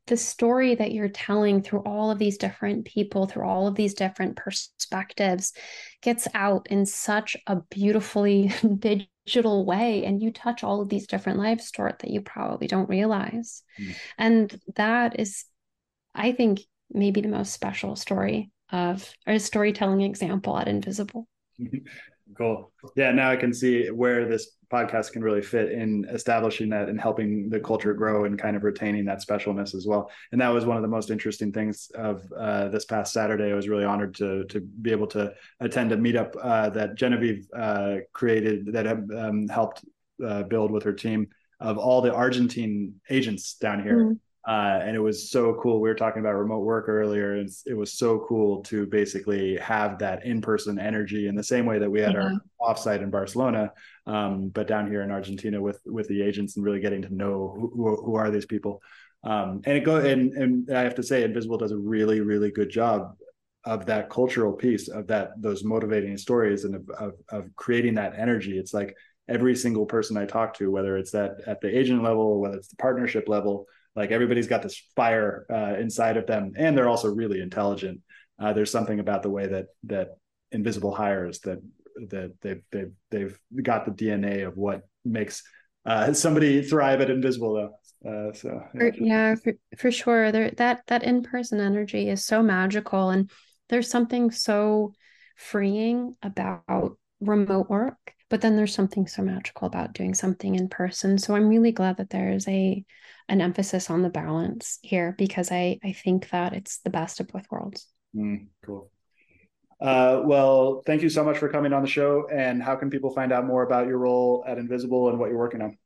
the 0.07 0.17
story 0.17 0.75
that 0.75 0.93
you're 0.93 1.09
telling 1.09 1.63
through 1.63 1.83
all 1.85 2.11
of 2.11 2.19
these 2.19 2.37
different 2.37 2.85
people, 2.85 3.27
through 3.27 3.47
all 3.47 3.69
of 3.69 3.77
these 3.77 3.95
different 3.95 4.37
perspectives, 4.37 5.53
gets 6.03 6.27
out 6.35 6.67
in 6.71 6.85
such 6.85 7.37
a 7.47 7.57
beautifully 7.71 8.53
digital 9.27 9.65
way. 9.65 10.05
And 10.05 10.23
you 10.23 10.31
touch 10.33 10.65
all 10.65 10.81
of 10.81 10.89
these 10.89 11.07
different 11.07 11.39
lives, 11.39 11.67
Stuart, 11.67 12.01
that 12.01 12.11
you 12.11 12.21
probably 12.21 12.67
don't 12.67 12.89
realize. 12.89 13.63
Mm. 13.81 13.97
And 14.19 14.61
that 14.77 15.21
is, 15.21 15.45
I 16.15 16.33
think, 16.33 16.61
maybe 16.91 17.21
the 17.21 17.29
most 17.29 17.53
special 17.53 17.97
story 17.97 18.51
of 18.71 19.09
or 19.27 19.39
storytelling 19.39 20.03
example 20.03 20.59
at 20.59 20.69
Invisible. 20.69 21.29
Cool. 22.37 22.73
Yeah, 22.97 23.13
now 23.13 23.31
I 23.31 23.37
can 23.37 23.53
see 23.53 23.91
where 23.91 24.27
this 24.27 24.57
podcast 24.73 25.13
can 25.13 25.23
really 25.23 25.43
fit 25.43 25.71
in 25.71 26.07
establishing 26.07 26.71
that 26.71 26.89
and 26.89 27.01
helping 27.01 27.51
the 27.51 27.61
culture 27.61 27.93
grow 27.95 28.25
and 28.25 28.39
kind 28.39 28.57
of 28.57 28.65
retaining 28.65 29.05
that 29.05 29.25
specialness 29.25 29.75
as 29.75 29.87
well. 29.87 30.11
And 30.33 30.41
that 30.41 30.49
was 30.49 30.65
one 30.65 30.77
of 30.77 30.83
the 30.83 30.89
most 30.89 31.11
interesting 31.11 31.53
things 31.53 31.91
of 31.95 32.25
uh, 32.33 32.69
this 32.69 32.85
past 32.85 33.13
Saturday. 33.13 33.53
I 33.53 33.55
was 33.55 33.69
really 33.69 33.85
honored 33.85 34.15
to 34.17 34.45
to 34.45 34.61
be 34.61 34.91
able 34.91 35.09
to 35.09 35.35
attend 35.61 35.93
a 35.93 35.97
meetup 35.97 36.35
uh, 36.41 36.71
that 36.71 36.95
Genevieve 36.95 37.47
uh, 37.55 37.97
created 38.13 38.73
that 38.73 38.87
um, 38.87 39.49
helped 39.49 39.85
uh, 40.25 40.45
build 40.45 40.71
with 40.71 40.85
her 40.85 40.93
team 40.93 41.29
of 41.61 41.79
all 41.79 42.01
the 42.01 42.13
Argentine 42.13 42.95
agents 43.11 43.55
down 43.55 43.83
here. 43.83 43.97
Mm 43.97 44.19
uh, 44.47 44.81
and 44.83 44.97
it 44.97 45.01
was 45.01 45.31
so 45.31 45.55
cool. 45.63 45.81
We 45.81 45.89
were 45.89 45.95
talking 45.95 46.21
about 46.21 46.35
remote 46.35 46.65
work 46.65 46.89
earlier. 46.89 47.37
And 47.37 47.49
it 47.65 47.75
was 47.75 47.93
so 47.93 48.25
cool 48.29 48.63
to 48.65 48.87
basically 48.87 49.57
have 49.59 49.99
that 50.01 50.27
in-person 50.27 50.81
energy 50.81 51.29
in 51.29 51.37
the 51.37 51.45
same 51.45 51.65
way 51.65 51.79
that 51.79 51.91
we 51.91 52.01
had 52.01 52.17
mm-hmm. 52.17 52.39
our 52.61 52.75
offsite 52.75 53.03
in 53.03 53.11
Barcelona, 53.11 53.73
um, 54.07 54.49
but 54.49 54.67
down 54.67 54.91
here 54.91 55.03
in 55.03 55.13
Argentina 55.13 55.61
with 55.61 55.81
with 55.87 56.09
the 56.09 56.23
agents 56.23 56.57
and 56.57 56.65
really 56.65 56.81
getting 56.81 57.03
to 57.03 57.15
know 57.15 57.57
who, 57.57 57.97
who 58.05 58.15
are 58.17 58.31
these 58.31 58.47
people. 58.47 58.83
Um, 59.23 59.63
and 59.65 59.77
it 59.77 59.85
go 59.85 59.97
and 59.97 60.33
and 60.33 60.77
I 60.77 60.83
have 60.83 60.97
to 60.97 61.05
say, 61.05 61.23
Invisible 61.23 61.59
does 61.59 61.73
a 61.73 61.79
really 61.79 62.21
really 62.21 62.51
good 62.51 62.71
job 62.71 63.15
of 63.65 63.87
that 63.87 64.11
cultural 64.11 64.53
piece 64.53 64.89
of 64.89 65.07
that 65.07 65.41
those 65.41 65.63
motivating 65.63 66.17
stories 66.19 66.65
and 66.65 66.75
of, 66.75 66.91
of, 66.99 67.13
of 67.29 67.55
creating 67.55 67.95
that 67.95 68.19
energy. 68.19 68.59
It's 68.59 68.75
like 68.75 68.97
every 69.29 69.55
single 69.55 69.87
person 69.87 70.17
I 70.17 70.27
talk 70.27 70.55
to, 70.55 70.69
whether 70.69 70.97
it's 70.97 71.13
that 71.13 71.37
at 71.47 71.61
the 71.61 71.69
agent 71.69 72.03
level, 72.03 72.41
whether 72.41 72.57
it's 72.57 72.67
the 72.67 72.77
partnership 72.77 73.29
level 73.29 73.67
like 73.95 74.11
everybody's 74.11 74.47
got 74.47 74.63
this 74.63 74.83
fire 74.97 75.47
uh, 75.53 75.75
inside 75.79 76.17
of 76.17 76.27
them 76.27 76.53
and 76.57 76.77
they're 76.77 76.89
also 76.89 77.09
really 77.09 77.41
intelligent. 77.41 78.01
Uh, 78.39 78.53
there's 78.53 78.71
something 78.71 79.01
about 79.01 79.23
the 79.23 79.31
way 79.31 79.47
that 79.47 79.67
that 79.85 80.09
invisible 80.51 80.95
hires 80.95 81.41
that 81.41 81.59
that 82.09 82.33
they've 82.41 82.63
they've 82.71 82.93
they've 83.11 83.39
got 83.63 83.85
the 83.85 83.93
dna 83.93 84.47
of 84.47 84.57
what 84.57 84.83
makes 85.05 85.43
uh, 85.85 86.13
somebody 86.13 86.63
thrive 86.63 87.01
at 87.01 87.11
invisible 87.11 87.55
though. 87.55 87.79
Uh, 88.09 88.33
so 88.33 88.63
yeah, 88.75 88.81
for, 88.81 88.93
yeah 88.99 89.35
for, 89.35 89.53
for 89.77 89.91
sure. 89.91 90.33
There 90.33 90.51
that 90.53 90.83
that 90.87 91.03
in-person 91.03 91.61
energy 91.61 92.09
is 92.09 92.25
so 92.25 92.43
magical 92.43 93.11
and 93.11 93.31
there's 93.69 93.89
something 93.89 94.31
so 94.31 94.93
freeing 95.37 96.17
about 96.23 96.97
remote 97.21 97.69
work 97.71 98.15
but 98.33 98.41
then 98.41 98.57
there's 98.57 98.75
something 98.75 99.07
so 99.07 99.23
magical 99.23 99.69
about 99.69 99.93
doing 99.93 100.15
something 100.15 100.55
in 100.55 100.69
person 100.69 101.19
so 101.19 101.37
i'm 101.37 101.49
really 101.49 101.71
glad 101.71 101.99
that 101.99 102.11
there 102.11 102.31
is 102.33 102.49
a 102.49 102.85
an 103.29 103.41
emphasis 103.41 103.91
on 103.91 104.03
the 104.03 104.11
balance 104.11 104.79
here 104.83 105.15
because 105.17 105.51
I, 105.51 105.79
I 105.83 105.93
think 105.93 106.31
that 106.31 106.53
it's 106.53 106.79
the 106.79 106.91
best 106.91 107.21
of 107.21 107.29
both 107.29 107.47
worlds. 107.51 107.87
Mm, 108.15 108.49
cool. 108.65 108.91
Uh, 109.81 110.23
well, 110.25 110.83
thank 110.87 111.03
you 111.03 111.09
so 111.09 111.25
much 111.25 111.39
for 111.39 111.49
coming 111.49 111.73
on 111.73 111.83
the 111.83 111.89
show. 111.89 112.29
And 112.33 112.63
how 112.63 112.77
can 112.77 112.91
people 112.91 113.11
find 113.11 113.33
out 113.33 113.47
more 113.47 113.63
about 113.63 113.89
your 113.89 113.99
role 113.99 114.45
at 114.47 114.59
Invisible 114.59 115.09
and 115.09 115.19
what 115.19 115.31
you're 115.31 115.39
working 115.39 115.63
on? 115.63 115.79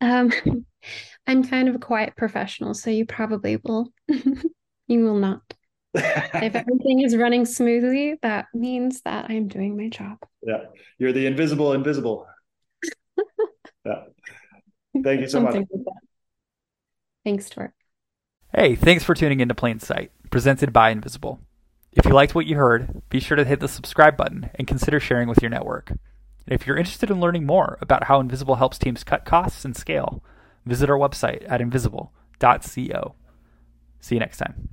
Um, 0.00 0.32
I'm 1.26 1.42
kind 1.44 1.68
of 1.68 1.74
a 1.74 1.80
quiet 1.80 2.14
professional, 2.16 2.72
so 2.74 2.90
you 2.90 3.04
probably 3.04 3.56
will. 3.56 3.92
you 4.08 5.04
will 5.04 5.16
not. 5.18 5.42
If 5.96 6.54
everything 6.54 7.00
is 7.00 7.16
running 7.16 7.44
smoothly, 7.44 8.18
that 8.22 8.46
means 8.54 9.02
that 9.02 9.26
I'm 9.28 9.48
doing 9.48 9.76
my 9.76 9.88
job. 9.88 10.18
Yeah, 10.42 10.64
you're 10.98 11.12
the 11.12 11.26
invisible 11.26 11.72
invisible. 11.72 12.26
yeah. 13.84 14.02
Thank 15.02 15.20
you 15.20 15.28
so 15.28 15.40
much. 15.40 15.64
Thanks, 17.24 17.46
Stuart. 17.46 17.72
Hey, 18.54 18.74
thanks 18.74 19.04
for 19.04 19.14
tuning 19.14 19.40
into 19.40 19.54
Plain 19.54 19.80
Sight, 19.80 20.12
presented 20.30 20.72
by 20.72 20.90
Invisible. 20.90 21.40
If 21.92 22.04
you 22.04 22.12
liked 22.12 22.34
what 22.34 22.46
you 22.46 22.56
heard, 22.56 23.02
be 23.08 23.20
sure 23.20 23.36
to 23.36 23.44
hit 23.44 23.60
the 23.60 23.68
subscribe 23.68 24.16
button 24.16 24.50
and 24.54 24.68
consider 24.68 25.00
sharing 25.00 25.28
with 25.28 25.42
your 25.42 25.50
network. 25.50 25.90
And 25.90 25.98
if 26.46 26.66
you're 26.66 26.76
interested 26.76 27.10
in 27.10 27.20
learning 27.20 27.46
more 27.46 27.78
about 27.80 28.04
how 28.04 28.20
Invisible 28.20 28.56
helps 28.56 28.78
teams 28.78 29.02
cut 29.02 29.24
costs 29.24 29.64
and 29.64 29.76
scale, 29.76 30.22
visit 30.64 30.88
our 30.88 30.98
website 30.98 31.44
at 31.50 31.60
invisible.co. 31.60 33.14
See 34.00 34.14
you 34.14 34.20
next 34.20 34.38
time. 34.38 34.62